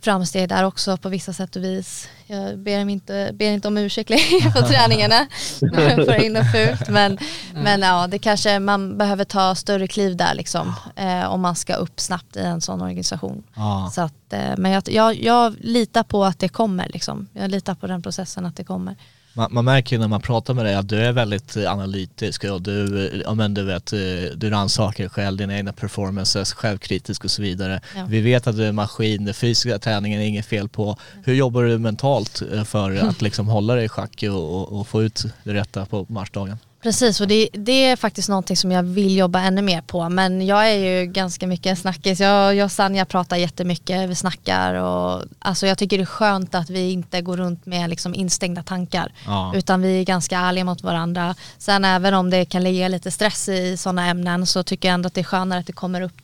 framsteg 0.00 0.48
där 0.48 0.64
också 0.64 0.96
på 0.96 1.08
vissa 1.08 1.32
sätt 1.32 1.56
och 1.56 1.64
vis. 1.64 2.08
Jag 2.26 2.58
ber, 2.58 2.78
inte, 2.78 3.30
ber 3.34 3.50
inte 3.50 3.68
om 3.68 3.78
ursäkt 3.78 4.10
längre 4.10 4.50
på 4.50 4.62
träningarna 4.68 5.26
för 6.04 6.24
in 6.24 6.36
och 6.36 6.46
fult. 6.52 6.88
Men, 6.88 7.18
men 7.54 7.80
ja, 7.80 8.06
det 8.06 8.18
kanske 8.18 8.58
man 8.58 8.98
behöver 8.98 9.24
ta 9.24 9.54
större 9.54 9.86
kliv 9.86 10.16
där 10.16 10.34
liksom. 10.34 10.74
Eh, 10.96 11.24
om 11.24 11.40
man 11.40 11.56
ska 11.56 11.74
upp 11.74 12.00
snabbt 12.00 12.36
i 12.36 12.40
en 12.40 12.60
sån 12.60 12.82
organisation. 12.82 13.42
Ja. 13.54 13.90
Så 13.94 14.00
att, 14.00 14.32
eh, 14.32 14.54
men 14.58 14.72
jag, 14.72 14.82
jag, 14.88 15.14
jag 15.14 15.54
litar 15.60 16.02
på 16.02 16.24
att 16.24 16.38
det 16.38 16.48
kommer 16.48 16.88
liksom. 16.88 17.28
Jag 17.32 17.50
litar 17.50 17.74
på 17.74 17.86
den 17.86 18.02
processen 18.02 18.46
att 18.46 18.56
det 18.56 18.64
kommer. 18.64 18.96
Man, 19.38 19.48
man 19.50 19.64
märker 19.64 19.96
ju 19.96 20.00
när 20.00 20.08
man 20.08 20.20
pratar 20.20 20.54
med 20.54 20.64
dig 20.64 20.74
att 20.74 20.88
du 20.88 20.96
är 20.96 21.12
väldigt 21.12 21.56
eh, 21.56 21.72
analytisk 21.72 22.44
och 22.44 22.62
du, 22.62 23.06
eh, 23.06 23.20
ja, 23.24 23.34
men 23.34 23.54
du 23.54 23.64
vet, 23.64 23.92
eh, 23.92 23.98
du 24.36 24.50
rannsakar 24.50 25.04
dig 25.04 25.10
själv, 25.10 25.36
dina 25.36 25.56
egna 25.56 25.72
performances, 25.72 26.52
självkritisk 26.52 27.24
och 27.24 27.30
så 27.30 27.42
vidare. 27.42 27.80
Ja. 27.96 28.06
Vi 28.08 28.20
vet 28.20 28.46
att 28.46 28.56
du 28.56 28.64
är 28.64 28.72
maskin, 28.72 29.24
den 29.24 29.34
fysiska 29.34 29.78
träningen 29.78 30.20
är 30.20 30.26
inget 30.26 30.46
fel 30.46 30.68
på. 30.68 30.96
Hur 31.24 31.34
jobbar 31.34 31.62
du 31.62 31.78
mentalt 31.78 32.42
för 32.64 32.96
att 32.96 33.22
liksom 33.28 33.48
hålla 33.48 33.74
dig 33.74 33.84
i 33.84 33.88
schack 33.88 34.22
och, 34.22 34.60
och, 34.60 34.80
och 34.80 34.88
få 34.88 35.02
ut 35.02 35.24
det 35.44 35.54
rätta 35.54 35.86
på 35.86 36.06
matchdagen? 36.08 36.58
Precis 36.82 37.20
och 37.20 37.28
det, 37.28 37.48
det 37.52 37.84
är 37.84 37.96
faktiskt 37.96 38.28
någonting 38.28 38.56
som 38.56 38.70
jag 38.72 38.82
vill 38.82 39.16
jobba 39.16 39.40
ännu 39.40 39.62
mer 39.62 39.80
på 39.80 40.08
men 40.08 40.46
jag 40.46 40.70
är 40.70 40.74
ju 40.74 41.06
ganska 41.06 41.46
mycket 41.46 41.66
en 41.66 41.76
snackis. 41.76 42.20
Jag, 42.20 42.54
jag 42.54 42.64
och 42.64 42.72
Sanja 42.72 43.04
pratar 43.04 43.36
jättemycket, 43.36 44.10
vi 44.10 44.14
snackar 44.14 44.74
och 44.74 45.22
alltså 45.38 45.66
jag 45.66 45.78
tycker 45.78 45.96
det 45.98 46.02
är 46.02 46.06
skönt 46.06 46.54
att 46.54 46.70
vi 46.70 46.90
inte 46.90 47.20
går 47.20 47.36
runt 47.36 47.66
med 47.66 47.90
liksom 47.90 48.14
instängda 48.14 48.62
tankar 48.62 49.12
Ja. 49.26 49.52
utan 49.54 49.82
vi 49.82 50.00
är 50.00 50.04
ganska 50.04 50.38
ärliga 50.38 50.64
mot 50.64 50.82
varandra. 50.82 51.34
Sen 51.58 51.84
även 51.84 52.14
om 52.14 52.30
det 52.30 52.44
kan 52.44 52.62
ligga 52.62 52.88
lite 52.88 53.10
stress 53.10 53.48
i 53.48 53.76
sådana 53.76 54.06
ämnen 54.06 54.46
så 54.46 54.62
tycker 54.62 54.88
jag 54.88 54.94
ändå 54.94 55.06
att 55.06 55.14
det 55.14 55.20
är 55.20 55.24
skönare 55.24 55.60
att 55.60 55.66
det 55.66 55.72
kommer 55.72 56.00
upp 56.00 56.16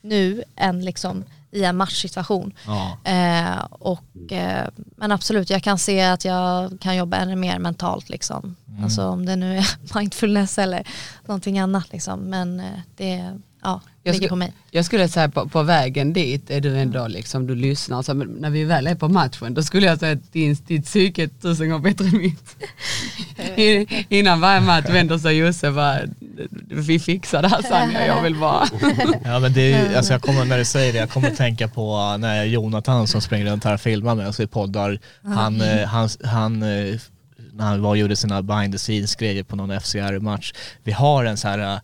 nu 0.00 0.42
än 0.56 0.84
liksom 0.84 1.24
i 1.52 1.64
en 1.64 1.76
matchsituation. 1.76 2.52
Ja. 2.66 2.98
Eh, 3.10 3.64
och, 3.70 4.32
eh, 4.32 4.68
men 4.96 5.12
absolut, 5.12 5.50
jag 5.50 5.62
kan 5.62 5.78
se 5.78 6.00
att 6.00 6.24
jag 6.24 6.78
kan 6.80 6.96
jobba 6.96 7.16
ännu 7.16 7.36
mer 7.36 7.58
mentalt. 7.58 8.08
Liksom. 8.08 8.56
Mm. 8.68 8.84
Alltså 8.84 9.06
om 9.06 9.26
det 9.26 9.36
nu 9.36 9.58
är 9.58 9.66
mindfulness 9.98 10.58
eller 10.58 10.86
någonting 11.26 11.58
annat. 11.58 11.92
Liksom. 11.92 12.20
Men 12.20 12.60
eh, 12.60 12.80
det 12.96 13.40
ja, 13.62 13.80
Jag 14.02 14.12
ligger 14.12 14.28
på 14.28 14.36
mig. 14.36 14.52
Jag 14.70 14.84
skulle 14.84 15.08
säga 15.08 15.28
på, 15.28 15.48
på 15.48 15.62
vägen 15.62 16.12
dit 16.12 16.50
är 16.50 16.60
du 16.60 16.78
ändå 16.78 17.06
liksom, 17.08 17.46
du 17.46 17.54
lyssnar, 17.54 18.02
så, 18.02 18.14
men 18.14 18.28
när 18.28 18.50
vi 18.50 18.64
väl 18.64 18.86
är 18.86 18.94
på 18.94 19.08
matchen 19.08 19.54
då 19.54 19.62
skulle 19.62 19.86
jag 19.86 19.98
säga 19.98 20.12
att 20.12 20.32
din, 20.32 20.56
ditt 20.66 20.84
psyke 20.84 21.22
är 21.22 21.28
tusen 21.28 21.68
gånger 21.70 21.82
bättre 21.90 22.04
än 22.04 22.18
mitt. 22.18 22.56
I- 23.58 24.06
Innan 24.08 24.40
varje 24.40 24.60
match 24.60 24.86
vänder 24.90 25.18
sig 25.18 25.36
Josse 25.36 25.70
bara, 25.70 25.98
vi 26.70 26.98
fixar 26.98 27.42
det 27.42 27.48
här 27.48 27.62
Sanja, 27.62 28.06
jag 28.06 28.22
vill 28.22 28.36
bara. 28.40 28.66
Ja 29.24 29.38
men 29.40 29.52
det 29.52 29.72
är 29.72 29.96
alltså 29.96 30.12
jag 30.12 30.22
kommer, 30.22 30.44
när 30.44 30.58
du 30.58 30.64
säger 30.64 30.92
det, 30.92 30.98
jag 30.98 31.10
kommer 31.10 31.30
tänka 31.30 31.68
på 31.68 32.16
när 32.18 32.44
Jonathan 32.44 33.06
som 33.06 33.20
springer 33.20 33.46
runt 33.46 33.64
här 33.64 33.74
och 33.74 33.80
filmar 33.80 34.14
med 34.14 34.28
oss 34.28 34.40
i 34.40 34.46
poddar, 34.46 34.98
han, 35.24 35.60
eh, 35.60 35.86
han, 35.86 36.08
han 36.24 36.62
eh, 36.62 36.94
när 37.52 37.64
han 37.64 37.82
var 37.82 37.90
och 37.90 37.96
gjorde 37.96 38.16
sina 38.16 38.42
behind 38.42 38.72
the 38.72 38.78
scenes 38.78 39.16
grejer 39.16 39.42
på 39.42 39.56
någon 39.56 39.80
FCR-match, 39.80 40.52
vi 40.84 40.92
har 40.92 41.24
en 41.24 41.36
så 41.36 41.48
här, 41.48 41.80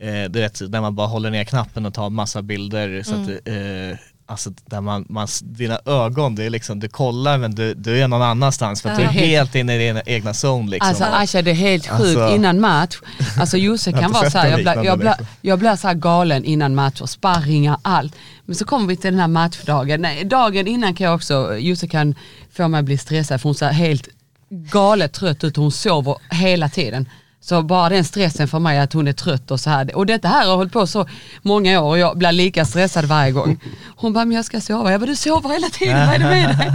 eh, 0.00 0.30
du 0.30 0.40
vet, 0.40 0.72
där 0.72 0.80
man 0.80 0.94
bara 0.94 1.06
håller 1.06 1.30
ner 1.30 1.44
knappen 1.44 1.86
och 1.86 1.94
tar 1.94 2.10
massa 2.10 2.42
bilder 2.42 3.02
så 3.02 3.14
att 3.14 3.28
eh, 3.28 3.98
Alltså 4.30 4.50
där 4.66 4.80
man, 4.80 5.06
man, 5.08 5.28
dina 5.42 5.80
ögon, 5.84 6.34
det 6.34 6.44
är 6.44 6.50
liksom, 6.50 6.80
du 6.80 6.88
kollar 6.88 7.38
men 7.38 7.54
du, 7.54 7.74
du 7.74 8.02
är 8.02 8.08
någon 8.08 8.22
annanstans 8.22 8.82
för 8.82 8.90
att 8.90 8.96
du 8.98 9.02
är 9.02 9.08
helt 9.08 9.54
inne 9.54 9.74
i 9.74 9.78
din 9.78 10.02
egna 10.06 10.30
zone 10.30 10.70
liksom. 10.70 10.88
Alltså 10.88 11.04
Asha 11.04 11.42
det 11.42 11.50
är 11.50 11.54
helt 11.54 11.86
sjukt 11.86 12.20
Alltså- 12.20 12.34
innan 12.34 12.60
match. 12.60 12.96
Alltså 13.38 13.56
Josse 13.56 13.92
kan 14.00 14.12
vara 14.12 14.22
sett 14.22 14.32
så 14.32 14.38
här, 14.38 14.58
en 14.58 14.64
jag 14.64 14.74
blir, 14.74 14.84
jag, 14.84 14.98
blir, 14.98 15.14
jag 15.40 15.58
blir 15.58 15.76
så 15.76 15.94
galen 15.94 16.44
innan 16.44 16.74
matcher, 16.74 17.06
sparringar, 17.06 17.76
allt. 17.82 18.16
Men 18.44 18.54
så 18.54 18.64
kommer 18.64 18.86
vi 18.86 18.96
till 18.96 19.10
den 19.10 19.20
här 19.20 19.28
matchdagen. 19.28 20.02
Nej, 20.02 20.24
dagen 20.24 20.66
innan 20.66 20.94
kan 20.94 21.04
jag 21.04 21.14
också, 21.14 21.56
Josse 21.56 21.88
kan 21.88 22.14
få 22.52 22.68
mig 22.68 22.78
att 22.78 22.84
bli 22.84 22.98
stressad 22.98 23.40
för 23.40 23.48
hon 23.48 23.54
ser 23.54 23.70
helt 23.70 24.08
galet 24.50 25.12
trött 25.12 25.44
ut 25.44 25.58
och 25.58 25.62
hon 25.62 25.72
sover 25.72 26.16
hela 26.30 26.68
tiden. 26.68 27.08
Så 27.42 27.62
bara 27.62 27.88
den 27.88 28.04
stressen 28.04 28.48
för 28.48 28.58
mig 28.58 28.78
att 28.78 28.92
hon 28.92 29.08
är 29.08 29.12
trött 29.12 29.50
och 29.50 29.60
så 29.60 29.70
här. 29.70 29.96
Och 29.96 30.06
detta 30.06 30.28
här 30.28 30.46
har 30.46 30.56
hållit 30.56 30.72
på 30.72 30.86
så 30.86 31.06
många 31.42 31.80
år 31.80 31.88
och 31.88 31.98
jag 31.98 32.18
blir 32.18 32.32
lika 32.32 32.64
stressad 32.64 33.04
varje 33.04 33.32
gång. 33.32 33.60
Hon 33.96 34.12
bara, 34.12 34.24
men 34.24 34.36
jag 34.36 34.44
ska 34.44 34.60
sova. 34.60 34.90
Jag 34.92 35.00
bara, 35.00 35.06
du 35.06 35.16
sover 35.16 35.48
hela 35.50 35.68
tiden, 35.68 36.06
vad 36.06 36.14
är 36.14 36.18
det 36.18 36.24
med 36.24 36.58
dig? 36.58 36.72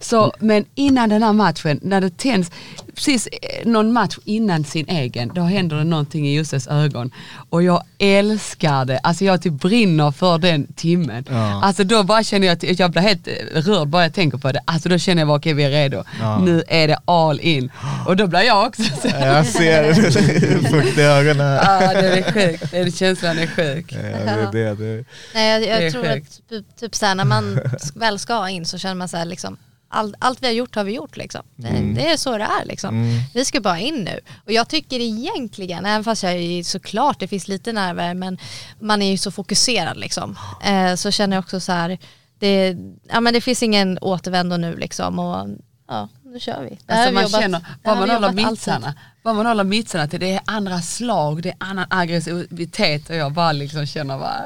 Så, 0.00 0.32
men 0.38 0.64
innan 0.74 1.08
den 1.08 1.22
här 1.22 1.32
matchen, 1.32 1.80
när 1.82 2.00
det 2.00 2.18
tänds, 2.18 2.50
precis 2.94 3.26
eh, 3.26 3.66
någon 3.68 3.92
match 3.92 4.18
innan 4.24 4.64
sin 4.64 4.88
egen, 4.88 5.30
då 5.34 5.40
händer 5.42 5.76
det 5.76 5.84
någonting 5.84 6.26
i 6.28 6.34
Josses 6.36 6.66
ögon. 6.66 7.10
Och 7.50 7.62
jag 7.62 7.82
älskar 7.98 8.84
det, 8.84 8.98
alltså 8.98 9.24
jag 9.24 9.42
typ 9.42 9.52
brinner 9.52 10.10
för 10.10 10.38
den 10.38 10.66
timmen. 10.76 11.24
Ja. 11.30 11.60
Alltså 11.64 11.84
då 11.84 12.02
bara 12.02 12.22
känner 12.22 12.46
jag 12.46 12.54
att 12.54 12.78
jag 12.78 12.90
blir 12.90 13.02
helt 13.02 13.28
eh, 13.28 13.32
rörd 13.62 13.88
bara 13.88 14.02
jag 14.02 14.14
tänker 14.14 14.38
på 14.38 14.52
det. 14.52 14.60
Alltså 14.64 14.88
då 14.88 14.98
känner 14.98 15.20
jag 15.22 15.28
bara 15.28 15.38
okej 15.38 15.54
vi 15.54 15.64
är 15.64 15.70
redo. 15.70 16.04
Ja. 16.20 16.38
Nu 16.38 16.62
är 16.68 16.88
det 16.88 16.98
all 17.04 17.40
in. 17.40 17.70
Och 18.06 18.16
då 18.16 18.26
blir 18.26 18.40
jag 18.42 18.66
också 18.66 18.82
så 18.82 19.08
Jag 19.20 19.46
ser 19.46 19.82
det, 19.82 20.68
fukt 20.68 20.98
i 20.98 21.02
ögonen. 21.02 21.52
Ja, 21.64 21.92
det 21.92 22.18
är 22.18 22.32
sjukt. 22.32 22.70
Den 22.70 22.92
känslan 22.92 23.38
är 23.38 23.46
sjuk. 23.46 23.92
Ja, 23.92 23.98
det, 23.98 24.48
det, 24.52 24.74
det. 24.74 25.04
Nej, 25.34 25.50
jag, 25.52 25.62
Det 25.62 25.68
är 25.70 25.80
jag 25.82 25.92
tror 25.92 26.04
sjukt. 26.04 26.28
att 26.28 26.48
typ, 26.48 26.76
typ 26.80 26.94
såhär, 26.94 27.14
när 27.14 27.24
man 27.24 27.60
väl 27.94 28.18
ska 28.18 28.48
in 28.48 28.64
så 28.64 28.78
känner 28.78 28.94
man 28.94 29.08
såhär 29.08 29.24
liksom 29.24 29.56
all, 29.88 30.14
allt 30.18 30.42
vi 30.42 30.46
har 30.46 30.54
gjort 30.54 30.74
har 30.74 30.84
vi 30.84 30.92
gjort 30.94 31.16
liksom. 31.16 31.42
Det, 31.56 31.68
Mm. 31.68 31.94
det 31.94 32.10
är 32.12 32.16
så 32.16 32.38
det 32.38 32.44
är 32.44 32.64
liksom. 32.64 33.20
Vi 33.34 33.44
ska 33.44 33.60
bara 33.60 33.78
in 33.78 33.94
nu. 33.94 34.20
Och 34.46 34.52
jag 34.52 34.68
tycker 34.68 35.00
egentligen, 35.00 35.86
även 35.86 36.04
fast 36.04 36.22
jag 36.22 36.32
är 36.32 36.62
såklart 36.62 37.20
det 37.20 37.28
finns 37.28 37.48
lite 37.48 37.72
nerver 37.72 38.14
men 38.14 38.38
man 38.80 39.02
är 39.02 39.10
ju 39.10 39.18
så 39.18 39.30
fokuserad 39.30 39.96
liksom. 39.96 40.36
Eh, 40.64 40.94
så 40.94 41.10
känner 41.10 41.36
jag 41.36 41.42
också 41.42 41.60
så 41.60 41.72
här, 41.72 41.98
det, 42.38 42.76
ja, 43.08 43.20
men 43.20 43.34
det 43.34 43.40
finns 43.40 43.62
ingen 43.62 43.98
återvändo 44.00 44.56
nu 44.56 44.76
liksom. 44.76 45.18
Och, 45.18 45.48
ja, 45.88 46.08
nu 46.24 46.40
kör 46.40 46.62
vi. 46.62 46.78
Det 46.86 46.92
Alltså 46.92 47.12
man 47.14 47.22
jobbat- 47.22 47.40
känner, 47.40 47.66
vad 47.84 47.98
man 47.98 48.10
håller 48.10 48.32
mittsarna, 48.32 48.94
vad 49.22 49.34
man 49.36 49.46
håller 49.46 49.64
mittsarna 49.64 50.08
till, 50.08 50.20
det 50.20 50.32
är 50.32 50.40
andra 50.44 50.80
slag, 50.80 51.42
det 51.42 51.48
är 51.48 51.56
annan 51.58 51.86
aggressivitet 51.90 53.10
och 53.10 53.16
jag 53.16 53.32
bara 53.32 53.52
liksom 53.52 53.86
känner 53.86 54.18
bara... 54.18 54.44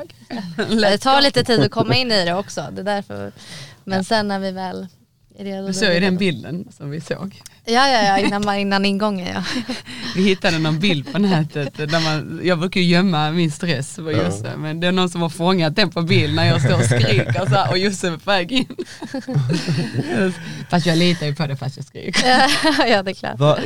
Det 0.90 0.98
tar 0.98 1.20
lite 1.20 1.44
tid 1.44 1.60
att 1.60 1.70
komma 1.70 1.94
in 1.94 2.12
i 2.12 2.24
det 2.24 2.34
också. 2.34 2.66
Det 2.72 2.80
är 2.80 2.84
därför. 2.84 3.32
Men 3.84 4.04
sen 4.04 4.28
när 4.28 4.38
vi 4.38 4.50
väl 4.50 4.86
är 5.46 5.62
då 5.62 5.72
såg 5.72 5.94
ju 5.94 6.00
den 6.00 6.16
bilden 6.16 6.68
som 6.70 6.90
vi 6.90 7.00
såg. 7.00 7.42
Ja, 7.64 7.88
ja, 7.88 8.02
ja 8.02 8.18
innan, 8.18 8.44
man- 8.44 8.58
innan 8.58 8.84
ingången 8.84 9.26
ja. 9.34 9.42
Vi 10.16 10.22
hittade 10.22 10.58
någon 10.58 10.78
bild 10.80 11.12
på 11.12 11.18
nätet, 11.18 11.74
där 11.76 12.00
man, 12.04 12.40
jag 12.44 12.58
brukar 12.58 12.80
ju 12.80 12.86
gömma 12.86 13.30
min 13.30 13.50
stress 13.50 13.96
på 13.96 14.12
Josse, 14.12 14.52
men 14.56 14.80
det 14.80 14.86
är 14.86 14.92
någon 14.92 15.10
som 15.10 15.22
har 15.22 15.28
fångat 15.28 15.76
den 15.76 15.90
på 15.90 16.02
bild 16.02 16.34
när 16.34 16.44
jag 16.46 16.62
står 16.62 16.74
och 16.74 16.84
skriker 16.84 17.46
så 17.48 17.54
här, 17.54 17.70
och 17.70 17.78
Josse 17.78 18.08
är 18.08 18.12
på 18.16 18.30
väg 18.30 18.52
in. 18.52 18.66
Fast 20.70 20.86
jag 20.86 20.98
litar 20.98 21.26
ju 21.26 21.34
på 21.34 21.46
det 21.46 21.56
fast 21.56 21.76
jag 21.76 21.86
skriker. 21.86 22.28
ja, 22.88 23.02
det 23.02 23.10
är 23.10 23.14
klart. 23.14 23.38
Vad- 23.38 23.60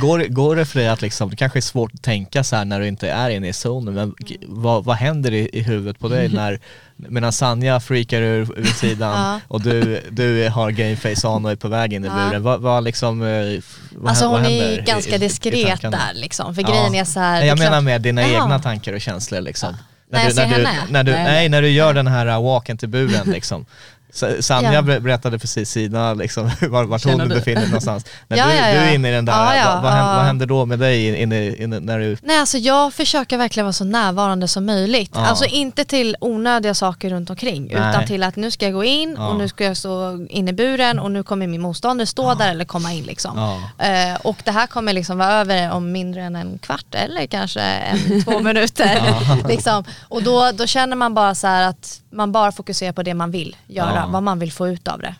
går, 0.00 0.18
går 0.28 0.56
det 0.56 0.66
för 0.66 0.78
dig 0.80 0.88
att 0.88 1.02
liksom, 1.02 1.30
det 1.30 1.36
kanske 1.36 1.58
är 1.58 1.60
svårt 1.60 1.94
att 1.94 2.02
tänka 2.02 2.44
så 2.44 2.56
här 2.56 2.64
när 2.64 2.80
du 2.80 2.88
inte 2.88 3.10
är 3.10 3.30
inne 3.30 3.48
i 3.48 3.52
zonen, 3.52 3.94
men 3.94 4.14
g- 4.18 4.36
vad, 4.48 4.84
vad 4.84 4.96
händer 4.96 5.32
i, 5.32 5.50
i 5.52 5.60
huvudet 5.62 5.98
på 5.98 6.08
dig 6.08 6.28
när 6.28 6.60
medan 6.96 7.32
Sanja 7.32 7.80
freakar 7.80 8.22
ur 8.22 8.44
vid 8.56 8.74
sidan 8.76 9.10
Ja. 9.32 9.40
och 9.48 9.60
du, 9.60 10.00
du 10.10 10.48
har 10.48 10.70
gameface 10.70 11.28
on 11.28 11.44
och 11.44 11.50
är 11.50 11.56
på 11.56 11.68
väg 11.68 11.92
in 11.92 12.04
i 12.04 12.06
Ja. 12.06 12.14
buren, 12.14 12.42
vad, 12.42 12.60
vad 12.60 12.84
liksom, 12.84 13.22
eh, 13.22 13.33
vad, 13.90 14.10
Alltså 14.10 14.26
hon 14.26 14.44
är 14.44 14.48
i- 14.50 14.82
ganska 14.86 15.10
i- 15.12 15.14
i 15.14 15.18
diskret 15.18 15.66
tankarna? 15.68 15.96
där 15.96 16.14
liksom. 16.20 16.54
För 16.54 16.62
Ja. 16.62 16.68
grejen 16.68 16.94
är 16.94 17.04
så 17.04 17.20
här. 17.20 17.38
Nej, 17.38 17.48
jag 17.48 17.58
menar 17.58 17.70
klart- 17.70 17.84
med 17.84 18.00
dina 18.02 18.22
Jaha. 18.22 18.30
egna 18.44 18.58
tankar 18.58 18.92
och 18.92 19.00
känslor 19.00 19.40
liksom. 19.40 19.76
När 20.10 20.24
jag 20.24 20.30
du, 20.32 20.36
när, 20.36 20.58
du, 20.58 20.92
när 20.92 21.02
du, 21.04 21.12
Nej. 21.12 21.48
när 21.48 21.62
du 21.62 21.68
gör 21.68 21.94
den 21.94 22.06
här 22.06 22.40
walken 22.42 22.78
till 22.78 22.88
buren 22.88 23.30
liksom. 23.30 23.66
Sa- 24.14 24.42
Sanja 24.42 24.72
Ja. 24.72 24.82
ber- 24.82 25.00
berättade 25.00 25.38
precis 25.38 25.70
Sina 25.70 26.14
liksom, 26.14 26.44
var, 26.60 26.84
vart 26.84 27.04
hon 27.04 27.12
Känner 27.12 27.26
du? 27.26 27.34
befinner 27.34 27.60
sig 27.60 27.68
någonstans. 27.70 28.04
När 28.28 28.36
Ja, 28.36 28.46
du, 28.46 28.52
ja, 28.54 28.66
du 28.72 28.78
är 28.78 28.94
inne 28.94 29.08
i 29.08 29.12
den 29.12 29.24
där, 29.24 29.32
vad, 29.32 29.82
vad, 29.82 29.92
händer, 29.92 30.14
vad 30.16 30.24
händer 30.24 30.46
då 30.46 30.66
med 30.66 30.78
dig 30.78 31.22
inne, 31.22 31.56
inne, 31.56 31.80
när 31.80 31.98
du... 31.98 32.16
Nej 32.22 32.40
alltså 32.40 32.58
jag 32.58 32.94
försöker 32.94 33.38
verkligen 33.38 33.64
vara 33.64 33.72
så 33.72 33.84
närvarande 33.84 34.48
som 34.48 34.66
möjligt. 34.66 35.16
Alltså 35.16 35.44
inte 35.44 35.84
till 35.84 36.16
onödiga 36.20 36.74
saker 36.74 37.10
runt 37.10 37.30
omkring 37.30 37.62
Nej. 37.66 37.90
utan 37.90 38.06
till 38.06 38.22
att 38.22 38.36
nu 38.36 38.50
ska 38.50 38.64
jag 38.64 38.74
gå 38.74 38.84
in 38.84 39.16
och 39.16 39.36
nu 39.36 39.48
ska 39.48 39.64
jag 39.64 39.76
stå 39.76 40.26
inne 40.30 40.50
i 40.50 40.54
buren 40.54 40.98
och 40.98 41.10
nu 41.10 41.22
kommer 41.22 41.46
min 41.46 41.60
motståndare 41.60 42.06
stå 42.06 42.34
där 42.34 42.50
eller 42.50 42.64
komma 42.64 42.92
in 42.92 43.04
liksom. 43.04 43.62
Eh, 43.78 44.14
och 44.22 44.36
det 44.44 44.50
här 44.50 44.66
kommer 44.66 44.92
liksom 44.92 45.18
vara 45.18 45.32
över 45.32 45.70
om 45.72 45.92
mindre 45.92 46.22
än 46.22 46.36
en 46.36 46.58
kvart 46.58 46.94
eller 46.94 47.26
kanske 47.26 47.60
en, 47.60 48.24
två 48.24 48.40
minuter. 48.42 49.00
liksom. 49.48 49.84
Och 50.08 50.22
då, 50.22 50.50
då 50.54 50.66
känner 50.66 50.96
man 50.96 51.14
bara 51.14 51.34
så 51.34 51.46
här 51.46 51.68
att 51.68 52.00
man 52.10 52.32
bara 52.32 52.52
fokuserar 52.52 52.92
på 52.92 53.02
det 53.02 53.14
man 53.14 53.30
vill 53.30 53.56
göra 53.66 54.03
vad 54.12 54.22
man 54.22 54.38
vill 54.38 54.52
få 54.52 54.68
ut 54.68 54.88
av 54.88 54.98
det. 54.98 55.14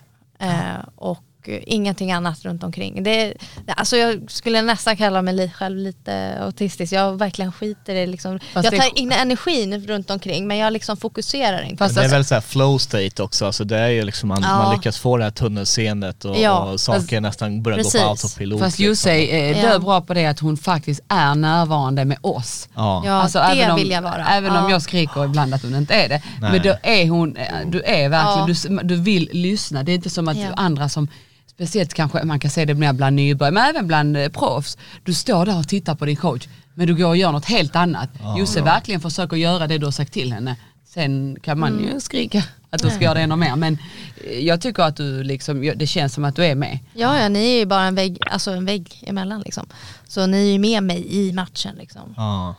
Eh, 1.49 1.55
och 1.55 1.63
ingenting 1.67 2.11
annat 2.11 2.45
runt 2.45 2.63
omkring. 2.63 3.03
Det, 3.03 3.33
alltså 3.67 3.97
jag 3.97 4.31
skulle 4.31 4.61
nästan 4.61 4.97
kalla 4.97 5.21
mig 5.21 5.51
själv 5.55 5.77
lite 5.77 6.37
autistisk. 6.41 6.93
Jag 6.93 7.17
verkligen 7.19 7.51
skiter 7.51 7.95
i 7.95 8.07
liksom. 8.07 8.39
Fast 8.53 8.63
Jag 8.63 8.73
det- 8.73 8.77
tar 8.79 8.99
in 8.99 9.11
energin 9.11 9.87
runt 9.87 10.09
omkring 10.09 10.47
men 10.47 10.57
jag 10.57 10.73
liksom 10.73 10.97
fokuserar 10.97 11.61
inte. 11.61 11.77
Fast 11.77 11.95
det 11.95 12.01
är 12.01 12.03
alltså- 12.03 12.15
väl 12.15 12.25
såhär 12.25 12.41
flow 12.41 12.77
state 12.77 13.23
också, 13.23 13.45
alltså 13.45 13.63
det 13.63 13.77
är 13.77 13.87
ju 13.89 14.03
liksom 14.05 14.29
man, 14.29 14.41
Ja. 14.41 14.57
man 14.57 14.75
lyckas 14.75 14.97
få 14.99 15.17
det 15.17 15.23
här 15.23 15.31
tunnelseendet 15.31 16.25
och, 16.25 16.37
Ja, 16.39 16.71
och 16.71 16.79
saker 16.79 16.99
fast- 16.99 17.11
nästan 17.21 17.63
börjar 17.63 17.77
gå 17.77 17.83
Precis. 17.83 18.01
på 18.01 18.07
autopilot. 18.07 18.59
Fast 18.59 18.79
liksom. 18.79 18.89
Josse 18.89 19.11
är 19.11 19.63
Ja. 19.63 19.71
ja. 19.73 19.79
bra 19.79 20.01
på 20.01 20.13
det 20.13 20.25
att 20.25 20.39
hon 20.39 20.57
faktiskt 20.57 21.01
är 21.07 21.35
närvarande 21.35 22.05
med 22.05 22.17
oss. 22.21 22.69
Ja. 22.75 23.03
Ja, 23.05 23.11
Alltså, 23.13 23.39
det 23.39 23.45
även 23.45 23.71
om, 23.71 23.77
vill 23.79 23.89
jag 23.91 24.01
vara. 24.01 24.25
Även 24.27 24.51
om 24.51 24.63
Ja. 24.65 24.71
jag 24.71 24.81
skriker 24.81 25.25
ibland 25.25 25.53
att 25.53 25.61
hon 25.61 25.75
inte 25.75 25.93
är 25.93 26.09
det. 26.09 26.21
Nej. 26.41 26.51
Men 26.51 26.61
då 26.61 26.75
är 26.83 27.09
hon, 27.09 27.37
eh, 27.37 27.45
du 27.67 27.81
är 27.81 28.09
verkligen, 28.09 28.77
Ja. 28.77 28.83
du, 28.83 28.95
du 28.95 29.01
vill 29.01 29.29
lyssna. 29.33 29.83
Det 29.83 29.91
är 29.91 29.95
inte 29.95 30.09
som 30.09 30.27
att 30.27 30.37
Ja. 30.37 30.47
andra 30.57 30.89
som, 30.89 31.07
speciellt 31.55 31.93
kanske 31.93 32.23
man 32.23 32.39
kan 32.39 32.51
se 32.51 32.65
det 32.65 32.73
mer 32.73 32.93
bland 32.93 33.15
nybörjare, 33.15 33.53
men 33.53 33.63
även 33.69 33.87
bland 33.87 34.17
eh, 34.17 34.29
proffs. 34.29 34.77
Du 35.03 35.13
står 35.13 35.45
där 35.45 35.59
och 35.59 35.67
tittar 35.67 35.95
på 35.95 36.05
din 36.05 36.15
coach, 36.15 36.47
men 36.73 36.87
du 36.87 36.95
går 36.95 37.07
och 37.07 37.17
gör 37.17 37.31
något 37.31 37.45
helt 37.45 37.75
annat. 37.75 38.09
Josse 38.37 38.61
verkligen 38.61 39.01
försöker 39.01 39.37
göra 39.37 39.67
det 39.67 39.77
du 39.77 39.85
har 39.85 39.91
sagt 39.91 40.13
till 40.13 40.33
henne. 40.33 40.55
Sen 40.85 41.37
kan 41.41 41.59
man 41.59 41.73
Mm. 41.73 41.85
ju 41.93 41.99
skrika 41.99 42.43
att 42.69 42.81
du 42.81 42.89
ska 42.89 43.03
göra 43.03 43.13
det 43.13 43.21
ännu 43.21 43.35
mer. 43.35 43.55
Men 43.55 43.77
eh, 44.25 44.39
jag 44.39 44.61
tycker 44.61 44.83
att 44.83 44.95
du 44.97 45.23
liksom, 45.23 45.73
det 45.75 45.87
känns 45.87 46.13
som 46.13 46.25
att 46.25 46.35
du 46.35 46.45
är 46.45 46.55
med. 46.55 46.79
Ja, 46.93 47.19
ja, 47.19 47.29
ni 47.29 47.39
är 47.55 47.59
ju 47.59 47.65
bara 47.65 47.83
en 47.83 47.95
vägg, 47.95 48.17
alltså 48.31 48.51
en 48.51 48.65
vägg 48.65 49.03
emellan 49.07 49.41
liksom. 49.41 49.65
Så 50.07 50.25
ni 50.27 50.37
är 50.47 50.51
ju 50.53 50.59
med 50.59 50.83
mig 50.83 51.07
i 51.09 51.33
matchen 51.33 51.75
liksom. 51.77 52.13
Ja. 52.17 52.55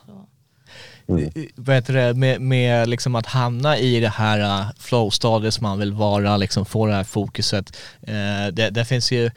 Mm. 1.08 1.22
I- 1.24 1.50
Vad 1.54 1.74
heter 1.76 1.92
det, 1.94 2.14
med, 2.14 2.40
med 2.40 2.88
liksom 2.88 3.14
att 3.14 3.26
hamna 3.26 3.78
i 3.78 4.00
det 4.00 4.08
här 4.08 4.40
uh, 4.60 4.68
flow-stadiet 4.78 5.54
som 5.54 5.62
man 5.62 5.78
vill 5.78 5.92
vara, 5.92 6.36
liksom 6.36 6.66
få 6.66 6.86
det 6.86 6.94
här 6.94 7.04
fokuset. 7.04 7.76
Eh, 8.02 8.52
det, 8.52 8.70
det 8.70 8.84
finns 8.84 9.12
ju, 9.12 9.30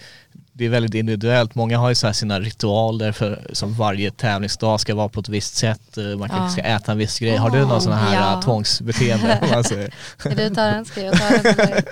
det 0.54 0.66
är 0.66 0.70
väldigt 0.70 0.94
individuellt, 0.94 1.56
många 1.56 1.78
har 1.78 1.90
ju 1.90 1.96
så 1.96 2.08
här 2.08 2.14
sina 2.14 2.40
ritualer 2.40 3.12
för, 3.12 3.48
som 3.54 3.74
varje 3.74 4.12
tävlingsdag 4.12 4.80
ska 4.80 4.96
vara 4.96 5.10
på 5.10 5.20
ett 5.20 5.30
visst 5.30 5.56
sätt, 5.56 5.98
eh, 5.98 6.04
man 6.04 6.30
kanske 6.30 6.62
ska 6.62 6.70
äta 6.70 6.92
en 6.92 6.98
viss 6.98 7.20
grej. 7.20 7.36
Har 7.38 7.50
du 7.50 7.60
någon 7.60 7.82
sån 7.82 7.94
här 7.94 8.16
Ja. 8.16 8.42
tvångsbeteende? 8.42 9.64
säger? 9.68 9.94
Ska 10.18 10.30
du 10.30 10.50
ta 10.50 10.62
den? 10.62 10.86
Ska 10.86 11.02
jag 11.02 11.18
ta 11.18 11.30
den? 11.30 11.84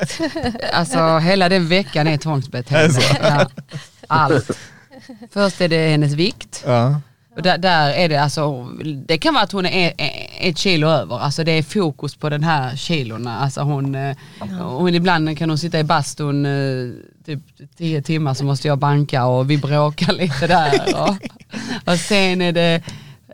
Alltså 0.74 1.18
hela 1.18 1.50
den 1.50 1.68
veckan 1.68 2.08
är 2.08 2.14
Är 2.14 2.18
tvångsbeteende. 2.18 2.94
så? 2.94 3.16
Ja, 3.22 3.50
allt. 4.08 4.52
Först 5.32 5.62
är 5.62 5.68
det 5.68 5.90
hennes 5.90 6.14
vikt. 6.14 6.64
ja. 6.66 7.02
Och 7.38 7.44
där, 7.44 7.58
där 7.58 7.90
är 7.90 8.10
det 8.10 8.22
alltså, 8.22 8.64
det 9.06 9.18
kan 9.18 9.34
vara 9.34 9.44
att 9.44 9.52
hon 9.52 9.66
är 9.66 9.94
ett 10.40 10.58
kilo 10.58 10.88
över, 10.88 11.20
alltså 11.20 11.44
det 11.44 11.52
är 11.52 11.64
fokus 11.64 12.16
på 12.16 12.30
den 12.30 12.44
här 12.44 12.76
kilorna. 12.76 13.40
Alltså 13.40 13.62
hon, 13.62 13.96
eh, 13.96 14.16
hon 14.60 14.96
ibland 14.96 15.38
kan 15.38 15.50
hon 15.50 15.58
sitta 15.58 15.80
i 15.80 15.84
bastun 15.84 16.46
eh, 16.46 16.94
typ 17.26 17.40
tio 17.78 18.02
timmar 18.02 18.34
så 18.34 18.46
måste 18.46 18.68
jag 18.68 18.78
banka 18.78 19.26
och 19.26 19.50
vi 19.50 19.58
bråkar 19.58 20.14
lite 20.14 20.48
där. 20.48 20.96
Och, 21.02 21.16
och 21.94 22.00
sen 22.00 22.42
är 22.42 22.52
det 22.52 22.82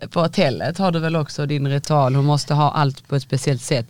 på 0.09 0.21
hotellet 0.21 0.77
har 0.77 0.91
du 0.91 0.99
väl 0.99 1.15
också 1.15 1.45
din 1.45 1.67
ritual, 1.67 2.15
hon 2.15 2.25
måste 2.25 2.53
ha 2.53 2.71
allt 2.71 3.07
på 3.07 3.15
ett 3.15 3.23
speciellt 3.23 3.61
sätt. 3.61 3.87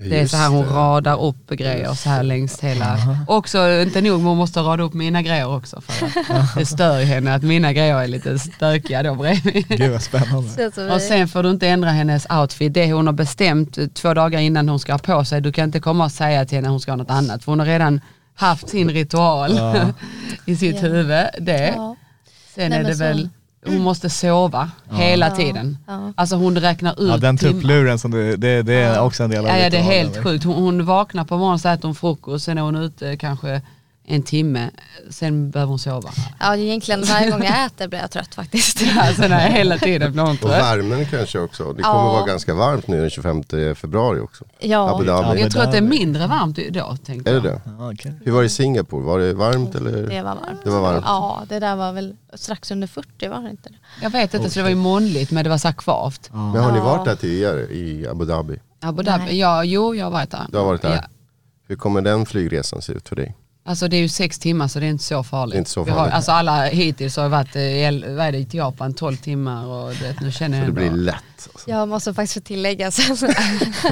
Det 0.00 0.16
är 0.16 0.20
Just 0.20 0.30
så 0.30 0.36
här 0.36 0.48
hon 0.48 0.66
det. 0.66 0.72
radar 0.72 1.24
upp 1.24 1.50
grejer 1.50 1.94
så 1.94 2.08
här 2.08 2.22
längs 2.22 2.60
hela. 2.60 2.98
Också, 3.28 3.70
inte 3.82 4.00
nog, 4.00 4.18
men 4.18 4.26
hon 4.26 4.36
måste 4.38 4.60
rada 4.60 4.82
upp 4.82 4.94
mina 4.94 5.22
grejer 5.22 5.56
också. 5.56 5.80
För 5.80 6.06
att 6.34 6.54
det 6.56 6.66
stör 6.66 7.02
henne 7.04 7.34
att 7.34 7.42
mina 7.42 7.72
grejer 7.72 7.98
är 8.02 8.06
lite 8.08 8.38
stökiga 8.38 9.02
då 9.02 9.14
bredvid. 9.14 9.68
Gud 9.68 9.90
vad 9.90 10.02
spännande. 10.02 10.94
Och 10.94 11.00
sen 11.00 11.28
får 11.28 11.42
du 11.42 11.50
inte 11.50 11.68
ändra 11.68 11.90
hennes 11.90 12.26
outfit. 12.30 12.74
Det 12.74 12.92
hon 12.92 13.06
har 13.06 13.12
bestämt 13.14 13.94
två 13.94 14.14
dagar 14.14 14.40
innan 14.40 14.68
hon 14.68 14.78
ska 14.80 14.92
ha 14.92 14.98
på 14.98 15.24
sig. 15.24 15.40
Du 15.40 15.52
kan 15.52 15.64
inte 15.64 15.80
komma 15.80 16.04
och 16.04 16.12
säga 16.12 16.44
till 16.44 16.56
henne 16.58 16.68
att 16.68 16.72
hon 16.72 16.80
ska 16.80 16.92
ha 16.92 16.96
något 16.96 17.10
annat. 17.10 17.44
För 17.44 17.52
hon 17.52 17.58
har 17.58 17.66
redan 17.66 18.00
haft 18.34 18.68
sin 18.68 18.90
ritual 18.90 19.58
i 20.46 20.56
sitt 20.56 20.76
Ja. 20.82 20.88
huvud. 20.88 21.26
Det. 21.40 21.72
Ja. 21.76 21.96
Sen 22.54 22.70
Nej, 22.70 22.78
är 22.78 22.84
det 22.84 22.94
så- 22.94 23.04
väl, 23.04 23.28
hon 23.66 23.78
måste 23.82 24.10
sova 24.10 24.70
hela 24.90 25.28
Ja. 25.28 25.34
tiden. 25.36 25.78
Ja. 25.86 26.12
Alltså 26.16 26.36
hon 26.36 26.56
räknar 26.60 27.02
ut 27.02 27.08
Ja, 27.10 27.16
den 27.16 27.38
tuppluren 27.38 27.98
som 27.98 28.10
du, 28.10 28.36
det, 28.36 28.62
det 28.62 28.74
är 28.74 28.94
Ja. 28.94 29.00
också 29.00 29.22
en 29.24 29.30
del 29.30 29.44
av 29.44 29.50
Ja, 29.50 29.58
ja 29.58 29.70
det 29.70 29.76
är 29.76 29.82
helt 29.82 30.22
sjukt. 30.22 30.44
Hon, 30.44 30.54
hon 30.54 30.84
vaknar 30.84 31.24
på 31.24 31.36
morgonen 31.38 31.58
så 31.58 31.68
äter 31.68 31.88
hon 31.88 31.94
frukost, 31.94 32.44
sen 32.44 32.58
är 32.58 32.62
hon 32.62 32.76
ute 32.76 33.16
kanske 33.16 33.62
en 34.10 34.22
timme, 34.22 34.70
sen 35.10 35.50
behöver 35.50 35.70
hon 35.70 35.78
sova. 35.78 36.10
Ja 36.40 36.56
egentligen 36.56 37.02
varje 37.04 37.30
gång 37.30 37.42
jag 37.44 37.64
äter 37.66 37.88
blir 37.88 37.98
jag 38.00 38.10
trött 38.10 38.34
faktiskt. 38.34 38.82
Alltså 38.98 39.28
nej, 39.28 39.52
hela 39.52 39.78
tiden 39.78 40.12
blir 40.12 40.22
hon 40.22 40.32
Och 40.32 40.38
trött. 40.40 40.50
värmen 40.50 41.06
kanske 41.06 41.38
också. 41.38 41.72
Det 41.72 41.82
kommer 41.82 42.04
Ja. 42.04 42.12
vara 42.12 42.26
ganska 42.26 42.54
varmt 42.54 42.86
nu 42.88 43.00
den 43.00 43.10
25 43.10 43.42
februari 43.74 44.20
också. 44.20 44.44
Ja. 44.58 44.94
Abu 44.94 45.04
Dhabi. 45.04 45.40
Jag 45.40 45.50
tror 45.52 45.62
att 45.62 45.72
det 45.72 45.78
är 45.78 45.82
mindre 45.82 46.26
varmt 46.26 46.58
då 46.70 46.96
tänkte 47.04 47.30
Är 47.30 47.34
det 47.34 47.40
det? 47.40 47.60
Ja. 47.64 47.92
Hur 48.24 48.32
var 48.32 48.40
det 48.40 48.46
i 48.46 48.48
Singapore? 48.48 49.02
Var 49.04 49.18
det 49.18 49.32
varmt 49.34 49.74
eller? 49.74 49.92
Det 49.92 50.22
var 50.22 50.34
varmt. 50.34 50.60
Det 50.64 50.70
var 50.70 50.80
varmt. 50.80 51.04
Ja 51.06 51.42
det 51.48 51.58
där 51.58 51.76
var 51.76 51.92
väl 51.92 52.16
strax 52.34 52.70
under 52.70 52.86
40 52.86 53.28
var 53.28 53.40
det 53.42 53.50
inte 53.50 53.68
det? 53.68 53.74
Jag 54.02 54.10
vet 54.10 54.34
inte, 54.34 54.50
så 54.50 54.58
det 54.58 54.62
var 54.62 54.70
ju 54.70 54.74
molnigt 54.76 55.30
men 55.30 55.44
det 55.44 55.50
var 55.50 55.58
så 55.58 55.72
kvavt. 55.72 56.30
Men 56.32 56.40
har 56.64 56.72
ni 56.72 56.78
Ja. 56.78 56.84
varit 56.84 57.04
där 57.04 57.16
tidigare 57.16 57.60
i 57.60 58.08
Abu 58.08 58.24
Dhabi? 58.24 58.58
Abu 58.82 59.02
Dhabi, 59.02 59.24
Nej. 59.24 59.38
ja, 59.38 59.64
jo 59.64 59.94
jag 59.94 60.04
har 60.06 60.10
varit 60.12 60.30
där. 60.30 60.46
Du 60.52 60.58
har 60.58 60.64
varit 60.64 60.82
där? 60.82 60.94
Ja. 60.94 61.02
Hur 61.68 61.76
kommer 61.76 62.00
den 62.02 62.26
flygresan 62.26 62.82
se 62.82 62.92
ut 62.92 63.08
för 63.08 63.16
dig? 63.16 63.36
Alltså 63.68 63.88
det 63.88 63.96
är 63.96 64.00
ju 64.00 64.08
sex 64.08 64.38
timmar 64.38 64.68
så 64.68 64.80
det 64.80 64.86
är 64.86 64.90
inte 64.90 65.04
så 65.04 65.22
farligt. 65.24 65.52
Det 65.54 65.58
inte 65.58 65.70
så 65.70 65.82
Vi 65.84 65.90
har, 65.90 65.98
farligt. 65.98 66.14
alltså 66.14 66.32
alla 66.32 66.64
hittills 66.64 67.16
har 67.16 67.28
varit 67.28 67.56
eh, 67.56 67.62
i, 67.62 68.04
vad 68.16 68.26
är 68.26 68.32
det, 68.32 68.38
i 68.38 68.46
Japan 68.50 68.94
12 68.94 69.16
timmar 69.16 69.66
och 69.66 69.94
det, 69.94 70.20
nu 70.20 70.32
känner 70.32 70.58
Så 70.60 70.64
jag 70.66 70.74
det 70.74 70.80
ändå. 70.82 70.94
blir 70.96 71.04
lätt. 71.04 71.14
Alltså. 71.52 71.70
Jag 71.70 71.88
måste 71.88 72.14
faktiskt 72.14 72.34
få 72.34 72.40
tillägga 72.40 72.90
sen 72.90 73.16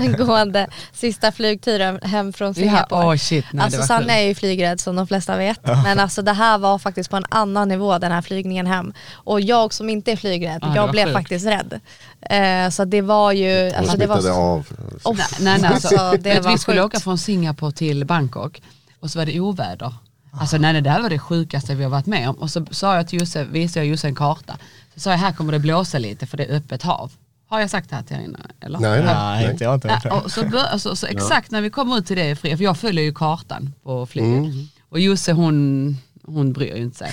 angående 0.00 0.66
sista 0.92 1.32
flygturen 1.32 2.00
hem 2.02 2.32
från 2.32 2.48
Ja, 2.48 2.54
Singapore. 2.54 3.06
åh 3.06 3.16
shit, 3.16 3.44
nej, 3.52 3.64
alltså 3.64 3.80
det 3.80 3.86
Sanna 3.86 4.18
är 4.18 4.22
ju 4.28 4.34
flygrädd 4.34 4.80
som 4.80 4.96
de 4.96 5.06
flesta 5.06 5.36
vet. 5.36 5.60
Men 5.66 6.00
alltså 6.00 6.22
det 6.22 6.32
här 6.32 6.58
var 6.58 6.78
faktiskt 6.78 7.10
på 7.10 7.16
en 7.16 7.24
annan 7.28 7.68
nivå 7.68 7.98
den 7.98 8.12
här 8.12 8.22
flygningen 8.22 8.66
hem. 8.66 8.92
Och 9.14 9.40
jag 9.40 9.74
som 9.74 9.88
inte 9.88 10.12
är 10.12 10.16
flygrädd, 10.16 10.58
Ja, 10.62 10.68
det 10.68 10.76
jag 10.76 10.90
blev 10.90 11.04
sjukt. 11.04 11.16
faktiskt 11.16 11.46
rädd. 11.46 11.80
Eh, 12.20 12.70
så 12.70 12.84
det 12.84 13.00
var 13.02 13.32
ju... 13.32 13.72
Alltså 13.72 13.96
det 13.96 14.06
var 14.06 14.20
så, 14.20 14.32
av. 14.32 14.66
Oh, 15.04 15.16
Nej, 15.16 15.26
nej, 15.40 15.58
nej, 15.60 15.70
alltså, 15.72 16.16
det 16.20 16.40
var 16.40 16.52
vi 16.52 16.58
skulle 16.58 16.82
sjukt. 16.82 16.94
åka 16.94 17.00
från 17.00 17.18
Singapore 17.18 17.72
till 17.72 18.04
Bangkok 18.04 18.62
och 19.00 19.10
så 19.10 19.18
var 19.18 19.26
det 19.26 19.40
oväder. 19.40 19.94
Alltså 20.40 20.58
nej, 20.58 20.72
nej, 20.72 20.82
det 20.82 20.90
här 20.90 21.02
var 21.02 21.10
det 21.10 21.18
sjukaste 21.18 21.74
vi 21.74 21.82
har 21.82 21.90
varit 21.90 22.06
med 22.06 22.28
om. 22.28 22.34
Och 22.34 22.50
så 22.50 22.66
sa 22.70 22.96
jag 22.96 23.08
till 23.08 23.20
Josse, 23.20 23.44
visade 23.44 23.86
jag 23.86 23.90
Josse 23.90 24.08
en 24.08 24.14
karta. 24.14 24.58
Så 24.94 25.00
sa 25.00 25.10
jag 25.10 25.18
här 25.18 25.32
kommer 25.32 25.52
det 25.52 25.58
blåsa 25.58 25.98
lite 25.98 26.26
för 26.26 26.36
det 26.36 26.44
är 26.44 26.56
öppet 26.56 26.82
hav. 26.82 27.12
Har 27.48 27.60
jag 27.60 27.70
sagt 27.70 27.90
det 27.90 27.96
här 27.96 28.02
till 28.02 28.16
er 28.16 28.20
innan? 28.20 28.42
Eller? 28.60 28.78
Nej, 28.78 29.04
nej. 29.04 29.14
Nej, 29.14 29.50
inte 29.50 29.64
jag 29.64 29.74
inte 29.74 30.00
Ja, 30.04 30.20
och 30.20 30.32
så, 30.32 30.44
bör, 30.44 30.64
alltså, 30.64 30.96
så 30.96 31.06
exakt 31.06 31.50
när 31.50 31.60
vi 31.60 31.70
kom 31.70 31.92
ut 31.92 32.06
till 32.06 32.16
det, 32.16 32.36
för 32.36 32.62
jag 32.62 32.78
följer 32.78 33.04
ju 33.04 33.14
kartan 33.14 33.74
på 33.82 34.06
flyget. 34.06 34.38
Mm. 34.38 34.68
Och 34.88 35.00
Josse 35.00 35.32
hon, 35.32 35.96
hon 36.26 36.52
bryr 36.52 36.76
ju 36.76 36.82
inte 36.82 36.98
sig. 36.98 37.12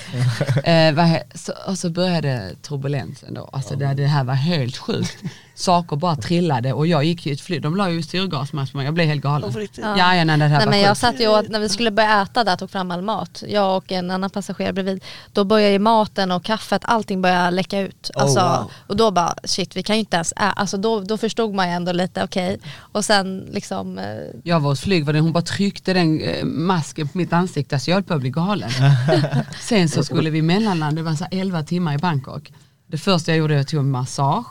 eh, 0.88 1.16
så, 1.34 1.52
och 1.66 1.78
så 1.78 1.90
började 1.90 2.54
turbulensen 2.62 3.34
då. 3.34 3.50
Alltså 3.52 3.76
det, 3.76 3.94
det 3.94 4.06
här 4.06 4.24
var 4.24 4.34
helt 4.34 4.76
sjukt. 4.76 5.16
Saker 5.54 5.96
bara 5.96 6.16
trillade 6.16 6.72
och 6.72 6.86
jag 6.86 7.04
gick 7.04 7.26
ju 7.26 7.32
ett 7.32 7.40
flyg, 7.40 7.62
de 7.62 7.76
la 7.76 7.90
ju 7.90 8.02
syrgasmask 8.02 8.72
på 8.72 8.78
mig, 8.78 8.84
jag 8.84 8.94
blev 8.94 9.06
helt 9.06 9.22
galen. 9.22 9.52
Ja, 9.76 10.14
ja, 10.16 10.24
nej, 10.24 10.38
det 10.38 10.44
här 10.44 10.58
Nej, 10.58 10.66
men 10.68 10.80
jag 10.80 10.88
sjukt. 10.88 11.00
satt 11.00 11.20
ju 11.20 11.28
och, 11.28 11.44
när 11.50 11.60
vi 11.60 11.68
skulle 11.68 11.90
börja 11.90 12.22
äta 12.22 12.44
där, 12.44 12.56
tog 12.56 12.70
fram 12.70 12.90
all 12.90 13.02
mat, 13.02 13.42
jag 13.48 13.76
och 13.76 13.92
en 13.92 14.10
annan 14.10 14.30
passagerare 14.30 14.72
bredvid, 14.72 15.04
då 15.32 15.44
började 15.44 15.72
ju 15.72 15.78
maten 15.78 16.30
och 16.30 16.44
kaffet, 16.44 16.82
allting 16.84 17.22
började 17.22 17.50
läcka 17.50 17.80
ut. 17.80 18.10
Oh, 18.14 18.22
Alltså, 18.22 18.40
wow. 18.40 18.70
Och 18.86 18.96
då 18.96 19.10
bara, 19.10 19.34
shit 19.44 19.76
vi 19.76 19.82
kan 19.82 19.96
ju 19.96 20.00
inte 20.00 20.16
ens 20.16 20.32
äta, 20.32 20.52
alltså 20.52 20.76
då, 20.76 21.00
då 21.00 21.18
förstod 21.18 21.54
man 21.54 21.68
ju 21.68 21.74
ändå 21.74 21.92
lite, 21.92 22.24
okej. 22.24 22.58
Och 22.92 23.04
sen 23.04 23.48
liksom, 23.52 23.98
eh, 23.98 24.04
Jag 24.42 24.60
var 24.60 24.70
hos 24.70 24.80
flygvärden, 24.80 25.22
hon 25.22 25.32
bara 25.32 25.42
tryckte 25.42 25.92
den 25.92 26.20
eh, 26.20 26.44
masken 26.44 27.08
på 27.08 27.18
mitt 27.18 27.32
ansikte, 27.32 27.78
så 27.78 27.90
jag 27.90 27.96
höll 27.96 28.04
på 28.04 28.14
att 28.14 28.20
bli 28.20 28.30
galen. 28.30 28.70
Sen 29.60 29.88
så 29.88 30.04
skulle 30.04 30.30
vi 30.30 30.42
mellanlanda, 30.42 30.96
det 30.96 31.02
var 31.02 31.14
så 31.14 31.24
här 31.30 31.40
11 31.40 31.62
timmar 31.62 31.94
i 31.94 31.98
Bangkok. 31.98 32.52
Det 32.86 32.98
första 32.98 33.30
jag 33.30 33.38
gjorde 33.38 33.54
var 33.54 33.60
att 33.60 33.72
jag 33.72 33.78
tog 33.78 33.80
en 33.86 33.90
massage 33.90 34.46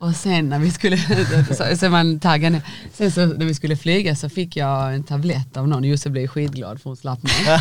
och 0.00 0.14
sen 0.16 0.48
när 0.48 0.58
vi 0.58 0.70
skulle, 0.70 0.96
så- 1.80 1.88
man 1.90 2.20
taggade. 2.20 2.62
Sen 2.92 3.10
så 3.12 3.26
när 3.26 3.46
vi 3.46 3.54
skulle 3.54 3.76
flyga 3.76 4.16
så 4.16 4.28
fick 4.28 4.56
jag 4.56 4.94
en 4.94 5.02
tablett 5.04 5.56
av 5.56 5.68
någon, 5.68 5.84
Josse 5.84 6.10
blev 6.10 6.26
skitglad 6.26 6.80
för 6.80 6.90
hon 6.90 6.96
slapp 6.96 7.22
mig. 7.22 7.32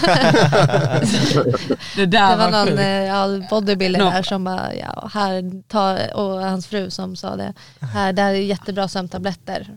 det 1.96 2.06
där 2.06 2.30
det 2.32 2.36
var 2.36 2.38
var, 2.38 2.52
någon 2.52 2.68
sjukt. 2.68 2.80
eh, 2.80 2.86
ja, 2.88 3.28
bodybuilder 3.50 4.00
där 4.00 4.24
som 4.24 4.44
bara, 4.44 4.76
ja, 4.76 5.10
här, 5.14 5.62
ta, 5.68 5.98
och 6.14 6.42
hans 6.42 6.68
fru 6.68 6.90
som 6.90 7.16
sa 7.16 7.36
det, 7.36 7.54
här, 7.80 8.14
där 8.14 8.30
är 8.30 8.34
jättebra 8.34 8.88
sömntabletter. 8.88 9.68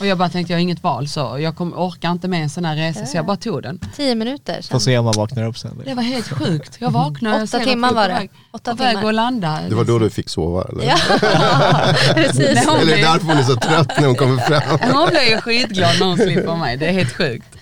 Och 0.00 0.06
jag 0.06 0.18
bara 0.18 0.28
tänkte 0.28 0.52
jag 0.52 0.58
har 0.58 0.62
inget 0.62 0.82
val 0.82 1.08
så 1.08 1.36
jag 1.40 1.56
kom, 1.56 1.72
orkar 1.74 2.10
inte 2.10 2.28
med 2.28 2.42
en 2.42 2.50
sån 2.50 2.64
här 2.64 2.76
resa 2.76 3.06
så 3.06 3.16
jag 3.16 3.26
bara 3.26 3.36
tog 3.36 3.62
den. 3.62 3.80
Tio 3.96 4.14
minuter 4.14 4.54
Får 4.54 4.62
sen. 4.62 4.80
se 4.80 4.98
om 4.98 5.04
man 5.04 5.14
vaknar 5.16 5.44
upp 5.44 5.58
sen. 5.58 5.82
Det 5.84 5.94
var 5.94 6.02
helt 6.02 6.28
sjukt. 6.28 6.76
Jag 6.80 6.90
vaknade. 6.90 7.42
Åtta 7.44 7.58
jag 7.58 7.66
timmar 7.66 7.88
jag 7.88 7.94
var 7.94 8.08
det. 8.08 8.28
Åtta 8.52 8.76
på 8.76 8.82
väg 8.82 8.96
timmar. 8.96 9.08
att 9.08 9.14
landa. 9.14 9.60
Det 9.68 9.74
var 9.74 9.84
då 9.84 9.98
du 9.98 10.10
fick 10.10 10.28
sova 10.28 10.64
eller? 10.68 10.84
Ja, 10.84 10.96
precis. 12.14 12.38
Nej, 12.54 12.64
hon, 12.66 12.76
Eller 12.76 12.84
blev, 12.94 12.98
därför 13.06 13.26
hon 13.26 13.36
är 13.36 13.42
så 13.42 13.56
trött 13.56 13.92
när 14.00 14.06
hon 14.06 14.16
kommer 14.16 14.36
fram. 14.42 14.78
hon 14.92 15.08
blev 15.08 15.22
ju 15.22 15.40
skitglad 15.40 15.96
när 16.00 16.06
hon 16.06 16.16
slipper 16.16 16.56
mig. 16.56 16.76
Det 16.76 16.86
är 16.88 16.92
helt 16.92 17.12
sjukt. 17.12 17.56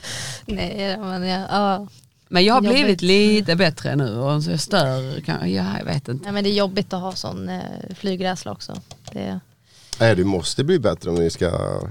Nej, 0.46 0.98
men 0.98 1.22
ja, 1.28 1.46
ja. 1.50 1.86
Men 2.32 2.44
jag 2.44 2.54
har 2.54 2.62
Jobbigt. 2.62 2.72
blivit 2.80 3.02
lite 3.02 3.56
bättre 3.56 3.96
nu 3.96 4.18
och 4.18 4.42
så 4.42 4.50
jag 4.50 4.60
stör, 4.60 5.20
kan, 5.20 5.52
ja, 5.52 5.64
jag 5.78 5.84
vet 5.84 6.08
inte. 6.08 6.24
Nej, 6.24 6.32
men 6.32 6.44
det 6.44 6.50
är 6.50 6.54
jobbigt 6.54 6.92
att 6.92 7.00
ha 7.00 7.12
sån 7.12 7.48
eh, 7.48 7.60
flygrädsla 7.96 8.52
också. 8.52 8.72
Det, 9.12 9.40
Nej, 10.00 10.16
du 10.16 10.24
måste 10.24 10.64
bli 10.64 10.78
bättre 10.78 11.10
om 11.10 11.16
ni 11.16 11.30
ska 11.30 11.44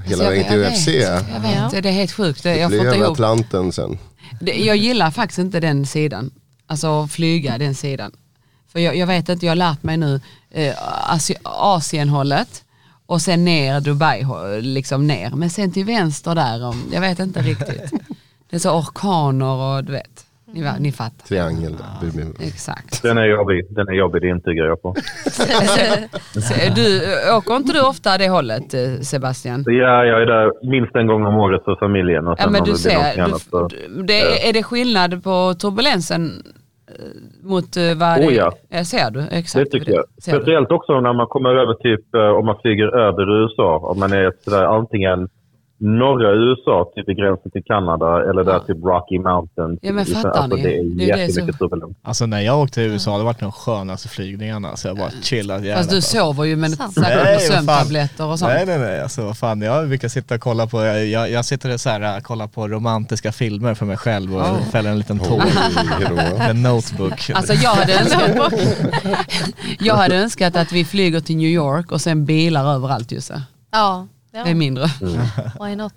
hela 0.05 0.23
jag, 0.23 0.31
vägen 0.31 0.51
till 0.51 0.59
jag 0.61 0.71
UFC. 0.73 0.87
vet, 0.87 1.03
jag 1.33 1.39
vet, 1.39 1.73
Ja. 1.73 1.81
det 1.81 1.89
är 1.89 1.93
helt 1.93 2.11
sjukt. 2.11 2.43
Det- 2.43 2.57
Jag 2.57 2.73
inte 2.73 2.87
över. 2.87 3.11
Atlanten 3.11 3.71
sen. 3.71 3.97
Det, 4.41 4.51
jag 4.53 4.77
gillar 4.77 5.11
faktiskt 5.11 5.39
inte 5.39 5.59
den 5.59 5.85
sidan. 5.85 6.31
Alltså 6.67 7.07
flyga 7.07 7.57
den 7.57 7.75
sidan. 7.75 8.11
För 8.71 8.79
jag, 8.79 8.95
jag 8.95 9.07
vet 9.07 9.29
inte, 9.29 9.45
jag 9.45 9.51
har 9.51 9.55
lärt 9.55 9.83
mig 9.83 9.97
nu 9.97 10.21
eh, 10.51 10.73
Asi- 11.13 11.35
Asienhållet 11.43 12.63
och 13.05 13.21
sen 13.21 13.45
ner 13.45 13.79
Dubai, 13.81 14.25
liksom 14.61 15.07
ner. 15.07 15.29
Men 15.29 15.49
sen 15.49 15.71
till 15.71 15.85
vänster 15.85 16.35
där, 16.35 16.63
om, 16.65 16.83
jag 16.93 17.01
vet 17.01 17.19
inte 17.19 17.41
riktigt. 17.41 17.91
Det 18.49 18.55
är 18.55 18.59
så 18.59 18.69
orkaner 18.79 19.45
och 19.45 19.83
du 19.83 19.91
vet, 19.91 20.25
ni, 20.53 20.71
ni 20.79 20.91
fattar. 20.91 21.27
Triangel. 21.27 21.75
Bermuda. 22.01 22.43
Exakt. 22.43 23.01
Den 23.03 23.17
är 23.17 23.25
jobbig. 23.25 23.65
Den 23.69 23.87
är 23.87 23.93
jobbig, 23.93 24.21
det 24.21 24.27
intygar 24.29 24.65
jag 24.65 24.81
på. 24.81 24.95
Så, 25.31 25.43
du, 26.75 27.01
åker 27.37 27.55
inte 27.55 27.73
du 27.73 27.81
ofta 27.87 28.17
det 28.17 28.29
hållet 28.29 28.73
eh, 28.73 28.99
Sebastian? 29.01 29.63
Ja, 29.67 30.05
jag 30.05 30.21
är 30.21 30.25
där 30.25 30.69
minst 30.71 30.95
en 30.95 31.07
gång 31.07 31.25
om 31.25 31.35
året 31.35 31.63
för 31.65 31.75
familjen. 31.75 32.27
Och 32.27 32.37
sen 32.37 32.45
Ja 32.47 32.51
men 32.51 32.63
du 32.63 32.71
det 32.71 32.77
ser, 32.77 33.21
annat 33.21 33.41
så- 33.41 33.67
du, 33.67 34.03
det, 34.03 34.49
är 34.49 34.53
det 34.53 34.63
skillnad 34.63 35.23
på 35.23 35.53
turbulensen 35.53 36.43
eh, 36.87 37.05
mot 37.43 37.77
eh, 37.77 37.83
vad 37.95 38.19
Oh, 38.19 38.27
det 38.27 38.33
ja. 38.33 38.51
Ja, 38.69 38.83
ser 38.83 39.11
du? 39.11 39.23
Exakt. 39.31 39.71
Det 39.71 39.79
tycker 39.79 39.93
jag. 39.93 40.05
Speciellt 40.21 40.71
också 40.71 41.01
när 41.01 41.13
man 41.13 41.27
kommer 41.27 41.49
över 41.49 41.73
typ 41.73 42.05
om 42.39 42.45
man 42.45 42.55
flyger 42.61 42.87
över 43.07 43.43
USA. 43.43 43.77
Om 43.77 43.99
man 43.99 44.13
är 44.13 44.31
sådär 44.45 44.63
antingen 44.63 45.29
norra 45.79 46.33
USA, 46.33 46.91
typ 46.95 47.09
i 47.09 47.13
gränsen 47.13 47.51
till 47.51 47.63
Kanada 47.65 48.29
eller 48.29 48.43
där 48.43 48.51
Ja. 48.53 48.59
typ 48.59 48.77
Rocky 48.83 49.19
Mountains. 49.19 49.79
Ja, 49.81 49.93
men 49.93 50.03
Liksom, 50.05 50.21
fattar 50.21 50.39
alltså, 50.41 50.55
ni? 50.57 50.63
Det 50.63 50.69
är 50.77 50.83
Det 50.83 51.11
är 51.11 51.17
det 51.17 51.21
jättemycket 51.23 51.57
som- 51.57 51.69
turbulens. 51.69 51.97
Alltså 52.03 52.25
när 52.25 52.41
jag 52.41 52.59
åkte 52.59 52.73
till 52.73 52.83
USA, 52.83 53.17
det 53.17 53.23
var 53.23 53.35
de 53.39 53.51
skönaste 53.51 54.07
flygningarna. 54.09 54.75
Så 54.75 54.87
jag 54.87 54.97
bara 54.97 55.09
chillat 55.21 55.61
jävlar. 55.61 55.75
Fast 55.77 55.89
du 55.89 55.95
alltså. 55.95 56.17
sover 56.17 56.43
ju 56.43 56.55
med 56.55 56.71
säkert 56.71 57.41
sömntabletter 57.41 58.25
och 58.25 58.39
sånt. 58.39 58.51
Nej 58.53 58.65
nej 58.65 58.79
nej, 58.79 59.01
alltså 59.01 59.21
vad 59.25 59.37
fan 59.37 59.61
jag 59.61 59.87
brukar 59.87 60.07
sitta 60.07 60.35
och 60.35 60.41
kolla 60.41 60.67
på, 60.67 60.83
jag, 60.85 61.05
jag, 61.05 61.31
jag 61.31 61.45
sitter 61.45 61.73
och 61.73 61.79
så 61.79 61.89
här, 61.89 62.21
kollar 62.21 62.47
på 62.47 62.67
romantiska 62.67 63.31
filmer 63.31 63.73
för 63.73 63.85
mig 63.85 63.97
själv 63.97 64.35
och 64.35 64.41
Oh. 64.41 64.61
fäller 64.71 64.89
en 64.89 64.97
liten 64.97 65.19
tår. 65.19 65.43
En 66.49 66.61
notebook. 66.63 67.29
Alltså 67.33 67.53
jag 67.53 67.69
hade, 67.71 67.93
önskat, 67.99 68.53
jag 69.79 69.95
hade 69.95 70.15
önskat 70.15 70.55
att 70.55 70.71
vi 70.71 70.85
flyger 70.85 71.19
till 71.19 71.35
New 71.37 71.47
York 71.49 71.91
och 71.91 72.01
sen 72.01 72.25
bilar 72.25 72.73
överallt 72.75 73.11
Jusse. 73.11 73.41
ja, 73.71 74.07
ja, 74.39 74.43
Det 74.45 74.49
är 74.49 74.55
mindre. 74.55 74.89
why 75.61 75.75
not? 75.75 75.93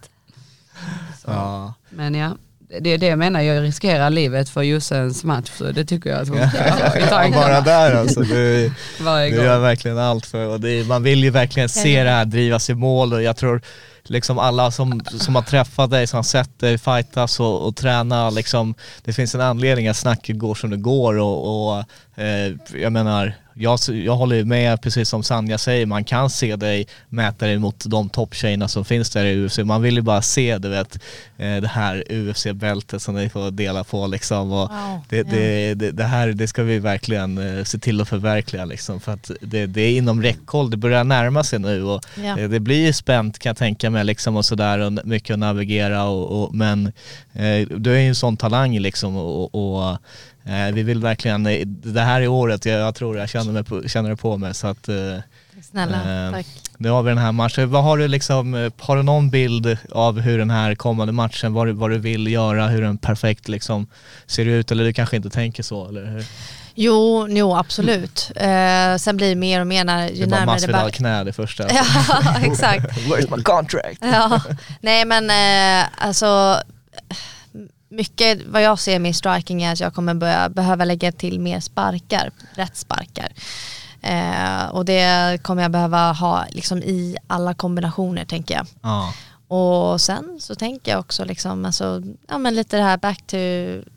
ja. 1.27 1.75
Men 1.91 2.15
ja, 2.15 2.37
det 2.81 2.91
är 2.91 2.99
det 2.99 3.07
jag 3.07 3.19
menar, 3.19 3.41
jag 3.41 3.63
riskerar 3.63 4.11
livet 4.11 4.49
för 4.49 4.63
Jossens 4.63 5.25
match 5.25 5.51
så 5.59 5.65
det 5.65 5.85
tycker 5.85 6.11
jag 6.11 6.21
att 6.21 6.29
hon 6.29 6.49
ska 6.49 6.59
ha 6.63 6.67
i 6.97 7.01
Ja, 7.01 7.07
bara 7.11 7.23
tankarna 7.23 7.61
där 7.61 7.95
alltså. 7.97 8.21
Du, 8.21 8.69
du 8.99 9.29
gör 9.37 9.59
verkligen 9.59 9.99
allt 9.99 10.27
för, 10.27 10.47
och 10.49 10.61
det, 10.61 10.71
är- 10.71 10.85
man 10.85 11.03
vill 11.03 11.25
ju 11.25 11.31
verkligen 11.31 11.69
se 11.69 12.03
det 12.05 12.11
här 12.11 12.25
drivas 12.25 12.71
i 12.71 12.75
mål 12.75 13.13
och 13.13 13.23
jag 13.23 13.37
tror 13.37 13.63
liksom 14.05 14.39
alla 14.39 14.71
som, 14.71 15.01
som 15.05 15.35
har 15.35 15.43
träffat 15.43 15.91
dig, 15.91 16.07
som 16.07 16.17
har 16.17 16.23
sett 16.23 16.59
dig 16.59 16.79
fightas 16.79 17.41
och, 17.41 17.67
och 17.67 17.77
träna, 17.77 18.31
liksom, 18.31 18.75
det 19.05 19.13
finns 19.13 19.35
en 19.35 19.41
anledning 19.41 19.89
att 19.89 19.97
snacket 19.97 20.39
går 20.39 20.55
som 20.55 20.71
det 20.71 20.77
går 20.77 21.19
och, 21.19 21.69
och 21.77 21.85
eh, 22.23 22.53
jag 22.75 22.93
menar, 22.93 23.35
jag, 23.55 23.79
jag 23.89 24.17
håller 24.17 24.45
med 24.45 24.83
precis 24.83 25.09
som 25.09 25.23
Sanja 25.23 25.59
säger, 25.59 25.87
man 25.87 26.05
kan 26.05 26.31
se 26.31 26.57
dig 26.57 26.87
mäta 27.09 27.47
dig 27.47 27.59
mot 27.59 27.85
de 27.87 28.09
topptjejerna 28.09 28.69
som 28.69 28.85
finns 28.85 29.11
där 29.11 29.25
i 29.25 29.45
UFC. 29.47 29.59
Man 29.59 29.83
vill 29.83 29.95
ju 29.95 30.03
bara 30.03 30.23
se 30.23 30.59
du 30.59 30.69
vet, 30.69 30.95
eh, 31.39 31.57
det 31.57 31.69
här 31.69 32.05
UFC-bältet 32.09 33.03
som 33.03 33.15
ni 33.15 33.29
får 33.29 33.51
dela 33.51 33.85
på 33.85 34.07
liksom. 34.07 34.53
Och 34.53 34.63
Wow. 34.73 35.01
det, 35.09 35.23
det, 35.23 35.75
det, 35.75 35.91
det 35.91 36.05
här 36.05 36.29
det 36.29 36.49
ska 36.49 36.63
vi 36.63 36.79
verkligen 36.79 37.59
eh, 37.59 37.65
se 37.65 37.79
till 37.79 38.01
att 38.01 38.09
förverkliga 38.09 38.65
liksom. 38.65 39.01
För 39.01 39.13
att 39.13 39.31
det, 39.41 39.67
det 39.67 39.81
är 39.81 39.97
inom 39.97 40.23
räckhåll, 40.23 40.71
det 40.71 40.77
börjar 40.77 41.05
närma 41.05 41.45
sig 41.45 41.59
nu 41.59 41.83
och 41.83 42.19
eh, 42.19 42.49
det 42.49 42.61
blir 42.61 42.87
ju 42.87 42.93
spänt 42.93 43.39
kan 43.39 43.51
jag 43.51 43.57
tänka 43.57 43.91
mig 43.91 44.05
liksom 44.05 44.37
och 44.37 44.45
sådär 44.45 44.79
och 44.79 44.93
mycket 45.05 45.35
att 45.35 45.39
navigera 45.39 46.05
och, 46.05 46.43
och 46.43 46.55
men 46.55 46.87
eh, 47.33 47.69
du 47.77 47.95
är 47.95 47.99
ju 47.99 48.09
en 48.09 48.15
sån 48.15 48.37
talang 48.37 48.79
liksom 48.79 49.17
och, 49.17 49.55
och 49.55 49.99
vi 50.73 50.83
vill 50.83 51.01
verkligen, 51.01 51.47
eh, 51.47 51.67
det 51.67 52.01
här 52.01 52.21
är 52.21 52.29
året, 52.29 52.67
jag, 52.67 52.95
tror 52.95 53.19
jag 53.19 53.29
känner, 53.29 53.53
mig 53.53 53.65
på, 53.65 53.89
känner 53.89 54.11
det 54.11 54.17
på 54.17 54.37
mig 54.37 54.55
så 54.55 54.67
att 54.67 54.89
eh, 54.89 54.95
Snälla, 55.71 56.27
Eh, 56.27 56.33
tack. 56.33 56.47
nu 56.79 56.91
har 56.91 57.03
vi 57.03 57.09
den 57.09 57.19
här 57.19 57.33
matchen. 57.33 57.71
Vad 57.71 57.83
har 57.85 57.99
du 57.99 58.09
liksom, 58.09 58.55
eh, 58.55 58.73
har 58.79 58.97
du 58.97 59.03
någon 59.03 59.31
bild 59.31 59.79
av 59.93 60.21
hur 60.21 60.39
den 60.39 60.51
här 60.51 60.75
kommande 60.75 61.13
matchen, 61.13 61.53
vad 61.53 61.67
du, 61.67 61.73
vad 61.73 61.91
du 61.91 61.99
vill 61.99 62.27
göra, 62.27 62.67
hur 62.69 62.83
den 62.83 62.99
perfekt 62.99 63.49
liksom 63.49 63.87
ser 64.27 64.45
ut 64.47 64.71
eller 64.71 64.85
du 64.85 64.93
kanske 64.93 65.17
inte 65.17 65.31
tänker 65.31 65.63
så 65.63 65.89
eller 65.89 66.05
hur? 66.07 66.25
Jo, 66.75 67.27
jo 67.31 67.57
absolut. 67.57 68.31
Eh, 68.37 68.97
sen 68.97 69.17
blir 69.17 69.29
det 69.29 69.35
mer 69.35 69.61
och 69.61 69.67
mer 69.67 69.85
när, 69.85 70.07
Det 70.09 70.13
ju 70.15 70.23
är 70.23 70.27
bara 70.27 70.41
det 70.41 70.47
Masvidal 70.47 70.91
knä 70.91 71.25
det 71.25 71.33
första. 71.33 71.69
Ja, 71.73 71.85
exakt. 72.43 72.93
Where's 72.99 73.37
my 73.37 73.43
contract? 73.43 73.99
Ja, 74.01 74.41
nej 74.81 75.05
men 75.05 75.31
eh, 75.31 75.89
alltså 75.99 76.61
mycket 77.93 78.47
vad 78.47 78.63
jag 78.63 78.79
ser 78.79 78.99
med 78.99 79.17
striking 79.17 79.63
är 79.63 79.73
att 79.73 79.81
jag 79.81 79.95
kommer 79.95 80.15
börja, 80.15 80.49
behöva 80.49 80.85
lägga 80.85 81.13
till 81.13 81.41
mer 81.41 81.61
sparkar, 81.61 82.31
rätt 82.55 82.77
sparkar. 82.77 83.33
Eh, 84.03 84.65
och 84.71 84.85
det 84.85 85.39
kommer 85.43 85.63
jag 85.63 85.71
behöva 85.71 86.13
ha 86.13 86.45
liksom 86.51 86.79
i 86.79 87.17
alla 87.27 87.55
kombinationer 87.55 88.25
tänker 88.25 88.55
jag. 88.55 88.67
Ja. 88.83 89.13
Och 89.55 90.01
sen 90.01 90.37
så 90.41 90.55
tänker 90.55 90.91
jag 90.93 91.01
också 91.01 91.25
liksom, 91.25 91.65
alltså, 91.65 92.03
ja, 92.29 92.39
men 92.39 92.55
lite 92.55 92.77
det 92.77 92.83
här 92.83 92.97
back 92.97 93.19
to, 93.19 93.37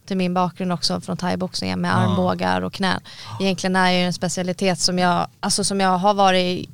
till 0.05 0.17
min 0.17 0.33
bakgrund 0.33 0.73
också 0.73 1.01
från 1.01 1.17
thaiboxningen 1.17 1.81
med 1.81 1.97
armbågar 1.97 2.61
och 2.61 2.73
knän. 2.73 3.01
Egentligen 3.39 3.75
är 3.75 3.91
ju 3.91 3.97
en 3.97 4.13
specialitet 4.13 4.79
som 4.79 4.99
jag, 4.99 5.27
alltså 5.39 5.63
som 5.63 5.79
jag 5.79 5.97
har 5.97 6.13
varit 6.13 6.69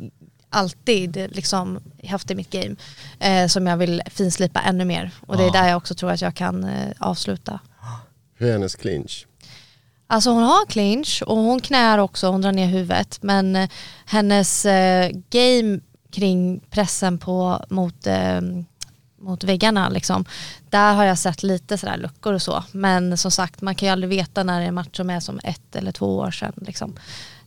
alltid 0.52 1.28
liksom 1.32 1.80
haft 2.08 2.32
i 2.32 2.36
mitt 2.36 2.50
game. 2.50 2.76
Eh, 3.20 3.48
som 3.48 3.68
jag 3.68 3.78
vill 3.78 4.02
finslipa 4.06 4.60
ännu 4.62 4.86
mer. 4.86 5.12
Och 5.28 5.38
det 5.38 5.44
är 5.44 5.52
där 5.52 5.68
jag 5.68 5.78
också 5.78 5.96
tror 5.96 6.12
att 6.12 6.22
jag 6.22 6.36
kan 6.36 6.64
eh, 6.64 6.92
avsluta. 7.00 7.60
Hur 8.38 8.48
är 8.48 8.52
hennes 8.52 8.76
clinch? 8.76 9.28
Alltså 10.08 10.30
hon 10.30 10.44
har 10.44 10.66
clinch 10.66 11.24
och 11.26 11.38
hon 11.38 11.60
knär 11.60 11.98
också, 11.98 12.28
hon 12.28 12.42
drar 12.42 12.52
ner 12.52 12.68
huvudet. 12.68 13.18
Men 13.22 13.56
eh, 13.56 13.70
hennes 14.06 14.66
eh, 14.66 15.12
game 15.30 15.80
kring 16.12 16.60
pressen 16.70 17.18
på, 17.18 17.66
mot, 17.70 18.08
eh, 18.08 18.42
mot 19.20 19.44
väggarna, 19.44 19.90
liksom, 19.90 20.26
där 20.70 20.94
har 20.94 21.04
jag 21.04 21.18
sett 21.18 21.44
lite 21.44 21.78
sådär 21.78 21.98
luckor 21.98 22.34
och 22.34 22.42
så. 22.42 22.64
Men 22.72 23.18
som 23.18 23.32
sagt, 23.32 23.62
man 23.62 23.76
kan 23.76 23.88
ju 23.88 23.92
aldrig 23.92 24.10
veta 24.10 24.44
när 24.44 24.60
det 24.60 24.66
är 24.66 24.68
en 24.68 24.74
match 24.74 24.98
som 24.98 25.10
är 25.10 25.20
som 25.20 25.40
ett 25.44 25.76
eller 25.76 25.92
två 25.92 26.18
år 26.18 26.32
sedan. 26.32 26.54
Liksom. 26.56 26.94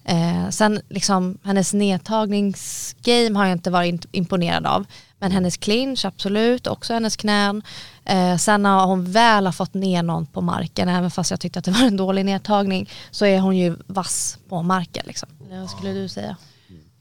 Eh, 0.04 0.48
sen 0.50 0.80
liksom, 0.88 1.38
hennes 1.44 1.74
nedtagningsgame 1.74 3.38
har 3.38 3.44
jag 3.46 3.52
inte 3.52 3.70
varit 3.70 4.06
imponerad 4.12 4.66
av. 4.66 4.84
Men 5.18 5.32
hennes 5.32 5.56
clinch, 5.56 6.04
absolut, 6.04 6.66
också 6.66 6.94
hennes 6.94 7.16
knän. 7.16 7.62
Eh, 8.04 8.36
sen 8.36 8.62
när 8.62 8.84
hon 8.86 9.12
väl 9.12 9.46
har 9.46 9.52
fått 9.52 9.74
ner 9.74 10.02
någon 10.02 10.26
på 10.26 10.40
marken, 10.40 10.88
även 10.88 11.10
fast 11.10 11.30
jag 11.30 11.40
tyckte 11.40 11.58
att 11.58 11.64
det 11.64 11.70
var 11.70 11.86
en 11.86 11.96
dålig 11.96 12.24
nedtagning, 12.24 12.90
så 13.10 13.26
är 13.26 13.40
hon 13.40 13.56
ju 13.56 13.76
vass 13.86 14.38
på 14.48 14.62
marken. 14.62 15.04
Liksom. 15.06 15.28
Vad 15.50 15.70
skulle 15.70 15.92
du 15.92 16.08
säga? 16.08 16.36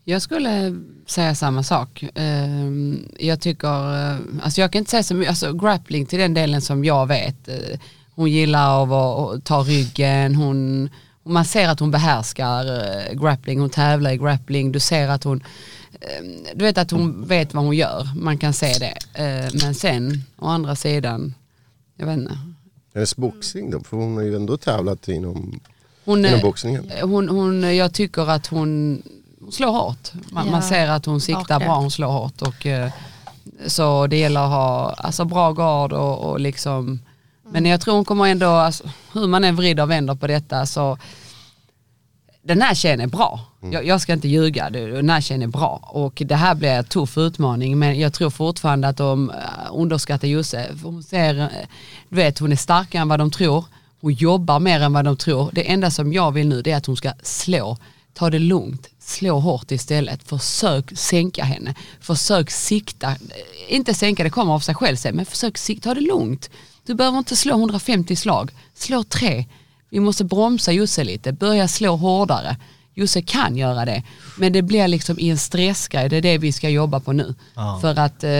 Jag 0.05 0.21
skulle 0.21 0.75
säga 1.07 1.35
samma 1.35 1.63
sak. 1.63 2.03
Ehm, 2.15 3.09
Jag 3.19 3.41
tycker, 3.41 3.93
eh, 4.11 4.17
alltså 4.43 4.61
jag 4.61 4.71
kan 4.71 4.79
inte 4.79 4.91
säga 4.91 5.03
så 5.03 5.13
mycket, 5.15 5.29
alltså 5.29 5.53
grappling 5.53 6.05
till 6.05 6.19
den 6.19 6.33
delen 6.33 6.61
som 6.61 6.85
jag 6.85 7.05
vet. 7.07 7.47
eh, 7.47 7.79
Hon 8.15 8.31
gillar 8.31 8.83
att 8.83 9.45
ta 9.45 9.59
ryggen, 9.61 10.35
hon, 10.35 10.89
och 11.23 11.31
man 11.31 11.45
ser 11.45 11.69
att 11.69 11.79
hon 11.79 11.91
behärskar 11.91 12.65
eh, 12.65 13.13
grappling, 13.13 13.59
hon 13.59 13.69
tävlar 13.69 14.11
i 14.11 14.17
grappling, 14.17 14.71
du 14.71 14.79
ser 14.79 15.07
att 15.07 15.23
hon, 15.23 15.43
eh, 16.01 16.25
du 16.55 16.65
vet 16.65 16.77
att 16.77 16.91
hon 16.91 17.25
vet 17.27 17.53
vad 17.53 17.63
hon 17.65 17.75
gör, 17.75 18.07
man 18.15 18.37
kan 18.37 18.53
se 18.53 18.73
det. 18.79 18.97
Eh, 19.23 19.51
Men 19.63 19.75
sen, 19.75 20.23
å 20.39 20.47
andra 20.47 20.75
sidan, 20.75 21.33
jag 21.97 22.05
vet 22.05 22.17
inte. 22.17 22.37
Hennes 22.93 23.15
boxning 23.15 23.71
då? 23.71 23.79
För 23.83 23.97
hon 23.97 24.15
har 24.15 24.23
ju 24.23 24.35
ändå 24.35 24.57
tävlat 24.57 25.07
inom, 25.07 25.59
Hon, 26.05 26.19
inom 26.19 26.33
eh, 26.33 26.41
boxningen. 26.41 26.91
hon, 27.01 27.29
hon, 27.29 27.75
jag 27.75 27.93
tycker 27.93 28.29
att 28.29 28.47
hon 28.47 29.01
hon 29.39 29.51
slår 29.51 29.71
hårt. 29.71 30.11
Man, 30.31 30.45
Ja, 30.45 30.51
man 30.51 30.63
ser 30.63 30.87
att 30.87 31.05
hon 31.05 31.21
siktar 31.21 31.43
bakre. 31.59 31.65
bra, 31.65 31.75
hon 31.75 31.91
slår 31.91 32.07
hårt. 32.07 32.41
Och, 32.41 32.65
så 33.67 34.07
det 34.07 34.17
gäller 34.19 34.39
att 34.43 34.49
ha 34.49 34.89
alltså, 34.93 35.25
bra 35.25 35.51
gard 35.51 35.93
och, 35.93 36.17
och 36.31 36.39
liksom, 36.39 36.99
men 37.49 37.65
jag 37.65 37.81
tror 37.81 37.95
hon 37.95 38.05
kommer 38.05 38.25
ändå, 38.25 38.47
alltså, 38.47 38.83
hur 39.13 39.27
man 39.27 39.43
än 39.43 39.55
vrider 39.55 39.83
och 39.83 39.89
vänder 39.89 40.15
på 40.15 40.27
detta 40.27 40.65
så 40.65 40.97
den 42.43 42.61
här 42.61 42.75
tjejen 42.75 43.01
är 43.01 43.07
bra. 43.07 43.39
Jag, 43.71 43.85
jag 43.85 44.01
ska 44.01 44.13
inte 44.13 44.27
ljuga, 44.27 44.69
den 44.69 45.09
här 45.09 45.21
tjejen 45.21 45.41
är 45.41 45.47
bra. 45.47 45.89
Och 45.91 46.21
det 46.25 46.35
här 46.35 46.55
blir 46.55 46.69
en 46.69 46.83
tuff 46.83 47.17
utmaning 47.17 47.79
men 47.79 47.99
jag 47.99 48.13
tror 48.13 48.29
fortfarande 48.29 48.87
att 48.87 48.97
de 48.97 49.29
uh, 49.29 49.35
underskattar 49.71 50.27
Josef. 50.27 50.83
Hon 50.83 51.03
ser, 51.03 51.39
eh, 51.39 51.47
du 52.09 52.15
vet 52.15 52.39
hon 52.39 52.51
är 52.51 52.55
starkare 52.55 53.01
än 53.01 53.07
vad 53.07 53.19
de 53.19 53.31
tror. 53.31 53.65
Hon 54.01 54.13
jobbar 54.13 54.59
mer 54.59 54.79
än 54.79 54.93
vad 54.93 55.05
de 55.05 55.17
tror. 55.17 55.49
Det 55.53 55.71
enda 55.71 55.91
som 55.91 56.13
jag 56.13 56.31
vill 56.31 56.47
nu 56.47 56.61
det 56.61 56.71
är 56.71 56.77
att 56.77 56.85
hon 56.85 56.97
ska 56.97 57.11
slå. 57.23 57.77
Ta 58.13 58.29
det 58.29 58.39
lugnt, 58.39 58.89
slå 58.99 59.39
hårt 59.39 59.71
istället. 59.71 60.23
Försök 60.23 60.97
sänka 60.97 61.43
henne. 61.43 61.75
Försök 61.99 62.51
sikta, 62.51 63.07
Eh, 63.09 63.15
inte 63.75 63.93
sänka 63.93 64.23
det 64.23 64.29
kommer 64.29 64.53
av 64.53 64.59
sig 64.59 64.75
själv 64.75 64.95
sen, 64.95 65.15
men 65.15 65.25
försök 65.25 65.57
sikta, 65.57 65.89
ta 65.89 65.93
det 65.93 66.01
lugnt. 66.01 66.49
Du 66.85 66.93
behöver 66.93 67.17
inte 67.17 67.35
slå 67.35 67.53
150 67.57 68.15
slag, 68.15 68.51
slå 68.73 69.03
tre. 69.03 69.45
Vi 69.89 69.99
måste 69.99 70.23
bromsa 70.23 70.71
Josse 70.71 71.03
lite, 71.03 71.31
börja 71.33 71.67
slå 71.67 71.95
hårdare. 71.95 72.57
Josse 72.95 73.21
kan 73.21 73.57
göra 73.57 73.85
det, 73.85 74.03
men 74.37 74.53
det 74.53 74.61
blir 74.61 74.87
liksom 74.87 75.19
i 75.19 75.29
en 75.29 75.37
stressgrej, 75.37 76.09
det 76.09 76.17
är 76.17 76.21
det 76.21 76.37
vi 76.37 76.51
ska 76.51 76.69
jobba 76.69 76.99
på 76.99 77.13
nu. 77.13 77.35
För 77.81 77.99
att, 77.99 78.23
eh, 78.23 78.31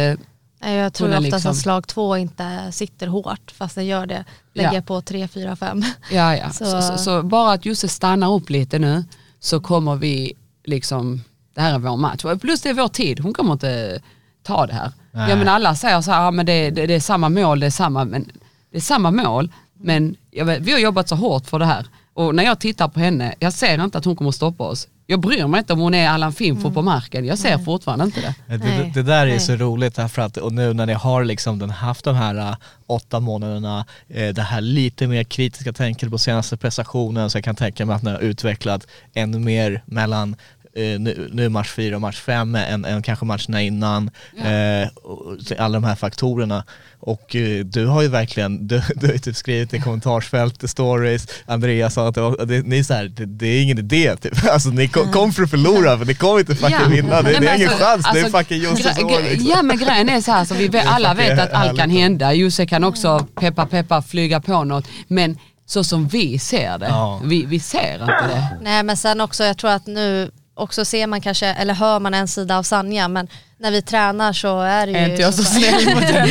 Jag 0.72 0.94
tror 0.94 1.08
oftast 1.10 1.24
liksom- 1.24 1.52
att 1.52 1.58
slag 1.58 1.88
två 1.88 2.18
inte 2.18 2.72
sitter 2.72 3.08
hårt, 3.08 3.52
fast 3.56 3.76
den 3.76 3.86
gör 3.86 4.06
det. 4.06 4.26
Lägger 4.54 4.74
Ja. 4.74 4.82
på 4.82 5.02
tre, 5.02 5.28
fyra, 5.28 5.56
fem. 5.56 5.84
ja, 6.12 6.36
ja. 6.38 6.50
Så- 6.50 6.66
Så, 6.66 6.82
så, 6.82 6.98
så 6.98 7.24
bara 7.24 7.52
att 7.54 7.66
Josse 7.66 7.88
stannar 7.88 8.34
upp 8.34 8.50
lite 8.50 8.80
nu 8.80 9.06
så 9.40 9.60
kommer 9.60 9.96
vi 9.96 10.34
liksom, 10.66 11.22
det 11.56 11.62
här 11.62 11.74
är 11.74 11.80
vår 11.80 11.98
match. 11.98 12.24
Plus 12.42 12.62
det 12.62 12.70
är 12.70 12.74
vår 12.74 12.88
tid, 12.88 13.20
hon 13.20 13.34
kommer 13.34 13.54
inte 13.54 14.02
ta 14.44 14.68
det 14.68 14.74
här. 14.74 14.92
Ja, 15.14 15.36
men 15.36 15.48
alla 15.48 15.76
säger 15.76 16.02
så 16.02 16.12
här, 16.12 16.24
ja, 16.24 16.32
men 16.32 16.46
det, 16.46 16.70
det, 16.70 16.86
det 16.86 16.96
är 16.96 17.00
samma 17.00 17.30
mål, 17.30 17.60
det 17.60 17.66
är 17.66 17.70
samma, 17.72 18.06
men 18.06 18.32
det 18.72 18.78
är 18.78 18.82
samma 18.82 19.12
mål, 19.12 19.50
men 19.74 20.16
vet, 20.32 20.60
vi 20.60 20.72
har 20.72 20.80
jobbat 20.80 21.10
så 21.10 21.16
hårt 21.16 21.46
för 21.46 21.60
det 21.60 21.66
här. 21.66 21.86
Och 22.14 22.36
när 22.36 22.44
jag 22.44 22.60
tittar 22.60 22.88
på 22.88 23.00
henne, 23.00 23.36
jag 23.40 23.54
ser 23.54 23.84
inte 23.84 23.98
att 23.98 24.06
hon 24.06 24.16
kommer 24.16 24.32
stoppa 24.32 24.64
oss. 24.64 24.88
Jag 25.06 25.20
bryr 25.20 25.48
mig 25.48 25.60
inte 25.60 25.74
om 25.74 25.80
hon 25.80 25.94
är 25.94 26.10
Allan 26.10 26.34
Finfo 26.34 26.72
på 26.72 26.82
marken, 26.82 27.26
jag 27.26 27.38
ser 27.38 27.58
fortfarande 27.58 28.06
inte 28.06 28.22
det. 28.22 28.36
Det, 28.48 28.58
det, 28.58 28.92
Nej, 28.96 29.04
där 29.04 29.22
är 29.22 29.26
nej. 29.26 29.40
så 29.40 29.56
roligt 29.56 29.96
därför 29.96 30.22
att, 30.22 30.38
och 30.38 30.54
nu 30.54 30.74
när 30.74 30.86
ni 30.86 30.94
har 30.94 31.24
liksom 31.24 31.60
den, 31.60 31.70
haft 31.70 32.06
de 32.06 32.16
här 32.16 32.36
äh, 32.36 32.56
åtta 32.88 33.20
månaderna, 33.20 33.86
eh, 34.08 34.34
det 34.34 34.42
här 34.42 34.62
lite 34.62 35.08
mer 35.08 35.24
kritiska 35.24 35.74
tänket 35.74 36.12
på 36.12 36.18
senaste 36.18 36.58
prestationen 36.58 37.30
så 37.30 37.38
jag 37.38 37.44
kan 37.44 37.56
tänka 37.56 37.86
mig 37.86 37.96
att 37.96 38.04
ni 38.04 38.12
har 38.12 38.20
utvecklat 38.20 38.88
ännu 39.14 39.40
mer 39.40 39.84
mellan 39.86 40.36
nu, 40.76 41.30
nu 41.34 41.50
match 41.50 41.72
fyra 41.72 41.96
och 41.96 42.02
match 42.02 42.20
fem 42.22 42.56
än, 42.56 42.86
än 42.86 43.02
kanske 43.02 43.26
matcherna 43.26 43.62
innan. 43.62 44.10
Eh, 44.38 44.88
och 45.04 45.42
så 45.42 45.56
alla 45.60 45.74
de 45.74 45.84
här 45.84 45.96
faktorerna. 45.96 46.64
Och 47.00 47.36
eh, 47.36 47.66
du 47.66 47.86
har 47.86 48.02
ju 48.02 48.08
verkligen, 48.08 48.68
du, 48.68 48.82
du 48.96 49.06
har 49.08 49.14
ju 49.14 49.20
typ 49.20 49.36
skrivit 49.36 49.74
i 49.74 49.80
kommentarsfält, 49.80 50.70
stories, 50.70 51.28
Andreas 51.46 51.94
sa 51.94 52.08
att 52.08 52.16
det, 52.16 52.22
var, 52.22 52.46
det, 52.46 52.62
ni 52.66 52.80
är 52.80 52.84
så 52.84 52.94
här, 52.94 53.04
det, 53.06 53.26
det 53.26 53.48
är 53.48 53.64
ingen 53.64 53.78
idé 53.80 54.16
typ. 54.16 54.34
Alltså 54.54 54.70
ni 54.70 54.88
kom, 54.88 55.12
kom 55.12 55.34
för 55.34 55.44
att 55.44 55.50
förlora 55.50 55.98
för 55.98 56.06
ni 56.06 56.16
kommer 56.16 56.40
inte 56.40 56.56
fucking 56.56 56.78
Ja. 56.82 56.88
vinna, 56.90 57.22
det, 57.22 57.32
Nej, 57.32 57.40
det 57.42 57.48
är 57.48 57.56
ingen 57.56 57.70
alltså- 57.70 57.84
chans, 57.86 58.06
det 58.14 58.20
är 58.20 58.24
alltså, 58.24 58.38
fucking 58.38 58.62
Josses 58.64 59.00
år 59.04 59.22
liksom. 59.30 59.50
Ja 59.50 59.62
men 59.62 59.78
grejen 59.78 60.10
är 60.10 60.22
så 60.22 60.32
här, 60.32 60.46
så 60.46 60.54
vi 60.54 60.68
vet, 60.78 60.86
alla 60.88 61.14
vet 61.14 61.40
att 61.40 61.52
allt 61.54 61.80
kan 61.80 61.90
hända. 61.90 62.34
Josse 62.34 62.66
kan 62.66 62.84
också 62.84 63.28
peppa 63.40 63.66
peppa 63.66 64.02
flyga 64.02 64.42
på 64.42 64.64
något. 64.64 64.88
Men 65.08 65.38
så 65.66 65.84
som 65.84 66.08
vi 66.08 66.40
ser 66.40 66.78
det, 66.78 66.86
Ja. 66.88 67.22
vi, 67.26 67.46
vi 67.46 67.60
ser 67.60 67.94
inte 67.94 68.28
det. 68.28 68.48
Nej 68.62 68.84
men 68.84 68.98
sen 68.98 69.22
också, 69.22 69.44
jag 69.44 69.58
tror 69.58 69.72
att 69.72 69.88
nu 69.88 70.32
också 70.56 70.86
ser 70.86 71.08
man 71.08 71.22
kanske, 71.22 71.48
eller 71.48 71.74
hör 71.74 72.00
man 72.00 72.14
en 72.14 72.28
sida 72.28 72.58
av 72.58 72.64
Sanja, 72.64 73.08
men 73.08 73.28
när 73.58 73.72
vi 73.72 73.82
tränar 73.82 74.34
så 74.34 74.62
är 74.62 74.86
det 74.86 74.92
ju... 74.92 74.98
Är 74.98 75.10
inte 75.10 75.22
jag 75.22 75.34
så 75.34 75.44
som- 75.44 75.60
snäll 75.62 75.96
mot 75.96 76.04
henne? 76.04 76.28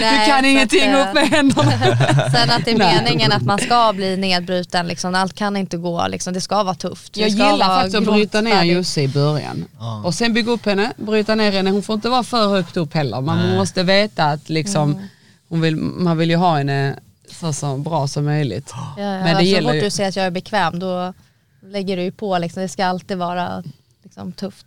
Nej, 0.00 0.20
Du 0.26 0.26
kan 0.32 0.40
så 0.40 0.46
ingenting 0.46 0.90
att, 0.92 1.08
upp 1.08 1.14
med 1.14 1.28
händerna. 1.28 1.72
Sen 2.34 2.50
att 2.50 2.64
det 2.64 2.70
är 2.70 2.78
Nej. 2.78 2.94
meningen 2.94 3.32
att 3.32 3.42
man 3.42 3.58
ska 3.58 3.92
bli 3.96 4.16
nedbruten, 4.16 4.86
liksom, 4.86 5.14
allt 5.14 5.34
kan 5.34 5.56
inte 5.56 5.76
gå, 5.76 6.08
liksom, 6.08 6.32
det 6.32 6.40
ska 6.40 6.62
vara 6.62 6.74
tufft. 6.74 7.16
Jag 7.16 7.28
gillar 7.28 7.66
faktiskt 7.76 7.96
att 7.96 8.04
bryta 8.04 8.40
ner. 8.40 8.62
Josse 8.64 9.00
i 9.02 9.08
början. 9.08 9.64
Och 10.04 10.14
sen 10.14 10.34
bygga 10.34 10.52
upp 10.52 10.66
henne, 10.66 10.92
bryta 10.96 11.34
ner 11.34 11.52
henne. 11.52 11.70
Hon 11.70 11.82
får 11.82 11.94
inte 11.94 12.08
vara 12.08 12.22
för 12.24 12.48
högt 12.48 12.76
upp 12.76 12.94
heller. 12.94 13.20
Man 13.20 13.56
måste 13.56 13.82
veta 13.82 14.24
att 14.24 14.48
liksom, 14.48 14.90
Mm. 14.92 15.04
hon 15.48 15.60
vill, 15.60 15.76
man 15.76 16.18
vill 16.18 16.30
ju 16.30 16.36
ha 16.36 16.56
henne 16.56 16.96
så, 17.40 17.52
så 17.52 17.76
bra 17.76 18.08
som 18.08 18.24
möjligt. 18.24 18.70
Ja, 18.74 18.94
ja, 18.96 19.02
Men 19.04 19.24
det 19.24 19.30
alltså, 19.30 19.44
gäller 19.44 19.68
så 19.68 19.74
ju- 19.74 19.80
fort 19.80 19.86
du 19.86 19.90
säger 19.90 20.08
att 20.08 20.16
jag 20.16 20.26
är 20.26 20.30
bekväm 20.30 20.78
då 20.78 21.14
lägger 21.60 21.96
du 21.96 22.02
ju 22.02 22.12
på, 22.12 22.38
liksom, 22.38 22.62
det 22.62 22.68
ska 22.68 22.86
alltid 22.86 23.18
vara 23.18 23.62
liksom, 24.02 24.32
tufft. 24.32 24.66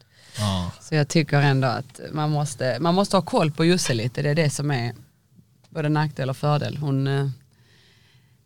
Så 0.82 0.96
jag 0.96 1.08
tycker 1.08 1.42
ändå 1.42 1.68
att 1.68 2.00
man 2.12 2.30
måste, 2.32 2.78
man 2.80 2.96
måste 2.96 3.18
ha 3.18 3.22
koll 3.22 3.52
på 3.52 3.66
Josse 3.66 3.94
lite, 3.94 4.22
det 4.22 4.30
är 4.30 4.36
det 4.36 4.50
som 4.50 4.72
är 4.72 4.94
både 5.70 5.90
nackdel 5.90 6.30
och 6.30 6.38
fördel. 6.38 6.78
Hon, 6.78 7.08
eh, 7.08 7.28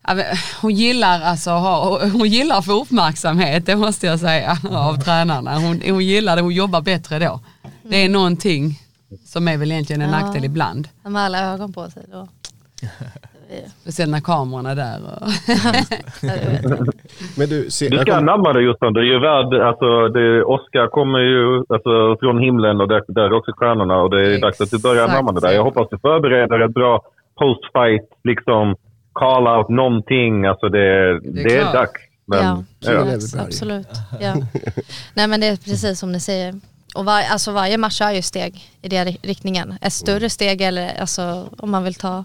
ja, 0.06 0.22
hon, 0.60 0.74
gillar 0.74 1.20
alltså, 1.20 1.50
ha- 1.50 2.08
hon 2.08 2.28
gillar 2.28 2.58
att 2.58 2.64
få 2.64 2.82
uppmärksamhet, 2.82 3.66
det 3.66 3.76
måste 3.76 4.06
jag 4.06 4.20
säga, 4.20 4.58
av 4.70 5.00
tränarna. 5.02 5.58
Hon, 5.58 5.82
hon 5.86 6.04
gillar 6.04 6.36
det, 6.36 6.42
hon 6.42 6.54
jobbar 6.54 6.80
bättre 6.80 7.18
då. 7.18 7.40
Det 7.82 7.96
är 7.96 8.08
någonting 8.08 8.82
som 9.24 9.48
är 9.48 9.56
väl 9.56 9.72
egentligen 9.72 10.02
en 10.02 10.10
Ja. 10.10 10.20
nackdel 10.20 10.44
ibland. 10.44 10.88
De 11.02 11.14
har 11.14 11.22
alla 11.22 11.52
ögon 11.52 11.72
på 11.72 11.90
sig 11.90 12.04
då. 12.12 12.28
Speciellt 13.80 14.10
när 14.10 14.20
kamerorna 14.20 14.70
är 14.70 14.74
där. 14.76 14.98
Och 15.04 15.28
Men 17.38 17.48
du, 17.48 17.70
se, 17.70 17.88
Du 17.88 17.98
ska 17.98 18.14
kom, 18.14 18.24
namna 18.24 18.52
det 18.52 18.62
Jossan. 18.62 18.92
Du 18.92 19.00
är 19.00 19.04
ju 19.04 19.18
värd, 19.20 19.54
alltså 19.68 20.08
det, 20.08 20.44
Oscar 20.44 20.88
kommer 20.88 21.18
ju 21.18 21.58
alltså, 21.68 22.16
från 22.20 22.38
himlen 22.38 22.80
och 22.80 22.88
där, 22.88 23.02
där 23.08 23.22
är 23.22 23.32
också 23.32 23.52
stjärnorna 23.56 23.96
och 23.96 24.10
det 24.10 24.34
är 24.34 24.40
dags 24.40 24.60
att 24.60 24.70
du 24.70 24.78
börjar 24.78 25.04
Exakt. 25.04 25.16
namna 25.24 25.40
det 25.40 25.46
där. 25.48 25.54
Jag 25.54 25.64
hoppas 25.64 25.88
du 25.90 25.98
förbereder 25.98 26.60
ett 26.60 26.74
bra 26.74 27.02
post-fight, 27.40 28.08
liksom 28.24 28.74
call 29.12 29.46
out 29.48 29.68
någonting. 29.68 30.46
Alltså 30.46 30.68
det, 30.68 31.20
det 31.20 31.56
är, 31.56 31.60
klart. 31.60 31.74
dags. 31.74 32.00
Men, 32.26 32.44
ja, 32.44 32.62
ja. 32.80 33.14
absolut. 33.14 33.46
absolut. 33.46 33.88
Ja. 34.20 34.34
Nej 35.14 35.26
men 35.28 35.40
det 35.40 35.46
är 35.46 35.56
precis 35.56 35.98
som 36.00 36.12
ni 36.12 36.20
säger. 36.20 36.54
Och 36.96 37.04
var, 37.04 37.22
alltså 37.32 37.52
varje 37.52 37.78
match 37.78 38.00
är 38.00 38.12
ju 38.12 38.22
steg 38.22 38.60
i 38.82 38.88
den 38.88 39.06
ri- 39.06 39.18
riktningen. 39.22 39.74
Ett 39.80 39.92
större 39.92 40.30
steg 40.30 40.60
eller 40.62 41.00
alltså, 41.00 41.44
om 41.58 41.70
man 41.70 41.84
vill 41.84 41.94
ta 41.94 42.24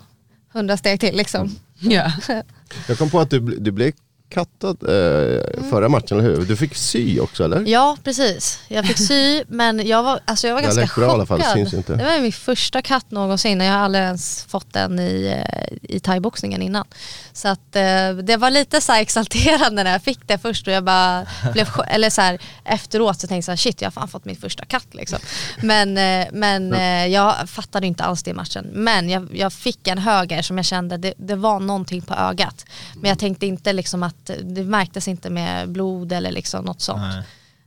hundra 0.54 0.78
steg 0.78 1.00
till 1.00 1.16
liksom. 1.18 1.56
ja. 1.80 2.12
jag 2.88 2.98
kom 2.98 3.10
på 3.10 3.20
att 3.20 3.30
du, 3.30 3.40
du 3.40 3.72
blev 3.72 3.92
kattad 4.32 4.78
eh, 4.82 5.70
förra 5.70 5.90
matchen, 5.90 6.20
eller 6.20 6.30
hur? 6.30 6.46
Du 6.46 6.56
fick 6.56 6.76
sy 6.76 7.20
också 7.20 7.44
eller? 7.44 7.64
Ja, 7.68 7.98
precis. 8.04 8.60
Jag 8.68 8.86
fick 8.86 8.98
sy, 8.98 9.44
men 9.48 9.88
jag 9.88 10.04
var, 10.04 10.20
alltså 10.26 10.48
jag 10.48 10.56
var 10.56 10.62
ganska 10.62 10.90
bra 10.96 11.08
i 11.08 11.10
alla 11.10 11.26
fall, 11.26 11.40
chockad. 11.40 11.54
syns 11.54 11.74
inte. 11.74 11.96
Det 11.96 12.04
var 12.04 12.22
min 12.22 12.32
första 12.32 12.82
katt 12.82 13.12
någonsin 13.12 13.62
jag 13.62 13.74
har 13.74 13.80
aldrig 13.80 14.04
ens 14.04 14.44
fått 14.44 14.74
den 14.74 15.00
i, 15.00 15.44
eh, 15.46 15.96
i 15.96 16.00
thaiboxningen 16.00 16.62
innan. 16.62 16.86
Så 17.34 17.48
att 17.48 17.76
eh, 17.76 18.14
det 18.24 18.38
var 18.38 18.50
lite 18.50 18.82
så 18.82 18.94
exalterande 18.94 19.84
när 19.84 19.92
jag 19.92 20.04
fick 20.04 20.28
det 20.28 20.38
först 20.38 20.68
och 20.68 20.74
jag 20.74 20.84
bara 20.84 21.26
blev, 21.54 21.68
eller 21.88 22.10
så 22.10 22.22
här, 22.22 22.40
efteråt 22.64 23.20
så 23.20 23.28
tänkte 23.28 23.36
jag 23.36 23.44
så 23.44 23.52
här, 23.52 23.72
shit 23.72 23.82
jag 23.82 23.86
har 23.86 23.92
fan 23.92 24.08
fått 24.08 24.26
min 24.26 24.36
första 24.36 24.66
katt 24.66 24.88
liksom. 24.92 25.20
Men, 25.64 25.98
eh, 25.98 26.28
men 26.34 26.74
eh, 26.74 27.08
jag 27.08 27.50
fattade 27.50 27.88
inte 27.88 28.04
alls 28.04 28.24
det 28.24 28.32
i 28.32 28.34
matchen. 28.34 28.68
Men 28.74 29.10
jag, 29.10 29.28
jag 29.34 29.54
fick 29.54 29.88
en 29.88 29.98
höger 29.98 30.42
som 30.42 30.58
jag 30.58 30.66
kände, 30.66 30.98
det, 30.98 31.14
det 31.18 31.36
var 31.36 31.60
någonting 31.60 32.02
på 32.02 32.14
ögat. 32.14 32.66
Men 32.96 33.10
jag 33.10 33.20
tänkte 33.20 33.46
inte 33.46 33.74
liksom 33.74 34.04
att, 34.04 34.21
det 34.26 34.64
märktes 34.64 35.08
inte 35.08 35.30
med 35.30 35.70
blod 35.70 36.12
eller 36.12 36.32
liksom 36.32 36.66
något 36.66 36.82
sånt. 36.82 37.26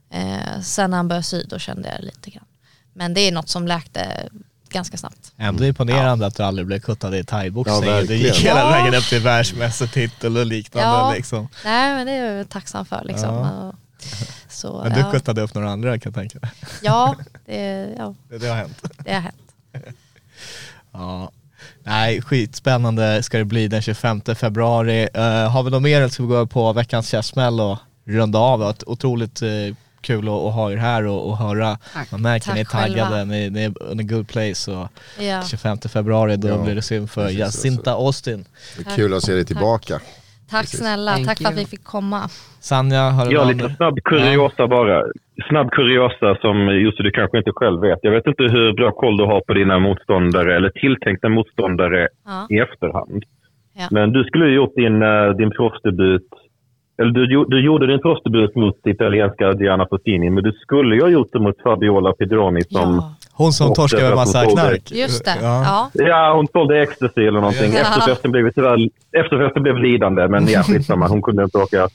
Eh, 0.09 0.61
sen 0.61 0.89
när 0.89 0.97
han 0.97 1.07
började 1.07 1.23
sy 1.23 1.43
då 1.43 1.59
kände 1.59 1.89
jag 1.95 2.03
lite 2.05 2.29
grann. 2.29 2.45
Men 2.93 3.13
det 3.13 3.21
är 3.21 3.31
något 3.31 3.49
som 3.49 3.67
läkte 3.67 4.29
ganska 4.69 4.97
snabbt. 4.97 5.33
Ändå 5.37 5.65
imponerande 5.65 6.25
att 6.25 6.35
du 6.35 6.43
aldrig 6.43 6.67
blev 6.67 6.79
kuttad 6.79 7.15
i 7.15 7.23
thaiboxning. 7.23 7.89
Ja, 7.89 8.01
du 8.03 8.15
gick 8.15 8.35
hela 8.39 8.59
Ja. 8.59 8.69
vägen 8.69 8.93
upp 8.95 9.03
till 9.09 9.21
världsmästartitel 9.21 10.37
och 10.37 10.45
liknande. 10.45 10.89
Ja. 10.89 11.13
Liksom. 11.13 11.47
Nej 11.65 11.93
men 11.93 12.07
det 12.07 12.11
är 12.13 12.31
jag 12.37 12.49
tacksam 12.49 12.85
för 12.85 13.03
liksom. 13.05 13.35
Ja. 13.35 13.73
Så, 14.49 14.81
Men 14.83 14.93
du 14.93 14.99
ja. 14.99 15.11
kuttade 15.11 15.41
upp 15.41 15.53
några 15.53 15.69
andra 15.71 15.99
kan 15.99 16.11
jag 16.11 16.15
tänka 16.15 16.39
mig. 16.41 16.51
Ja, 16.81 17.15
det, 17.45 17.93
ja, 17.97 18.15
Det, 18.29 18.37
det 18.37 18.47
har 18.47 18.55
hänt. 18.55 18.83
det 18.97 19.13
har 19.13 19.21
hänt. 19.21 19.35
Ja. 20.91 21.31
Nej, 21.83 22.21
skitspännande 22.21 23.23
ska 23.23 23.37
det 23.37 23.45
bli 23.45 23.67
den 23.67 23.81
25 23.81 24.21
februari. 24.35 25.07
Uh, 25.17 25.21
har 25.49 25.63
vi 25.63 25.71
något 25.71 25.81
mer 25.81 25.97
eller 25.97 26.09
ska 26.09 26.23
vi 26.23 26.29
gå 26.29 26.45
på 26.45 26.73
veckans 26.73 27.09
käftsmäll 27.09 27.59
och 27.59 27.77
runda 28.05 28.39
av? 28.39 28.59
Det 28.59 28.83
otroligt 28.85 29.41
eh, 29.41 29.49
kul 30.01 30.27
att, 30.27 30.33
att 30.33 30.53
ha 30.53 30.71
er 30.71 30.77
här 30.77 31.05
och, 31.05 31.29
och 31.29 31.37
höra. 31.37 31.77
Tack. 31.93 32.11
Man 32.11 32.21
märker 32.21 32.45
Tack 32.45 32.55
ni 32.55 32.61
är 32.61 32.65
taggade, 32.65 33.25
ni, 33.25 33.49
ni 33.49 33.63
är 33.63 33.91
in 33.91 33.99
a 33.99 34.03
good 34.03 34.27
place. 34.27 34.71
Och 34.71 34.87
Ja. 35.19 35.43
25 35.43 35.77
februari 35.77 36.37
då 36.37 36.47
Ja, 36.47 36.57
blir 36.57 36.75
det 36.75 36.81
synd 36.81 37.11
för 37.11 37.29
Jacinta 37.29 37.91
Austin. 37.91 38.45
Det 38.77 38.91
är 38.91 38.95
kul 38.95 39.13
att 39.13 39.23
se 39.23 39.33
dig 39.33 39.45
tillbaka. 39.45 39.93
Tack 39.93 40.03
Precis. 40.63 40.79
snälla, 40.79 41.11
Thank 41.11 41.27
tack 41.27 41.37
för 41.37 41.45
att 41.45 41.51
you. 41.51 41.59
vi 41.63 41.65
fick 41.69 41.83
komma. 41.83 42.21
Sanja, 42.59 43.01
har 43.09 43.25
du 43.25 43.31
Ja, 43.31 43.43
lite 43.45 43.69
snabb 43.69 43.99
kuriosa 44.03 44.67
bara. 44.67 45.03
Snabb 45.49 45.71
kuriosa 45.71 46.35
som 46.41 46.57
just 46.67 46.97
du 46.97 47.11
kanske 47.11 47.37
inte 47.37 47.51
själv 47.55 47.81
vet. 47.81 47.99
Jag 48.01 48.11
vet 48.11 48.27
inte 48.27 48.43
hur 48.43 48.73
bra 48.73 48.91
koll 48.91 49.17
du 49.17 49.23
har 49.23 49.41
på 49.47 49.53
dina 49.53 49.79
motståndare 49.79 50.55
eller 50.55 50.69
tilltänkta 50.69 51.29
motståndare 51.29 52.07
Ja. 52.25 52.47
i 52.49 52.59
efterhand. 52.59 53.23
Ja. 53.77 53.87
Men 53.91 54.11
du 54.13 54.23
skulle 54.23 54.45
ju 54.45 54.55
gjort 54.55 54.75
din, 54.75 55.01
eh, 55.03 55.29
din 55.29 55.51
proffsdebut 55.51 56.27
eller 56.97 57.11
du, 57.11 57.45
du 57.47 57.61
gjorde 57.65 57.87
din 57.87 57.99
proffsdebut 58.01 58.55
mot 58.55 58.87
italienska 58.87 59.53
Diana 59.53 59.85
Fossini, 59.89 60.29
men 60.29 60.43
du 60.43 60.51
skulle 60.51 60.95
ju 60.95 61.01
ha 61.01 61.09
gjort 61.09 61.29
det 61.33 61.39
mot 61.39 61.61
Fabiola 61.63 62.13
Pedroni 62.13 62.61
som... 62.61 63.01
Hon 63.37 63.51
som 63.51 63.73
torskade 63.73 64.09
det 64.09 64.15
massa 64.15 64.45
knark. 64.45 64.91
just 64.91 65.25
det. 65.25 65.37
Ja. 65.41 65.89
Ja. 65.93 66.33
Hon 66.35 66.47
sålde 66.47 66.81
ecstasy 66.81 67.21
eller 67.27 67.39
någonting. 67.39 67.71
Ja. 67.73 67.79
Efterfesten 67.81 68.31
blev 68.31 68.51
tyvärr... 68.51 68.89
Efterfesten 69.11 69.63
blev 69.63 69.77
lidande, 69.77 70.27
men 70.27 70.47
ja, 70.47 70.63
skitsamma. 70.67 71.07
Hon 71.07 71.21
kunde 71.21 71.43
inte 71.43 71.57
åka. 71.57 71.87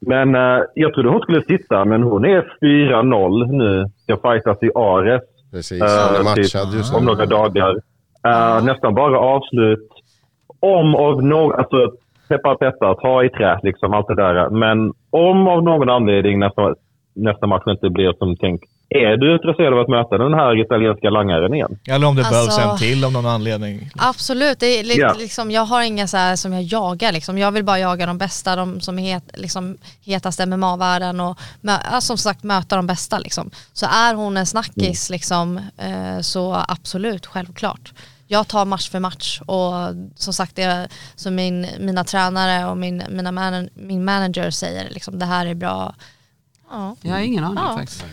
Men 0.00 0.34
eh, 0.34 0.60
jag 0.74 0.94
trodde 0.94 1.08
hon 1.08 1.20
skulle 1.20 1.42
sitta, 1.42 1.84
men 1.84 2.02
hon 2.02 2.24
är 2.24 2.40
4-0 2.62 3.52
nu. 3.52 3.86
Jag 4.06 4.18
fightas 4.22 4.62
i 4.62 4.70
Ares 4.74 5.22
Precis, 5.52 5.82
Eh, 5.82 5.88
hon 5.88 6.26
är 6.26 6.34
typ 6.34 6.54
matchad 6.54 6.74
just 6.74 6.94
om 6.94 7.04
några 7.04 7.26
dagar. 7.26 7.76
Eh, 8.26 8.64
nästan 8.64 8.94
bara 8.94 9.18
avslut. 9.18 9.88
Om 10.60 10.94
av 10.94 11.22
någon... 11.24 11.52
Alltså, 11.52 11.92
peppar 12.28 12.54
peppar, 12.54 12.94
ta 12.94 13.24
i 13.24 13.28
trä, 13.28 13.60
liksom, 13.62 13.94
allt 13.94 14.06
det 14.08 14.14
där. 14.14 14.50
Men 14.50 14.92
om 15.10 15.48
av 15.48 15.62
någon 15.62 15.88
anledning 15.90 16.38
nästa, 16.38 16.74
nästa 17.14 17.46
match 17.46 17.66
inte 17.66 17.90
blir 17.90 18.12
som 18.18 18.36
tänkt, 18.36 18.64
är 18.90 19.16
du 19.16 19.32
intresserad 19.34 19.72
av 19.74 19.80
att 19.80 19.88
möta 19.88 20.18
den 20.18 20.34
här 20.34 20.60
italienska 20.64 21.10
langaren 21.10 21.54
igen? 21.54 21.78
Eller 21.88 22.06
om 22.06 22.16
det 22.16 22.26
Alltså- 22.26 22.56
behövs 22.60 22.72
en 22.72 22.78
till 22.78 23.04
av 23.04 23.12
någon 23.12 23.26
anledning. 23.26 23.90
Absolut, 23.96 24.60
det 24.60 24.66
är 24.66 24.84
lite, 24.84 25.00
Ja. 25.00 25.14
liksom, 25.18 25.50
jag 25.50 25.62
har 25.64 25.82
inga 25.82 26.06
så 26.06 26.16
här 26.16 26.36
som 26.36 26.52
jag 26.52 26.62
jagar. 26.62 27.12
Liksom. 27.12 27.38
Jag 27.38 27.52
vill 27.52 27.64
bara 27.64 27.78
jaga 27.78 28.06
de 28.06 28.18
bästa, 28.18 28.56
de 28.56 28.80
som 28.80 28.98
är 28.98 29.14
het, 29.14 29.24
liksom, 29.34 29.78
hetast 30.04 30.38
MMA-världen 30.46 31.20
och 31.20 31.38
ja, 31.92 32.00
som 32.00 32.18
sagt 32.18 32.42
möta 32.42 32.76
de 32.76 32.86
bästa. 32.86 33.18
Liksom. 33.18 33.50
Så 33.72 33.86
är 33.86 34.14
hon 34.14 34.36
en 34.36 34.46
snackis 34.46 35.10
liksom, 35.10 35.56
eh, 35.76 36.20
så 36.20 36.64
absolut, 36.68 37.26
självklart. 37.26 37.92
Jag 38.30 38.48
tar 38.48 38.64
match 38.64 38.90
för 38.90 39.00
match 39.00 39.40
och 39.46 39.72
som 40.16 40.32
sagt, 40.32 40.56
det, 40.56 40.88
som 41.16 41.34
min, 41.34 41.66
mina 41.78 42.04
tränare 42.04 42.66
och 42.70 42.76
min, 42.78 43.02
mina 43.10 43.32
man, 43.32 43.68
min 43.74 44.04
manager 44.04 44.50
säger, 44.50 44.90
liksom, 44.90 45.18
det 45.18 45.26
här 45.26 45.46
är 45.46 45.54
bra. 45.54 45.94
Ja, 46.70 46.96
Jag 47.02 47.12
har 47.12 47.18
ingen 47.20 47.44
aning 47.44 47.64
Ja. 47.68 47.76
faktiskt. 47.78 48.04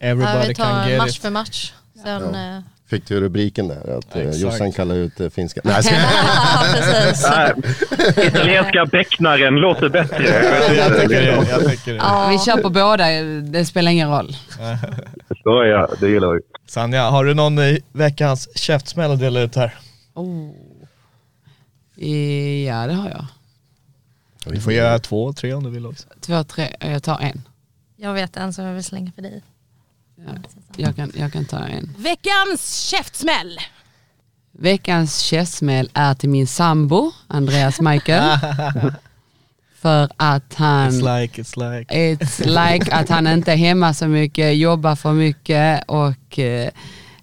Everybody 0.00 0.48
vi 0.48 0.54
can 0.54 0.82
tar 0.82 0.88
get 0.88 0.98
match 0.98 1.16
it. 1.16 1.22
för 1.22 1.30
match. 1.30 1.72
Sen, 2.04 2.34
eh, 2.34 2.60
Fick 2.86 3.06
du 3.06 3.20
rubriken 3.20 3.68
där? 3.68 3.98
Att 3.98 4.16
eh, 4.16 4.22
Exakt. 4.22 4.38
Jossan 4.38 4.72
kallar 4.72 4.94
ut 4.94 5.20
eh, 5.20 5.28
finska... 5.30 5.60
Nej, 5.64 5.82
ja, 5.84 6.64
precis. 6.72 7.26
Nej, 7.30 8.26
italienska 8.26 8.86
becknaren 8.86 9.54
låter 9.54 9.88
bättre. 9.88 10.24
Jag 10.76 11.00
tycker 11.00 11.22
det. 11.22 11.48
Jag 11.50 11.70
tycker 11.70 11.92
det. 11.92 11.98
Ja. 11.98 12.28
Vi 12.30 12.38
kör 12.38 12.62
på 12.62 12.70
båda, 12.70 13.04
det 13.42 13.64
spelar 13.64 13.92
ingen 13.92 14.10
roll. 14.10 14.36
Så 15.42 15.64
ja, 15.64 15.88
det 16.00 16.08
gillar 16.08 16.32
vi. 16.32 16.40
Sanja, 16.66 17.10
har 17.10 17.24
du 17.24 17.34
någon 17.34 17.58
veckans 17.92 18.58
käftsmäll 18.58 19.10
att 19.10 19.20
dela 19.20 19.40
ut 19.40 19.56
här? 19.56 19.74
Oh. 20.14 20.50
Ja, 22.66 22.86
det 22.86 22.92
har 22.94 23.08
jag. 23.10 23.26
Du 24.44 24.60
får 24.60 24.72
göra 24.72 24.98
två, 24.98 25.32
tre 25.32 25.54
om 25.54 25.64
du 25.64 25.70
vill 25.70 25.86
också. 25.86 26.08
Två, 26.20 26.44
tre, 26.44 26.76
jag 26.80 27.02
tar 27.02 27.18
en. 27.20 27.42
Jag 27.96 28.12
vet 28.12 28.36
en 28.36 28.52
som 28.52 28.64
jag 28.64 28.74
vill 28.74 28.84
slänga 28.84 29.12
för 29.12 29.22
dig. 29.22 29.42
Jag 30.76 30.96
kan, 30.96 31.12
jag 31.14 31.32
kan 31.32 31.44
ta 31.44 31.58
en. 31.58 31.94
Veckans 31.98 32.80
käftsmäll. 32.80 33.58
Veckans 34.52 35.18
käftsmäll 35.18 35.90
är 35.94 36.14
till 36.14 36.28
min 36.28 36.46
sambo, 36.46 37.12
Andreas 37.26 37.80
Michael. 37.80 38.38
För 39.80 40.10
att 40.16 40.54
han... 40.54 40.90
It's 40.90 41.20
like, 41.20 41.42
it's 41.42 41.72
like. 41.72 41.94
It's 41.94 42.70
like 42.70 42.92
att 42.94 43.08
han 43.08 43.26
inte 43.26 43.52
är 43.52 43.56
hemma 43.56 43.94
så 43.94 44.06
mycket, 44.08 44.56
jobbar 44.56 44.96
för 44.96 45.12
mycket 45.12 45.84
och 45.86 46.38
eh, 46.38 46.70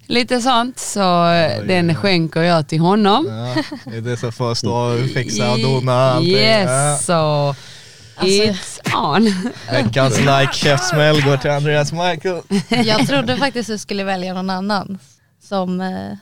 lite 0.06 0.40
sånt. 0.40 0.78
Så 0.78 1.28
eh, 1.28 1.62
den 1.66 1.94
skänker 1.94 2.42
jag 2.42 2.68
till 2.68 2.80
honom. 2.80 3.26
Ja, 3.28 3.62
det 3.84 3.96
är 3.96 4.00
det 4.00 4.16
som 4.16 4.32
får 4.32 4.54
stå 4.54 4.74
och 4.74 5.10
fixa 5.10 5.52
och 5.52 5.58
dona 5.62 5.92
allting. 5.92 6.32
Yes, 6.32 7.04
så 7.06 7.54
it's 8.20 8.94
on. 8.96 9.26
Ja. 9.26 9.32
Veckans 9.72 10.18
like 10.18 10.48
käftsmäll 10.52 11.22
går 11.22 11.36
till 11.36 11.50
Andreas 11.50 11.92
Michael. 11.92 12.42
Jag 12.86 13.06
trodde 13.06 13.36
faktiskt 13.36 13.68
du 13.68 13.78
skulle 13.78 14.04
välja 14.04 14.34
någon 14.34 14.50
annan 14.50 14.98
som 15.42 15.80
eh, 15.80 16.12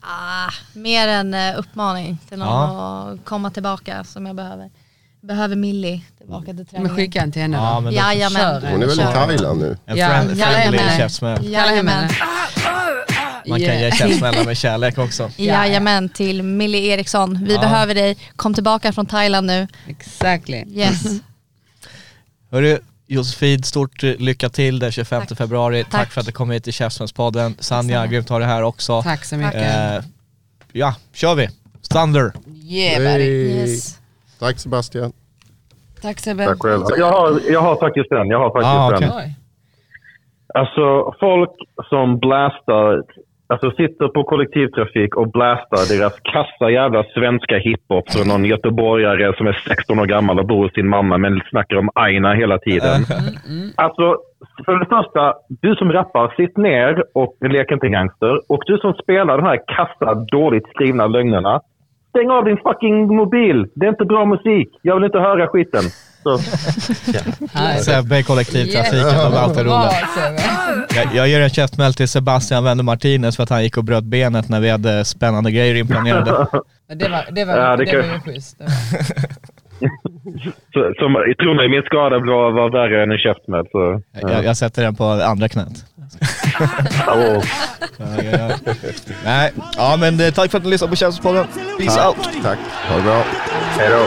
ah, 0.00 0.50
mer 0.72 1.08
en 1.08 1.34
eh, 1.34 1.58
uppmaning 1.58 2.18
till 2.28 2.38
någon 2.38 2.76
att 2.80 3.24
komma 3.24 3.50
tillbaka 3.50 4.04
som 4.04 4.26
jag 4.26 4.36
behöver. 4.36 4.70
Behöver 5.20 5.56
Millie 5.56 6.02
tillbaka 6.18 6.44
till 6.46 6.54
Men 6.54 6.66
träningen. 6.66 6.96
skicka 6.96 7.20
en 7.22 7.32
till 7.32 7.42
henne 7.42 7.56
Ja, 7.56 7.74
då. 7.74 7.80
men 7.80 7.92
då- 7.92 7.98
Jajamän. 7.98 8.62
Hon 8.62 8.82
är 8.82 8.86
väl 8.86 9.00
i. 9.00 9.02
Thailand 9.02 9.60
nu? 9.60 9.76
En 9.86 9.96
Ja, 9.96 10.08
friend, 10.08 10.40
friendly 10.42 10.78
käftsmäll. 10.96 11.46
Jajamän. 11.52 12.08
Man 13.48 13.58
kan 13.60 13.68
ge 13.68 13.74
Yeah. 13.80 13.94
käftsmällar 13.96 14.44
med 14.44 14.56
kärlek 14.56 14.98
också. 14.98 15.30
Jajamän 15.36 16.08
till 16.08 16.42
Millie 16.42 16.86
Eriksson. 16.92 17.44
Vi 17.44 17.54
Ja. 17.54 17.60
behöver 17.60 17.94
dig. 17.94 18.16
Kom 18.36 18.54
tillbaka 18.54 18.92
från 18.92 19.06
Thailand 19.06 19.46
nu. 19.46 19.68
Exactly. 19.86 20.64
Yes. 20.68 21.02
Hörru, 22.50 22.78
Josefin, 23.06 23.62
stort 23.62 24.04
eh, 24.04 24.14
lycka 24.18 24.48
till 24.48 24.78
den 24.78 24.92
25 24.92 25.22
Tack. 25.26 25.38
februari. 25.38 25.82
Tack. 25.84 25.92
Tack. 25.92 26.10
för 26.12 26.20
att 26.20 26.26
du 26.26 26.32
kom 26.32 26.50
hit 26.50 26.64
till 26.64 26.72
Käftsmällspodden. 26.72 27.54
Sanja, 27.58 28.06
grymt 28.06 28.26
att 28.26 28.30
ha 28.30 28.38
dig 28.38 28.48
här 28.48 28.62
också. 28.62 29.02
Tack 29.02 29.24
så 29.24 29.36
mycket. 29.36 29.54
Eh, 29.54 30.04
ja, 30.72 30.94
kör 31.12 31.34
vi. 31.34 31.48
Thunder. 31.90 32.32
Yeah 32.70 32.98
buddy. 33.12 33.24
yes. 33.24 33.98
Tack 34.38 34.58
Sebastian. 34.58 35.12
Tack 36.02 36.20
Sebbe. 36.20 36.44
Tack 36.46 36.62
själv. 36.62 36.82
Jag 36.98 37.10
har, 37.12 37.40
jag 37.50 37.60
har 37.60 37.76
faktiskt 37.76 38.12
en. 38.12 38.28
Jag 38.28 38.38
har 38.38 38.50
faktiskt 38.50 38.66
Ah, 38.68 38.94
okej. 39.12 39.24
en. 39.26 39.34
Alltså 40.60 41.14
folk 41.20 41.50
som 41.88 42.18
blastar, 42.18 43.02
alltså 43.48 43.70
sitter 43.70 44.08
på 44.08 44.24
kollektivtrafik 44.24 45.16
och 45.16 45.30
blastar 45.30 45.98
deras 45.98 46.20
kassa 46.20 46.70
jävla 46.70 47.04
svenska 47.14 47.56
hiphop 47.58 48.04
från 48.12 48.28
någon 48.28 48.44
göteborgare 48.44 49.36
som 49.36 49.46
är 49.46 49.52
16 49.52 49.98
år 49.98 50.06
gammal 50.06 50.38
och 50.38 50.46
bor 50.46 50.62
hos 50.62 50.72
sin 50.72 50.88
mamma 50.88 51.18
men 51.18 51.40
snackar 51.50 51.76
om 51.76 51.90
Aina 51.94 52.34
hela 52.34 52.58
tiden. 52.58 52.98
Alltså, 53.76 54.16
för 54.64 54.78
det 54.78 54.86
första, 54.86 55.34
du 55.48 55.74
som 55.74 55.92
rappar, 55.92 56.34
sitt 56.36 56.56
ner 56.56 57.04
och 57.14 57.36
lek 57.40 57.70
inte 57.70 57.88
gangster. 57.88 58.40
Och 58.48 58.62
du 58.66 58.78
som 58.78 58.92
spelar 58.94 59.38
de 59.38 59.44
här 59.46 59.60
kassa, 59.76 60.14
dåligt 60.14 60.68
skrivna 60.74 61.06
lögnerna, 61.06 61.60
stäng 62.08 62.30
av 62.30 62.44
din 62.44 62.56
fucking 62.56 63.16
mobil. 63.16 63.66
Det 63.74 63.86
är 63.86 63.90
inte 63.90 64.04
bra 64.04 64.24
musik. 64.24 64.68
Jag 64.82 64.94
vill 64.94 65.04
inte 65.04 65.18
höra 65.18 65.46
skiten. 65.46 65.82
Så, 66.22 66.38
Sebbe 67.84 68.18
i 68.18 68.22
kollektivtrafiken, 68.22 69.02
de 69.18 69.32
är 69.32 69.38
alltid 69.38 69.66
roliga. 69.66 69.90
Jag, 70.96 71.14
jag 71.14 71.28
ger 71.28 71.40
en 71.40 71.50
käftsmäll 71.50 71.94
till 71.94 72.08
Sebastian 72.08 72.64
Wende 72.64 72.82
Martinez 72.82 73.36
för 73.36 73.42
att 73.42 73.50
han 73.50 73.62
gick 73.62 73.76
och 73.76 73.84
bröt 73.84 74.04
benet 74.04 74.48
när 74.48 74.60
vi 74.60 74.70
hade 74.70 75.04
spännande 75.04 75.50
grejer 75.50 75.74
inplanerade. 75.74 76.30
Det 76.94 77.08
var, 77.08 77.26
det 77.32 77.44
var, 77.44 77.56
Ja, 77.56 77.76
det 77.76 77.84
det 77.84 77.90
kan- 77.90 78.08
var 78.08 78.14
ju 78.14 78.20
schysst. 78.20 78.56
Så, 80.72 80.80
som, 80.98 81.14
tro 81.42 81.54
mig, 81.54 81.68
min 81.68 81.82
skada 81.82 82.18
var, 82.18 82.50
var 82.52 82.70
värre 82.72 83.02
än 83.02 83.10
en 83.12 83.18
käftsmäll. 83.18 83.66
Så, 83.72 84.02
Jag, 84.28 84.44
jag 84.44 84.56
sätter 84.56 84.82
den 84.82 84.94
på 84.94 85.04
andra 85.04 85.48
knät. 85.48 85.84
Ja, 87.06 87.42
ja, 87.98 88.38
ja. 88.38 88.50
Nej, 89.24 89.52
ja 89.76 89.96
men 90.00 90.20
eh, 90.20 90.30
tack 90.30 90.50
för 90.50 90.58
att 90.58 90.64
ni 90.64 90.70
lyssnade 90.70 90.90
på 90.90 90.96
Känslospodden. 90.96 91.46
Peace 91.78 91.96
Tack, 92.00 92.06
out! 92.18 92.28
tack. 92.42 92.58
Ha 92.88 92.96
det 92.96 93.02
bra. 93.02 93.22
Hej 93.78 93.88
då. 93.90 94.04